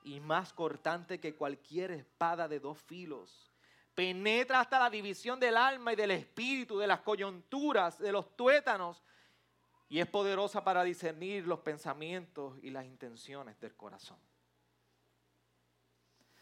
y 0.03 0.19
más 0.19 0.53
cortante 0.53 1.19
que 1.19 1.35
cualquier 1.35 1.91
espada 1.91 2.47
de 2.47 2.59
dos 2.59 2.79
filos. 2.79 3.51
Penetra 3.93 4.59
hasta 4.59 4.79
la 4.79 4.89
división 4.89 5.39
del 5.39 5.57
alma 5.57 5.93
y 5.93 5.95
del 5.95 6.11
espíritu, 6.11 6.77
de 6.77 6.87
las 6.87 7.01
coyunturas, 7.01 7.97
de 7.99 8.11
los 8.11 8.35
tuétanos, 8.35 9.03
y 9.87 9.99
es 9.99 10.07
poderosa 10.07 10.63
para 10.63 10.83
discernir 10.83 11.45
los 11.45 11.59
pensamientos 11.59 12.57
y 12.61 12.71
las 12.71 12.85
intenciones 12.85 13.59
del 13.59 13.75
corazón. 13.75 14.17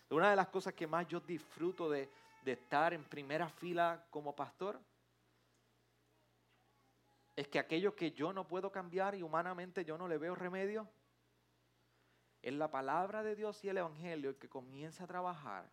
Una 0.10 0.30
de 0.30 0.36
las 0.36 0.48
cosas 0.48 0.74
que 0.74 0.88
más 0.88 1.08
yo 1.08 1.20
disfruto 1.20 1.90
de, 1.90 2.10
de 2.44 2.54
estar 2.54 2.94
en 2.94 3.04
primera 3.04 3.50
fila 3.50 4.06
como 4.10 4.36
pastor 4.36 4.80
es 7.36 7.48
que 7.48 7.60
aquello 7.60 7.96
que 7.96 8.12
yo 8.12 8.32
no 8.32 8.48
puedo 8.48 8.72
cambiar 8.72 9.16
y 9.16 9.24
humanamente 9.24 9.86
yo 9.86 9.98
no 9.98 10.08
le 10.08 10.18
veo 10.18 10.36
remedio, 10.36 10.88
es 12.42 12.54
la 12.54 12.70
palabra 12.70 13.24
de 13.24 13.36
Dios 13.36 13.64
y 13.64 13.70
el 13.70 13.78
Evangelio 13.78 14.30
el 14.30 14.38
que 14.38 14.50
comienza 14.50 15.06
a 15.06 15.08
trabajar 15.08 15.70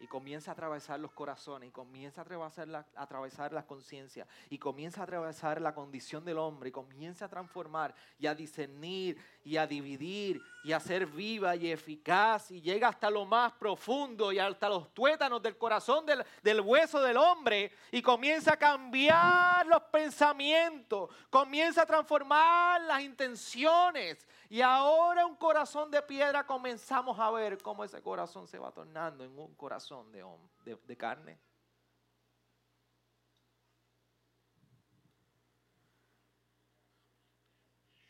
y 0.00 0.06
comienza 0.06 0.50
a 0.50 0.54
atravesar 0.54 0.98
los 0.98 1.12
corazones 1.12 1.68
y 1.68 1.72
comienza 1.72 2.22
a 2.22 2.24
atravesar, 2.24 2.66
la, 2.66 2.86
atravesar 2.96 3.52
las 3.52 3.66
conciencias 3.66 4.26
y 4.48 4.58
comienza 4.58 5.02
a 5.02 5.04
atravesar 5.04 5.60
la 5.60 5.74
condición 5.74 6.24
del 6.24 6.38
hombre 6.38 6.70
y 6.70 6.72
comienza 6.72 7.26
a 7.26 7.28
transformar 7.28 7.94
y 8.18 8.26
a 8.26 8.34
discernir 8.34 9.22
y 9.44 9.58
a 9.58 9.66
dividir 9.66 10.40
y 10.64 10.72
a 10.72 10.80
ser 10.80 11.06
viva 11.06 11.54
y 11.54 11.70
eficaz 11.70 12.50
y 12.50 12.62
llega 12.62 12.88
hasta 12.88 13.10
lo 13.10 13.26
más 13.26 13.52
profundo 13.52 14.32
y 14.32 14.38
hasta 14.38 14.70
los 14.70 14.92
tuétanos 14.94 15.42
del 15.42 15.58
corazón 15.58 16.06
del, 16.06 16.24
del 16.42 16.60
hueso 16.62 17.02
del 17.02 17.18
hombre 17.18 17.70
y 17.92 18.00
comienza 18.00 18.54
a 18.54 18.56
cambiar 18.56 19.66
los 19.66 19.82
pensamientos, 19.84 21.10
comienza 21.28 21.82
a 21.82 21.86
transformar 21.86 22.80
las 22.82 23.02
intenciones 23.02 24.26
y 24.48 24.62
ahora 24.62 25.26
un 25.26 25.36
corazón 25.36 25.90
de 25.90 26.02
piedra 26.02 26.44
comenzamos 26.46 27.18
a 27.18 27.30
ver 27.30 27.58
cómo 27.58 27.84
ese 27.84 28.00
corazón 28.02 28.48
se 28.48 28.58
va 28.58 28.72
tornando 28.72 29.24
en 29.24 29.38
un 29.38 29.54
corazón 29.54 29.89
de, 29.90 30.76
de, 30.76 30.96
carne. 30.96 31.40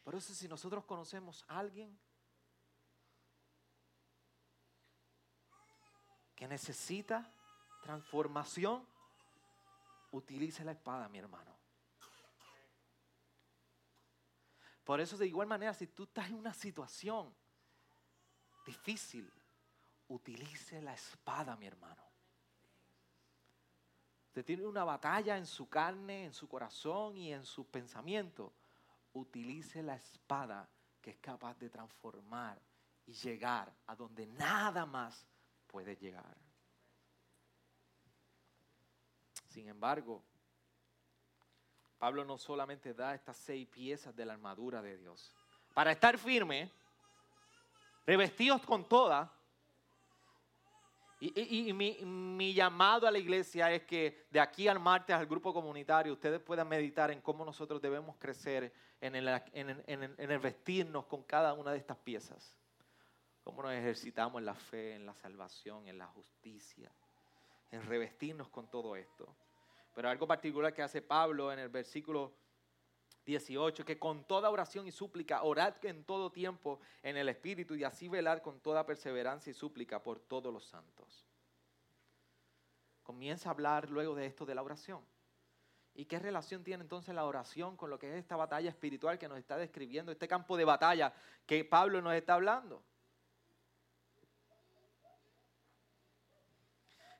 Por 0.05 0.14
eso 0.14 0.35
si 0.35 0.47
nosotros 0.47 0.85
conocemos 0.85 1.43
a 1.49 1.59
alguien 1.59 1.99
que 6.37 6.47
necesita 6.47 7.33
transformación, 7.83 8.87
utilice 10.11 10.64
la 10.64 10.72
espada, 10.72 11.09
mi 11.09 11.18
hermano. 11.18 11.57
Por 14.85 15.01
eso 15.01 15.16
de 15.16 15.26
igual 15.26 15.47
manera, 15.47 15.72
si 15.72 15.87
tú 15.87 16.03
estás 16.03 16.28
en 16.28 16.35
una 16.35 16.53
situación 16.53 17.35
difícil, 18.66 19.33
utilice 20.11 20.82
la 20.82 20.94
espada, 20.94 21.56
mi 21.56 21.66
hermano. 21.66 22.02
Usted 24.26 24.44
tiene 24.44 24.66
una 24.66 24.84
batalla 24.84 25.36
en 25.36 25.46
su 25.46 25.68
carne, 25.68 26.24
en 26.24 26.32
su 26.32 26.48
corazón 26.48 27.16
y 27.16 27.32
en 27.32 27.44
sus 27.44 27.66
pensamientos. 27.66 28.52
Utilice 29.12 29.82
la 29.82 29.96
espada 29.96 30.68
que 31.00 31.11
es 31.11 31.18
capaz 31.18 31.58
de 31.58 31.70
transformar 31.70 32.61
y 33.06 33.12
llegar 33.12 33.72
a 33.86 33.96
donde 33.96 34.26
nada 34.26 34.86
más 34.86 35.26
puede 35.66 35.96
llegar. 35.96 36.36
Sin 39.48 39.68
embargo, 39.68 40.22
Pablo 41.98 42.24
no 42.24 42.38
solamente 42.38 42.94
da 42.94 43.14
estas 43.14 43.36
seis 43.36 43.66
piezas 43.68 44.14
de 44.14 44.24
la 44.24 44.34
armadura 44.34 44.80
de 44.80 44.96
Dios. 44.96 45.34
Para 45.74 45.92
estar 45.92 46.18
firme, 46.18 46.70
revestidos 48.06 48.62
con 48.62 48.88
toda, 48.88 49.39
y, 51.21 51.73
mi, 51.75 52.55
llamado 52.55 53.07
a 53.07 53.11
la 53.11 53.18
iglesia 53.18 53.71
es 53.71 53.83
que 53.83 54.27
de 54.31 54.41
aquí 54.41 54.68
al 54.68 54.81
martes 54.81 55.14
al 55.14 55.27
grupo 55.27 55.53
comunitario 55.53 56.14
ustedes 56.14 56.41
puedan 56.41 56.66
meditar 56.66 57.11
en 57.11 57.21
cómo 57.21 57.45
nosotros 57.45 57.81
debemos 57.83 58.16
crecer 58.16 58.73
en 59.01 59.14
el, 59.14 59.29
en 59.53 60.31
el 60.31 60.39
vestirnos 60.39 61.05
con 61.05 61.23
cada 61.25 61.53
una 61.53 61.73
de 61.73 61.79
estas 61.79 61.99
piezas. 61.99 62.57
Cómo 63.45 63.62
nos 63.62 63.73
ejercitamos 63.73 64.39
en 64.39 64.47
la 64.47 64.55
fe, 64.55 64.95
en 64.95 65.05
la 65.05 65.14
salvación, 65.14 65.89
en 65.89 65.99
la 65.99 66.07
justicia, 66.07 66.91
en 67.71 67.83
revestirnos 67.83 68.49
con 68.49 68.68
todo 68.68 68.97
esto. 68.97 69.35
Pero 69.95 70.09
algo 70.09 70.27
particular 70.27 70.73
que 70.73 70.83
hace 70.83 71.03
Pablo 71.03 71.53
en 71.53 71.59
el 71.59 71.68
versículo 71.68 72.33
18, 73.27 73.85
que 73.85 73.99
con 73.99 74.25
toda 74.25 74.51
oración 74.51 74.87
y 74.87 74.93
súplica, 74.93 75.43
orad 75.43 75.75
en 75.85 76.05
todo 76.05 76.31
tiempo 76.31 76.81
en 77.03 77.16
el 77.16 77.29
Espíritu 77.29 77.75
y 77.75 77.85
así 77.85 78.09
velar 78.09 78.43
con 78.43 78.61
toda 78.61 78.87
perseverancia 78.87 79.51
y 79.51 79.55
súplica 79.55 80.03
por 80.03 80.21
todos 80.21 80.53
los 80.53 80.64
santos. 80.64 81.27
Comienza 83.03 83.49
a 83.49 83.53
hablar 83.53 83.91
luego 83.91 84.14
de 84.14 84.27
esto 84.27 84.47
de 84.47 84.55
la 84.55 84.62
oración. 84.62 85.05
¿Y 85.95 86.05
qué 86.05 86.18
relación 86.18 86.62
tiene 86.62 86.83
entonces 86.83 87.14
la 87.14 87.25
oración 87.25 87.77
con 87.77 87.91
lo 87.91 87.99
que 87.99 88.11
es 88.11 88.16
esta 88.16 88.37
batalla 88.37 88.71
espiritual 88.71 89.18
que 89.18 89.29
nos 89.29 89.39
está 89.39 89.57
describiendo, 89.57 90.12
este 90.12 90.29
campo 90.29 90.57
de 90.57 90.64
batalla 90.64 91.12
que 91.47 91.64
Pablo 91.64 92.01
nos 92.01 92.14
está 92.14 92.35
hablando? 92.35 92.83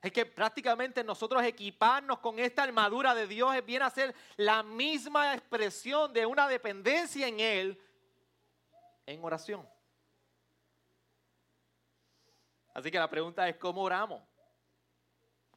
Es 0.01 0.11
que 0.11 0.25
prácticamente 0.25 1.03
nosotros 1.03 1.43
equiparnos 1.43 2.19
con 2.19 2.39
esta 2.39 2.63
armadura 2.63 3.13
de 3.13 3.27
Dios 3.27 3.53
viene 3.65 3.85
a 3.85 3.89
ser 3.89 4.15
la 4.35 4.63
misma 4.63 5.35
expresión 5.35 6.11
de 6.11 6.25
una 6.25 6.47
dependencia 6.47 7.27
en 7.27 7.39
Él 7.39 7.81
en 9.05 9.23
oración. 9.23 9.67
Así 12.73 12.89
que 12.89 12.97
la 12.97 13.09
pregunta 13.09 13.47
es, 13.47 13.57
¿cómo 13.57 13.83
oramos? 13.83 14.21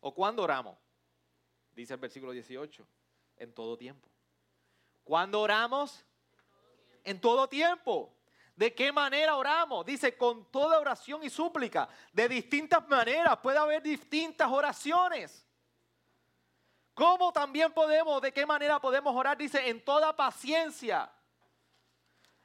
¿O 0.00 0.12
cuándo 0.12 0.42
oramos? 0.42 0.76
Dice 1.72 1.94
el 1.94 2.00
versículo 2.00 2.32
18, 2.32 2.86
en 3.38 3.54
todo 3.54 3.78
tiempo. 3.78 4.08
¿Cuándo 5.04 5.40
oramos? 5.40 6.04
En 7.04 7.20
todo 7.20 7.48
tiempo. 7.48 8.14
¿De 8.56 8.74
qué 8.74 8.92
manera 8.92 9.36
oramos? 9.36 9.84
Dice, 9.84 10.16
con 10.16 10.50
toda 10.50 10.78
oración 10.78 11.24
y 11.24 11.30
súplica. 11.30 11.88
De 12.12 12.28
distintas 12.28 12.86
maneras. 12.88 13.38
Puede 13.38 13.58
haber 13.58 13.82
distintas 13.82 14.48
oraciones. 14.50 15.44
¿Cómo 16.94 17.32
también 17.32 17.72
podemos, 17.72 18.22
de 18.22 18.32
qué 18.32 18.46
manera 18.46 18.80
podemos 18.80 19.14
orar? 19.14 19.36
Dice, 19.36 19.68
en 19.68 19.84
toda 19.84 20.14
paciencia. 20.14 21.10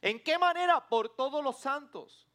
¿En 0.02 0.24
qué 0.24 0.40
manera? 0.40 0.88
Por 0.88 1.10
todos 1.10 1.44
los 1.44 1.60
santos. 1.60 2.28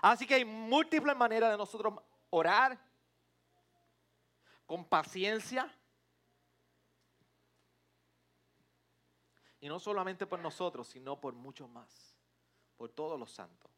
Así 0.00 0.26
que 0.26 0.34
hay 0.34 0.44
múltiples 0.44 1.16
maneras 1.16 1.50
de 1.50 1.58
nosotros 1.58 1.94
orar 2.30 2.78
con 4.64 4.84
paciencia, 4.84 5.68
Y 9.60 9.68
no 9.68 9.78
solamente 9.78 10.26
por 10.26 10.40
nosotros, 10.40 10.88
sino 10.88 11.20
por 11.20 11.34
muchos 11.34 11.68
más, 11.68 12.16
por 12.76 12.90
todos 12.90 13.18
los 13.18 13.30
santos. 13.30 13.70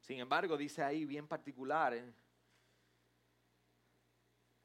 Sin 0.00 0.18
embargo, 0.18 0.56
dice 0.56 0.82
ahí 0.82 1.04
bien 1.04 1.28
particular 1.28 1.94
¿eh? 1.94 2.12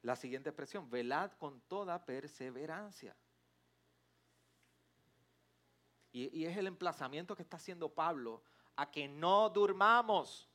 la 0.02 0.16
siguiente 0.16 0.48
expresión, 0.48 0.88
velad 0.88 1.32
con 1.32 1.60
toda 1.62 2.04
perseverancia. 2.04 3.16
Y, 6.12 6.46
es 6.46 6.56
el 6.56 6.66
emplazamiento 6.66 7.36
que 7.36 7.42
está 7.42 7.58
haciendo 7.58 7.92
Pablo 7.92 8.42
a 8.76 8.90
que 8.90 9.06
no 9.06 9.50
durmamos. 9.50 10.48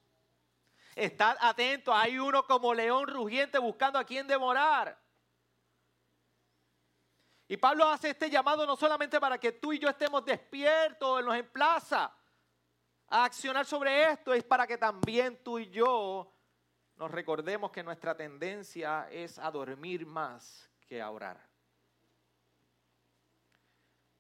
Estad 0.95 1.37
atentos, 1.39 1.93
hay 1.95 2.19
uno 2.19 2.45
como 2.45 2.73
león 2.73 3.07
rugiente 3.07 3.59
buscando 3.59 3.99
a 3.99 4.03
quien 4.03 4.27
devorar. 4.27 4.99
Y 7.47 7.57
Pablo 7.57 7.85
hace 7.85 8.11
este 8.11 8.29
llamado 8.29 8.65
no 8.65 8.75
solamente 8.75 9.19
para 9.19 9.37
que 9.37 9.53
tú 9.53 9.73
y 9.73 9.79
yo 9.79 9.89
estemos 9.89 10.23
despiertos, 10.23 11.23
nos 11.23 11.35
emplaza 11.35 12.15
a 13.07 13.25
accionar 13.25 13.65
sobre 13.65 14.11
esto, 14.11 14.33
es 14.33 14.43
para 14.43 14.65
que 14.65 14.77
también 14.77 15.43
tú 15.43 15.59
y 15.59 15.69
yo 15.69 16.33
nos 16.95 17.11
recordemos 17.11 17.71
que 17.71 17.83
nuestra 17.83 18.15
tendencia 18.15 19.07
es 19.11 19.37
a 19.39 19.51
dormir 19.51 20.05
más 20.05 20.69
que 20.87 21.01
a 21.01 21.09
orar. 21.09 21.39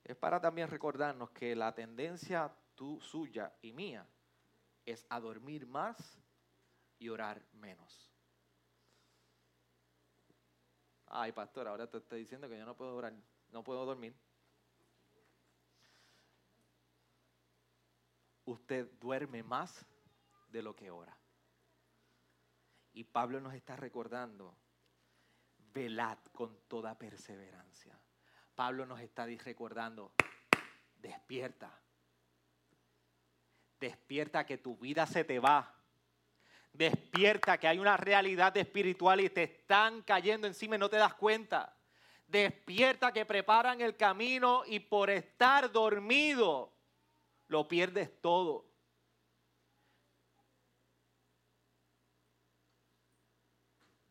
Es 0.03 0.17
para 0.17 0.41
también 0.41 0.67
recordarnos 0.67 1.31
que 1.31 1.55
la 1.55 1.73
tendencia 1.73 2.53
tú, 2.75 2.99
suya 2.99 3.53
y 3.61 3.71
mía 3.71 4.05
es 4.85 5.05
a 5.09 5.19
dormir 5.19 5.65
más 5.65 6.19
y 6.99 7.09
orar 7.09 7.41
menos. 7.53 8.12
Ay, 11.15 11.31
pastor, 11.31 11.67
ahora 11.67 11.87
te 11.87 11.99
estoy 11.99 12.21
diciendo 12.21 12.49
que 12.49 12.57
yo 12.57 12.65
no 12.65 12.75
puedo 12.75 12.95
orar, 12.95 13.13
no 13.51 13.63
puedo 13.63 13.85
dormir. 13.85 14.15
Usted 18.45 18.89
duerme 18.99 19.43
más 19.43 19.85
de 20.47 20.63
lo 20.63 20.75
que 20.75 20.89
ora. 20.89 21.15
Y 22.93 23.03
Pablo 23.03 23.39
nos 23.39 23.53
está 23.53 23.75
recordando, 23.75 24.57
velad 25.71 26.17
con 26.31 26.57
toda 26.67 26.97
perseverancia. 26.97 27.95
Pablo 28.55 28.87
nos 28.87 28.99
está 28.99 29.27
recordando, 29.27 30.13
despierta. 30.95 31.79
Despierta 33.79 34.47
que 34.47 34.57
tu 34.57 34.77
vida 34.77 35.05
se 35.05 35.23
te 35.23 35.37
va. 35.37 35.75
Despierta 36.73 37.59
que 37.59 37.67
hay 37.67 37.77
una 37.77 37.97
realidad 37.97 38.57
espiritual 38.57 39.21
y 39.21 39.29
te 39.29 39.43
están 39.43 40.01
cayendo 40.01 40.47
encima 40.47 40.75
y 40.75 40.79
no 40.79 40.89
te 40.89 40.97
das 40.97 41.13
cuenta. 41.13 41.77
Despierta 42.27 43.13
que 43.13 43.25
preparan 43.25 43.79
el 43.79 43.95
camino 43.95 44.63
y 44.65 44.79
por 44.79 45.11
estar 45.11 45.71
dormido 45.71 46.73
lo 47.47 47.67
pierdes 47.67 48.19
todo. 48.21 48.65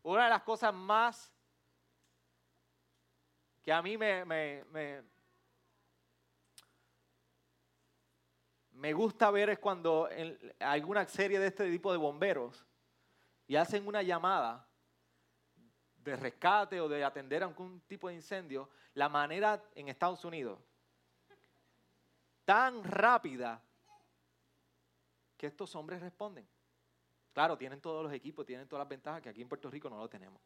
Una 0.04 0.24
de 0.24 0.30
las 0.30 0.42
cosas 0.42 0.72
más 0.72 1.32
que 3.62 3.72
a 3.72 3.82
mí 3.82 3.96
me, 3.96 4.24
me, 4.24 5.02
me 8.82 8.92
gusta 8.94 9.30
ver 9.30 9.48
es 9.48 9.60
cuando 9.60 10.10
en 10.10 10.36
alguna 10.58 11.06
serie 11.06 11.38
de 11.38 11.46
este 11.46 11.70
tipo 11.70 11.92
de 11.92 11.98
bomberos 11.98 12.66
y 13.46 13.54
hacen 13.54 13.86
una 13.86 14.02
llamada 14.02 14.68
de 15.98 16.16
rescate 16.16 16.80
o 16.80 16.88
de 16.88 17.04
atender 17.04 17.44
a 17.44 17.46
algún 17.46 17.80
tipo 17.82 18.08
de 18.08 18.14
incendio, 18.14 18.68
la 18.94 19.08
manera 19.08 19.62
en 19.76 19.88
Estados 19.88 20.24
Unidos 20.24 20.58
tan 22.44 22.82
rápida 22.82 23.62
que 25.36 25.46
estos 25.46 25.76
hombres 25.76 26.00
responden. 26.00 26.48
Claro, 27.32 27.56
tienen 27.56 27.80
todos 27.80 28.02
los 28.02 28.12
equipos, 28.12 28.44
tienen 28.44 28.66
todas 28.66 28.80
las 28.80 28.88
ventajas 28.88 29.22
que 29.22 29.28
aquí 29.28 29.42
en 29.42 29.48
Puerto 29.48 29.70
Rico 29.70 29.88
no 29.88 29.98
lo 29.98 30.08
tenemos. 30.08 30.42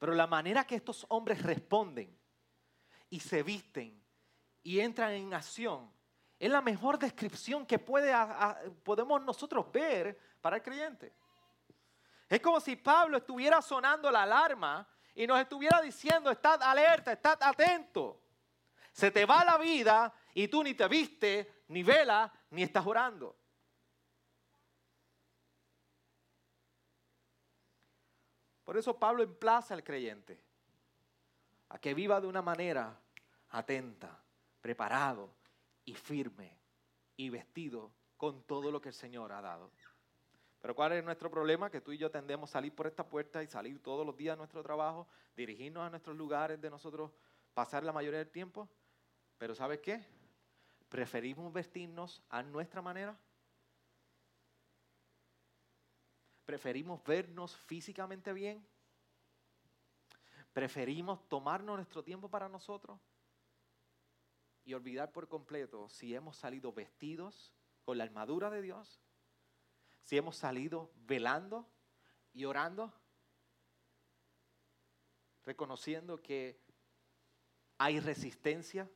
Pero 0.00 0.14
la 0.14 0.26
manera 0.26 0.66
que 0.66 0.74
estos 0.74 1.06
hombres 1.10 1.44
responden 1.44 2.12
y 3.08 3.20
se 3.20 3.44
visten 3.44 4.02
y 4.64 4.80
entran 4.80 5.12
en 5.12 5.32
acción 5.32 5.99
es 6.40 6.50
la 6.50 6.62
mejor 6.62 6.98
descripción 6.98 7.66
que 7.66 7.78
puede, 7.78 8.14
podemos 8.82 9.22
nosotros 9.22 9.70
ver 9.70 10.18
para 10.40 10.56
el 10.56 10.62
creyente. 10.62 11.12
Es 12.26 12.40
como 12.40 12.58
si 12.60 12.76
Pablo 12.76 13.18
estuviera 13.18 13.60
sonando 13.60 14.10
la 14.10 14.22
alarma 14.22 14.88
y 15.14 15.26
nos 15.26 15.38
estuviera 15.38 15.82
diciendo, 15.82 16.30
estad 16.30 16.62
alerta, 16.62 17.12
estad 17.12 17.38
atento. 17.42 18.22
Se 18.90 19.10
te 19.10 19.26
va 19.26 19.44
la 19.44 19.58
vida 19.58 20.14
y 20.32 20.48
tú 20.48 20.64
ni 20.64 20.72
te 20.72 20.88
viste, 20.88 21.64
ni 21.68 21.82
vela, 21.82 22.32
ni 22.48 22.62
estás 22.62 22.86
orando. 22.86 23.36
Por 28.64 28.78
eso 28.78 28.98
Pablo 28.98 29.22
emplaza 29.22 29.74
al 29.74 29.84
creyente 29.84 30.42
a 31.68 31.78
que 31.78 31.92
viva 31.92 32.18
de 32.18 32.26
una 32.26 32.40
manera 32.40 32.98
atenta, 33.50 34.18
preparado 34.62 35.39
y 35.84 35.94
firme 35.94 36.58
y 37.16 37.30
vestido 37.30 37.92
con 38.16 38.42
todo 38.44 38.70
lo 38.70 38.80
que 38.80 38.90
el 38.90 38.94
Señor 38.94 39.32
ha 39.32 39.40
dado. 39.40 39.70
Pero 40.60 40.74
¿cuál 40.74 40.92
es 40.92 41.04
nuestro 41.04 41.30
problema? 41.30 41.70
Que 41.70 41.80
tú 41.80 41.92
y 41.92 41.98
yo 41.98 42.10
tendemos 42.10 42.50
a 42.50 42.52
salir 42.52 42.74
por 42.74 42.86
esta 42.86 43.08
puerta 43.08 43.42
y 43.42 43.46
salir 43.46 43.82
todos 43.82 44.04
los 44.04 44.16
días 44.16 44.34
a 44.34 44.36
nuestro 44.36 44.62
trabajo, 44.62 45.08
dirigirnos 45.34 45.82
a 45.82 45.90
nuestros 45.90 46.16
lugares 46.16 46.60
de 46.60 46.68
nosotros, 46.68 47.10
pasar 47.54 47.82
la 47.82 47.92
mayoría 47.92 48.18
del 48.18 48.30
tiempo. 48.30 48.68
Pero 49.38 49.54
¿sabes 49.54 49.80
qué? 49.80 50.04
Preferimos 50.88 51.50
vestirnos 51.52 52.22
a 52.28 52.42
nuestra 52.42 52.82
manera. 52.82 53.18
Preferimos 56.44 57.02
vernos 57.04 57.56
físicamente 57.56 58.32
bien. 58.32 58.66
Preferimos 60.52 61.26
tomarnos 61.28 61.76
nuestro 61.76 62.02
tiempo 62.02 62.28
para 62.28 62.48
nosotros 62.48 62.98
y 64.64 64.74
olvidar 64.74 65.12
por 65.12 65.28
completo 65.28 65.88
si 65.88 66.14
hemos 66.14 66.36
salido 66.36 66.72
vestidos 66.72 67.52
con 67.84 67.98
la 67.98 68.04
armadura 68.04 68.50
de 68.50 68.62
Dios, 68.62 69.00
si 70.02 70.16
hemos 70.16 70.36
salido 70.36 70.90
velando 70.96 71.68
y 72.32 72.44
orando, 72.44 72.92
reconociendo 75.44 76.22
que 76.22 76.60
hay 77.78 78.00
resistencia. 78.00 78.90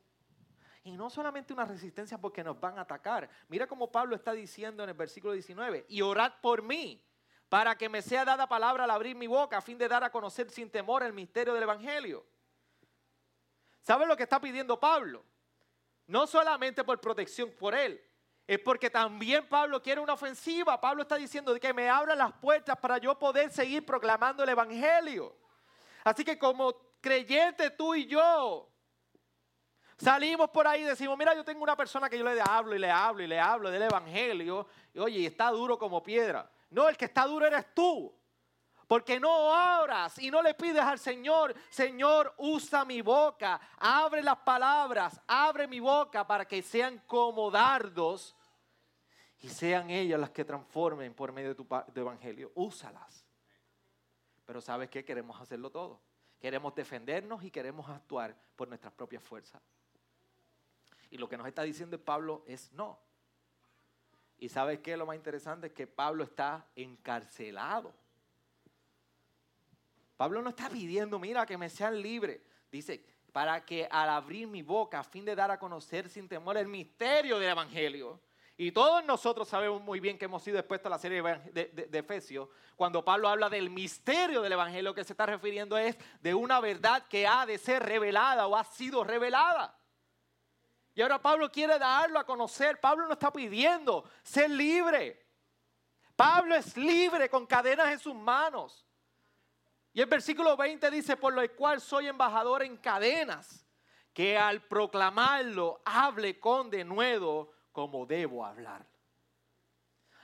Y 0.83 0.95
no 0.95 1.09
solamente 1.09 1.51
una 1.51 1.65
resistencia 1.65 2.19
porque 2.19 2.43
nos 2.43 2.59
van 2.59 2.77
a 2.77 2.81
atacar. 2.81 3.27
Mira 3.47 3.65
como 3.65 3.91
Pablo 3.91 4.15
está 4.15 4.33
diciendo 4.33 4.83
en 4.83 4.89
el 4.89 4.95
versículo 4.95 5.33
19, 5.33 5.87
y 5.89 6.01
orad 6.01 6.33
por 6.41 6.61
mí, 6.61 7.03
para 7.49 7.75
que 7.75 7.89
me 7.89 8.03
sea 8.03 8.23
dada 8.23 8.47
palabra 8.47 8.83
al 8.83 8.91
abrir 8.91 9.15
mi 9.15 9.25
boca, 9.25 9.57
a 9.57 9.61
fin 9.61 9.77
de 9.77 9.87
dar 9.87 10.03
a 10.03 10.11
conocer 10.11 10.49
sin 10.51 10.69
temor 10.69 11.01
el 11.01 11.13
misterio 11.13 11.53
del 11.53 11.63
Evangelio. 11.63 12.25
¿Sabes 13.81 14.07
lo 14.07 14.15
que 14.15 14.23
está 14.23 14.39
pidiendo 14.39 14.79
Pablo? 14.79 15.25
No 16.07 16.27
solamente 16.27 16.83
por 16.83 16.99
protección 16.99 17.51
por 17.51 17.73
él, 17.73 18.01
es 18.47 18.59
porque 18.59 18.89
también 18.89 19.47
Pablo 19.47 19.81
quiere 19.81 19.99
una 20.01 20.13
ofensiva. 20.13 20.79
Pablo 20.79 21.01
está 21.01 21.15
diciendo 21.15 21.57
que 21.59 21.73
me 21.73 21.89
abran 21.89 22.17
las 22.17 22.31
puertas 22.33 22.77
para 22.77 22.97
yo 22.99 23.17
poder 23.17 23.51
seguir 23.51 23.85
proclamando 23.85 24.43
el 24.43 24.49
Evangelio. 24.49 25.35
Así 26.03 26.23
que 26.23 26.37
como 26.37 26.75
creyente 27.01 27.71
tú 27.71 27.95
y 27.95 28.05
yo, 28.05 28.69
salimos 29.97 30.49
por 30.51 30.67
ahí 30.67 30.81
y 30.81 30.85
decimos, 30.85 31.17
mira, 31.17 31.33
yo 31.33 31.43
tengo 31.43 31.63
una 31.63 31.75
persona 31.75 32.07
que 32.07 32.19
yo 32.19 32.23
le 32.23 32.39
hablo 32.39 32.75
y 32.75 32.79
le 32.79 32.91
hablo 32.91 33.23
y 33.23 33.27
le 33.27 33.39
hablo 33.39 33.71
del 33.71 33.81
Evangelio, 33.81 34.67
y 34.93 34.99
oye, 34.99 35.25
está 35.25 35.49
duro 35.49 35.79
como 35.79 36.03
piedra. 36.03 36.49
No, 36.69 36.87
el 36.87 36.97
que 36.97 37.05
está 37.05 37.25
duro 37.25 37.47
eres 37.47 37.73
tú. 37.73 38.15
Porque 38.87 39.19
no 39.19 39.31
oras 39.81 40.19
y 40.19 40.29
no 40.29 40.41
le 40.41 40.53
pides 40.53 40.81
al 40.81 40.99
Señor, 40.99 41.55
Señor, 41.69 42.33
usa 42.37 42.85
mi 42.85 43.01
boca, 43.01 43.59
abre 43.77 44.21
las 44.21 44.37
palabras, 44.37 45.19
abre 45.27 45.67
mi 45.67 45.79
boca 45.79 46.25
para 46.25 46.45
que 46.45 46.61
sean 46.61 47.01
como 47.07 47.49
dardos 47.49 48.35
y 49.39 49.49
sean 49.49 49.89
ellas 49.89 50.19
las 50.19 50.29
que 50.29 50.45
transformen 50.45 51.13
por 51.13 51.31
medio 51.31 51.49
de 51.49 51.55
tu, 51.55 51.67
evangelio. 51.99 52.51
Úsalas. 52.55 53.25
Pero 54.45 54.61
¿sabes 54.61 54.89
qué? 54.89 55.03
Queremos 55.03 55.39
hacerlo 55.41 55.71
todo. 55.71 55.99
Queremos 56.39 56.75
defendernos 56.75 57.43
y 57.43 57.49
queremos 57.49 57.89
actuar 57.89 58.35
por 58.55 58.67
nuestras 58.67 58.93
propias 58.93 59.23
fuerzas. 59.23 59.61
Y 61.09 61.17
lo 61.17 61.27
que 61.27 61.37
nos 61.37 61.47
está 61.47 61.63
diciendo 61.63 61.99
Pablo 61.99 62.43
es 62.45 62.71
no. 62.73 62.99
Y 64.37 64.49
¿sabes 64.49 64.79
qué? 64.79 64.97
Lo 64.97 65.05
más 65.05 65.15
interesante 65.15 65.67
es 65.67 65.73
que 65.73 65.87
Pablo 65.87 66.23
está 66.23 66.67
encarcelado 66.75 67.93
Pablo 70.17 70.41
no 70.41 70.49
está 70.49 70.69
pidiendo, 70.69 71.19
mira, 71.19 71.45
que 71.45 71.57
me 71.57 71.69
sean 71.69 72.01
libre. 72.01 72.41
Dice, 72.71 73.03
para 73.31 73.65
que 73.65 73.87
al 73.91 74.09
abrir 74.09 74.47
mi 74.47 74.61
boca 74.61 74.99
a 74.99 75.03
fin 75.03 75.25
de 75.25 75.35
dar 75.35 75.51
a 75.51 75.59
conocer 75.59 76.09
sin 76.09 76.29
temor 76.29 76.57
el 76.57 76.67
misterio 76.67 77.37
del 77.37 77.49
Evangelio. 77.49 78.21
Y 78.57 78.71
todos 78.71 79.03
nosotros 79.03 79.49
sabemos 79.49 79.81
muy 79.81 79.99
bien 79.99 80.17
que 80.17 80.25
hemos 80.25 80.41
sido 80.41 80.57
expuestos 80.57 80.87
a 80.87 80.91
la 80.91 80.97
serie 80.97 81.21
de, 81.21 81.89
Efesios. 81.91 82.47
Cuando 82.77 83.03
Pablo 83.03 83.27
habla 83.27 83.49
del 83.49 83.69
misterio 83.69 84.41
del 84.41 84.53
Evangelio, 84.53 84.93
que 84.93 85.03
se 85.03 85.11
está 85.11 85.25
refiriendo 85.25 85.77
es 85.77 85.97
de 86.21 86.33
una 86.33 86.61
verdad 86.61 87.05
que 87.09 87.27
ha 87.27 87.45
de 87.45 87.57
ser 87.57 87.83
revelada 87.83 88.47
o 88.47 88.55
ha 88.55 88.63
sido 88.63 89.03
revelada. 89.03 89.77
Y 90.93 91.01
ahora 91.01 91.21
Pablo 91.21 91.51
quiere 91.51 91.77
darlo 91.77 92.17
a 92.17 92.25
conocer. 92.25 92.79
Pablo 92.79 93.05
no 93.05 93.13
está 93.13 93.33
pidiendo 93.33 94.09
ser 94.23 94.49
libre. 94.49 95.21
Pablo 96.15 96.55
es 96.55 96.77
libre 96.77 97.29
con 97.29 97.45
cadenas 97.45 97.89
en 97.91 97.99
sus 97.99 98.15
manos. 98.15 98.84
Y 99.95 100.01
el 100.01 100.07
versículo 100.07 100.57
20 100.57 100.91
dice, 100.91 101.15
por 101.15 101.33
lo 101.33 101.55
cual 101.55 101.79
soy 101.79 102.07
embajador 102.07 102.63
en 102.63 102.75
cadenas, 102.75 103.65
que 104.13 104.37
al 104.37 104.61
proclamarlo 104.67 105.81
hable 105.85 106.37
con 106.37 106.69
denuedo 106.69 107.53
como 107.71 108.05
debo 108.05 108.45
hablar. 108.45 108.85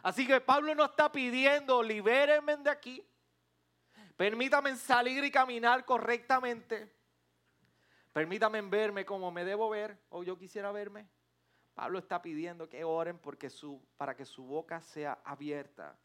Así 0.03 0.27
que 0.27 0.41
Pablo 0.41 0.75
no 0.75 0.83
está 0.83 1.09
pidiendo, 1.09 1.81
libérenme 1.81 2.57
de 2.57 2.69
aquí, 2.69 3.07
permítame 4.17 4.75
salir 4.75 5.23
y 5.23 5.31
caminar 5.31 5.85
correctamente, 5.85 6.93
permítame 8.11 8.61
verme 8.63 9.05
como 9.05 9.31
me 9.31 9.45
debo 9.45 9.69
ver 9.69 9.97
o 10.09 10.21
yo 10.21 10.37
quisiera 10.37 10.73
verme. 10.73 11.07
Pablo 11.73 11.97
está 11.97 12.21
pidiendo 12.21 12.67
que 12.67 12.83
oren 12.83 13.17
porque 13.17 13.49
su, 13.49 13.81
para 13.95 14.17
que 14.17 14.25
su 14.25 14.43
boca 14.43 14.81
sea 14.81 15.21
abierta 15.23 15.97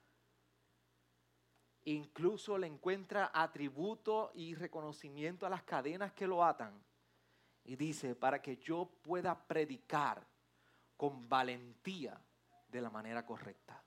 incluso 1.87 2.59
le 2.59 2.67
encuentra 2.67 3.31
atributo 3.33 4.33
y 4.35 4.55
reconocimiento 4.55 5.47
a 5.47 5.51
las 5.51 5.63
cadenas 5.63 6.13
que 6.13 6.27
lo 6.27 6.45
atan. 6.45 6.83
Y 7.65 7.77
dice, 7.77 8.15
para 8.15 8.43
que 8.43 8.57
yo 8.57 8.91
pueda 9.03 9.47
predicar 9.47 10.27
con 10.97 11.29
valentía 11.29 12.21
de 12.69 12.81
la 12.81 12.91
manera 12.91 13.25
correcta. 13.25 13.83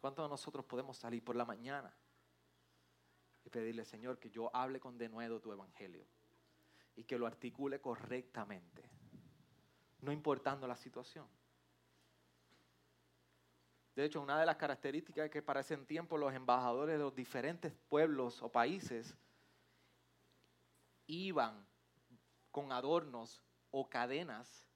¿Cuántos 0.00 0.26
de 0.26 0.28
nosotros 0.28 0.64
podemos 0.66 0.98
salir 0.98 1.24
por 1.24 1.36
la 1.36 1.46
mañana 1.46 1.94
y 3.44 3.48
pedirle, 3.48 3.84
Señor, 3.84 4.18
que 4.18 4.30
yo 4.30 4.54
hable 4.54 4.80
con 4.80 4.98
denuedo 4.98 5.40
tu 5.40 5.52
evangelio 5.52 6.06
y 6.96 7.04
que 7.04 7.18
lo 7.18 7.26
articule 7.26 7.80
correctamente, 7.80 8.90
no 10.00 10.12
importando 10.12 10.66
la 10.66 10.76
situación? 10.76 11.26
De 13.94 14.04
hecho, 14.04 14.20
una 14.20 14.38
de 14.38 14.46
las 14.46 14.56
características 14.56 15.30
que 15.30 15.42
para 15.42 15.60
ese 15.60 15.76
tiempo 15.78 16.18
los 16.18 16.32
embajadores 16.34 16.98
de 16.98 17.04
los 17.04 17.14
diferentes 17.14 17.72
pueblos 17.88 18.42
o 18.42 18.50
países 18.50 19.16
iban 21.06 21.66
con 22.50 22.72
adornos 22.72 23.42
o 23.70 23.88
cadenas 23.88 24.66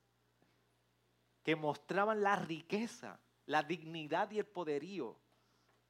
que 1.43 1.57
mostraban 1.57 2.23
la 2.23 2.37
riqueza, 2.37 3.19
la 3.47 3.63
dignidad 3.63 4.31
y 4.31 4.39
el 4.39 4.47
poderío 4.47 5.19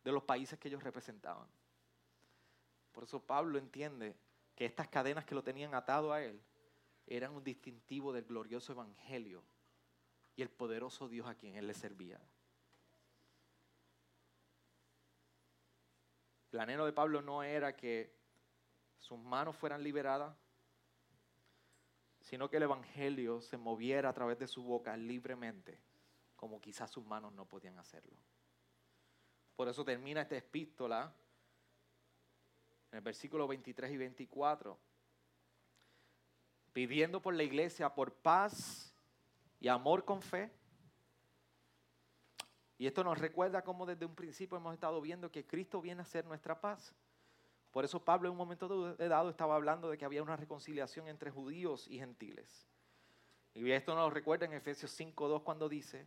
de 0.04 0.12
los 0.12 0.22
países 0.22 0.58
que 0.58 0.68
ellos 0.68 0.82
representaban. 0.82 1.48
Por 2.92 3.04
eso 3.04 3.20
Pablo 3.20 3.58
entiende 3.58 4.16
que 4.54 4.64
estas 4.64 4.88
cadenas 4.88 5.24
que 5.24 5.34
lo 5.34 5.42
tenían 5.42 5.74
atado 5.74 6.12
a 6.12 6.22
él 6.22 6.40
eran 7.06 7.34
un 7.34 7.44
distintivo 7.44 8.12
del 8.12 8.24
glorioso 8.24 8.72
evangelio 8.72 9.42
y 10.36 10.42
el 10.42 10.50
poderoso 10.50 11.08
Dios 11.08 11.26
a 11.26 11.34
quien 11.34 11.56
él 11.56 11.66
le 11.66 11.74
servía. 11.74 12.20
El 16.52 16.60
anhelo 16.60 16.86
de 16.86 16.92
Pablo 16.92 17.20
no 17.22 17.42
era 17.42 17.76
que 17.76 18.16
sus 18.98 19.18
manos 19.18 19.56
fueran 19.56 19.82
liberadas, 19.82 20.36
sino 22.20 22.48
que 22.48 22.56
el 22.56 22.64
Evangelio 22.64 23.40
se 23.40 23.56
moviera 23.56 24.08
a 24.08 24.12
través 24.12 24.38
de 24.38 24.46
su 24.46 24.62
boca 24.62 24.96
libremente, 24.96 25.78
como 26.36 26.60
quizás 26.60 26.90
sus 26.90 27.04
manos 27.04 27.32
no 27.32 27.46
podían 27.46 27.78
hacerlo. 27.78 28.16
Por 29.56 29.68
eso 29.68 29.84
termina 29.84 30.22
esta 30.22 30.36
epístola 30.36 31.12
en 32.90 32.98
el 32.98 33.04
versículo 33.04 33.46
23 33.46 33.92
y 33.92 33.96
24, 33.96 34.78
pidiendo 36.72 37.20
por 37.20 37.34
la 37.34 37.42
iglesia 37.42 37.94
por 37.94 38.14
paz 38.14 38.94
y 39.60 39.68
amor 39.68 40.04
con 40.04 40.22
fe 40.22 40.50
y 42.78 42.86
esto 42.86 43.02
nos 43.02 43.18
recuerda 43.18 43.62
cómo 43.62 43.84
desde 43.84 44.06
un 44.06 44.14
principio 44.14 44.56
hemos 44.56 44.72
estado 44.72 45.00
viendo 45.00 45.32
que 45.32 45.44
Cristo 45.44 45.82
viene 45.82 46.02
a 46.02 46.04
ser 46.04 46.24
nuestra 46.24 46.60
paz. 46.60 46.94
Por 47.72 47.84
eso 47.84 48.04
Pablo 48.04 48.28
en 48.28 48.32
un 48.32 48.38
momento 48.38 48.94
dado 48.94 49.30
estaba 49.30 49.56
hablando 49.56 49.90
de 49.90 49.98
que 49.98 50.04
había 50.04 50.22
una 50.22 50.36
reconciliación 50.36 51.08
entre 51.08 51.32
judíos 51.32 51.88
y 51.88 51.98
gentiles. 51.98 52.68
Y 53.52 53.68
esto 53.72 53.96
nos 53.96 54.12
recuerda 54.12 54.46
en 54.46 54.52
Efesios 54.52 54.98
5.2 54.98 55.42
cuando 55.42 55.68
dice, 55.68 56.06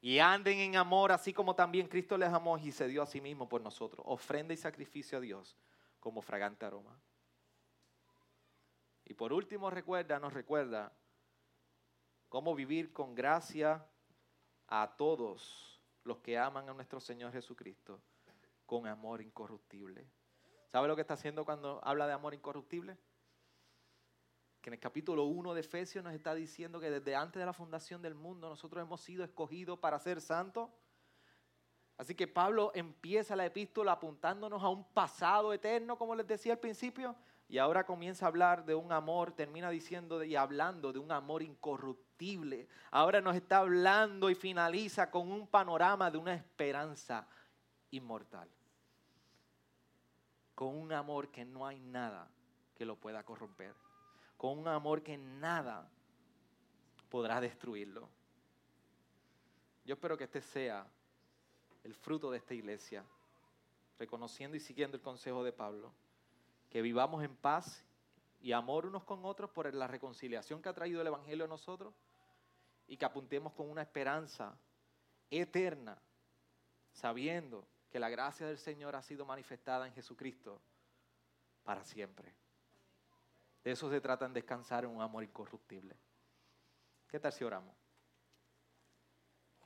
y 0.00 0.20
anden 0.20 0.58
en 0.60 0.76
amor 0.76 1.10
así 1.10 1.32
como 1.32 1.56
también 1.56 1.88
Cristo 1.88 2.16
les 2.16 2.28
amó 2.28 2.56
y 2.56 2.70
se 2.70 2.86
dio 2.86 3.02
a 3.02 3.06
sí 3.06 3.20
mismo 3.20 3.48
por 3.48 3.60
nosotros, 3.60 4.04
ofrenda 4.06 4.54
y 4.54 4.56
sacrificio 4.56 5.18
a 5.18 5.20
Dios 5.20 5.56
como 5.98 6.22
fragante 6.22 6.64
aroma. 6.64 6.96
Y 9.04 9.14
por 9.14 9.32
último 9.32 9.70
recuerda, 9.70 10.20
nos 10.20 10.32
recuerda 10.32 10.92
cómo 12.28 12.54
vivir 12.54 12.92
con 12.92 13.16
gracia 13.16 13.84
a 14.68 14.94
todos 14.96 15.71
los 16.04 16.18
que 16.18 16.38
aman 16.38 16.68
a 16.68 16.74
nuestro 16.74 17.00
Señor 17.00 17.32
Jesucristo 17.32 18.00
con 18.66 18.86
amor 18.86 19.20
incorruptible. 19.20 20.06
¿Sabe 20.66 20.88
lo 20.88 20.94
que 20.94 21.02
está 21.02 21.14
haciendo 21.14 21.44
cuando 21.44 21.80
habla 21.84 22.06
de 22.06 22.14
amor 22.14 22.34
incorruptible? 22.34 22.96
Que 24.60 24.70
en 24.70 24.74
el 24.74 24.80
capítulo 24.80 25.24
1 25.24 25.54
de 25.54 25.60
Efesios 25.60 26.02
nos 26.02 26.14
está 26.14 26.34
diciendo 26.34 26.80
que 26.80 26.90
desde 26.90 27.14
antes 27.14 27.40
de 27.40 27.46
la 27.46 27.52
fundación 27.52 28.00
del 28.00 28.14
mundo 28.14 28.48
nosotros 28.48 28.82
hemos 28.82 29.00
sido 29.00 29.24
escogidos 29.24 29.78
para 29.78 29.98
ser 29.98 30.20
santos. 30.20 30.70
Así 31.98 32.14
que 32.14 32.26
Pablo 32.26 32.72
empieza 32.74 33.36
la 33.36 33.44
epístola 33.44 33.92
apuntándonos 33.92 34.62
a 34.62 34.68
un 34.68 34.84
pasado 34.92 35.52
eterno, 35.52 35.98
como 35.98 36.14
les 36.14 36.26
decía 36.26 36.54
al 36.54 36.58
principio, 36.58 37.14
y 37.52 37.58
ahora 37.58 37.84
comienza 37.84 38.24
a 38.24 38.28
hablar 38.28 38.64
de 38.64 38.74
un 38.74 38.92
amor, 38.92 39.32
termina 39.32 39.68
diciendo 39.68 40.24
y 40.24 40.36
hablando 40.36 40.90
de 40.90 40.98
un 40.98 41.12
amor 41.12 41.42
incorruptible. 41.42 42.66
Ahora 42.90 43.20
nos 43.20 43.36
está 43.36 43.58
hablando 43.58 44.30
y 44.30 44.34
finaliza 44.34 45.10
con 45.10 45.30
un 45.30 45.46
panorama 45.46 46.10
de 46.10 46.16
una 46.16 46.32
esperanza 46.32 47.28
inmortal. 47.90 48.48
Con 50.54 50.74
un 50.74 50.94
amor 50.94 51.30
que 51.30 51.44
no 51.44 51.66
hay 51.66 51.78
nada 51.78 52.26
que 52.74 52.86
lo 52.86 52.96
pueda 52.96 53.22
corromper. 53.22 53.74
Con 54.38 54.58
un 54.58 54.68
amor 54.68 55.02
que 55.02 55.18
nada 55.18 55.86
podrá 57.10 57.38
destruirlo. 57.38 58.08
Yo 59.84 59.92
espero 59.92 60.16
que 60.16 60.24
este 60.24 60.40
sea 60.40 60.86
el 61.84 61.94
fruto 61.94 62.30
de 62.30 62.38
esta 62.38 62.54
iglesia, 62.54 63.04
reconociendo 63.98 64.56
y 64.56 64.60
siguiendo 64.60 64.96
el 64.96 65.02
consejo 65.02 65.44
de 65.44 65.52
Pablo 65.52 65.92
que 66.72 66.80
vivamos 66.80 67.22
en 67.22 67.36
paz 67.36 67.84
y 68.40 68.52
amor 68.52 68.86
unos 68.86 69.04
con 69.04 69.26
otros 69.26 69.50
por 69.50 69.72
la 69.74 69.86
reconciliación 69.86 70.62
que 70.62 70.70
ha 70.70 70.72
traído 70.72 71.02
el 71.02 71.06
Evangelio 71.06 71.44
a 71.44 71.48
nosotros 71.48 71.92
y 72.86 72.96
que 72.96 73.04
apuntemos 73.04 73.52
con 73.52 73.68
una 73.68 73.82
esperanza 73.82 74.56
eterna, 75.30 76.00
sabiendo 76.90 77.68
que 77.90 78.00
la 78.00 78.08
gracia 78.08 78.46
del 78.46 78.56
Señor 78.56 78.96
ha 78.96 79.02
sido 79.02 79.26
manifestada 79.26 79.86
en 79.86 79.92
Jesucristo 79.92 80.62
para 81.62 81.84
siempre. 81.84 82.34
De 83.62 83.72
eso 83.72 83.90
se 83.90 84.00
trata 84.00 84.24
en 84.24 84.32
descansar 84.32 84.84
en 84.84 84.92
un 84.92 85.02
amor 85.02 85.24
incorruptible. 85.24 85.94
¿Qué 87.06 87.20
tal 87.20 87.34
si 87.34 87.44
oramos? 87.44 87.76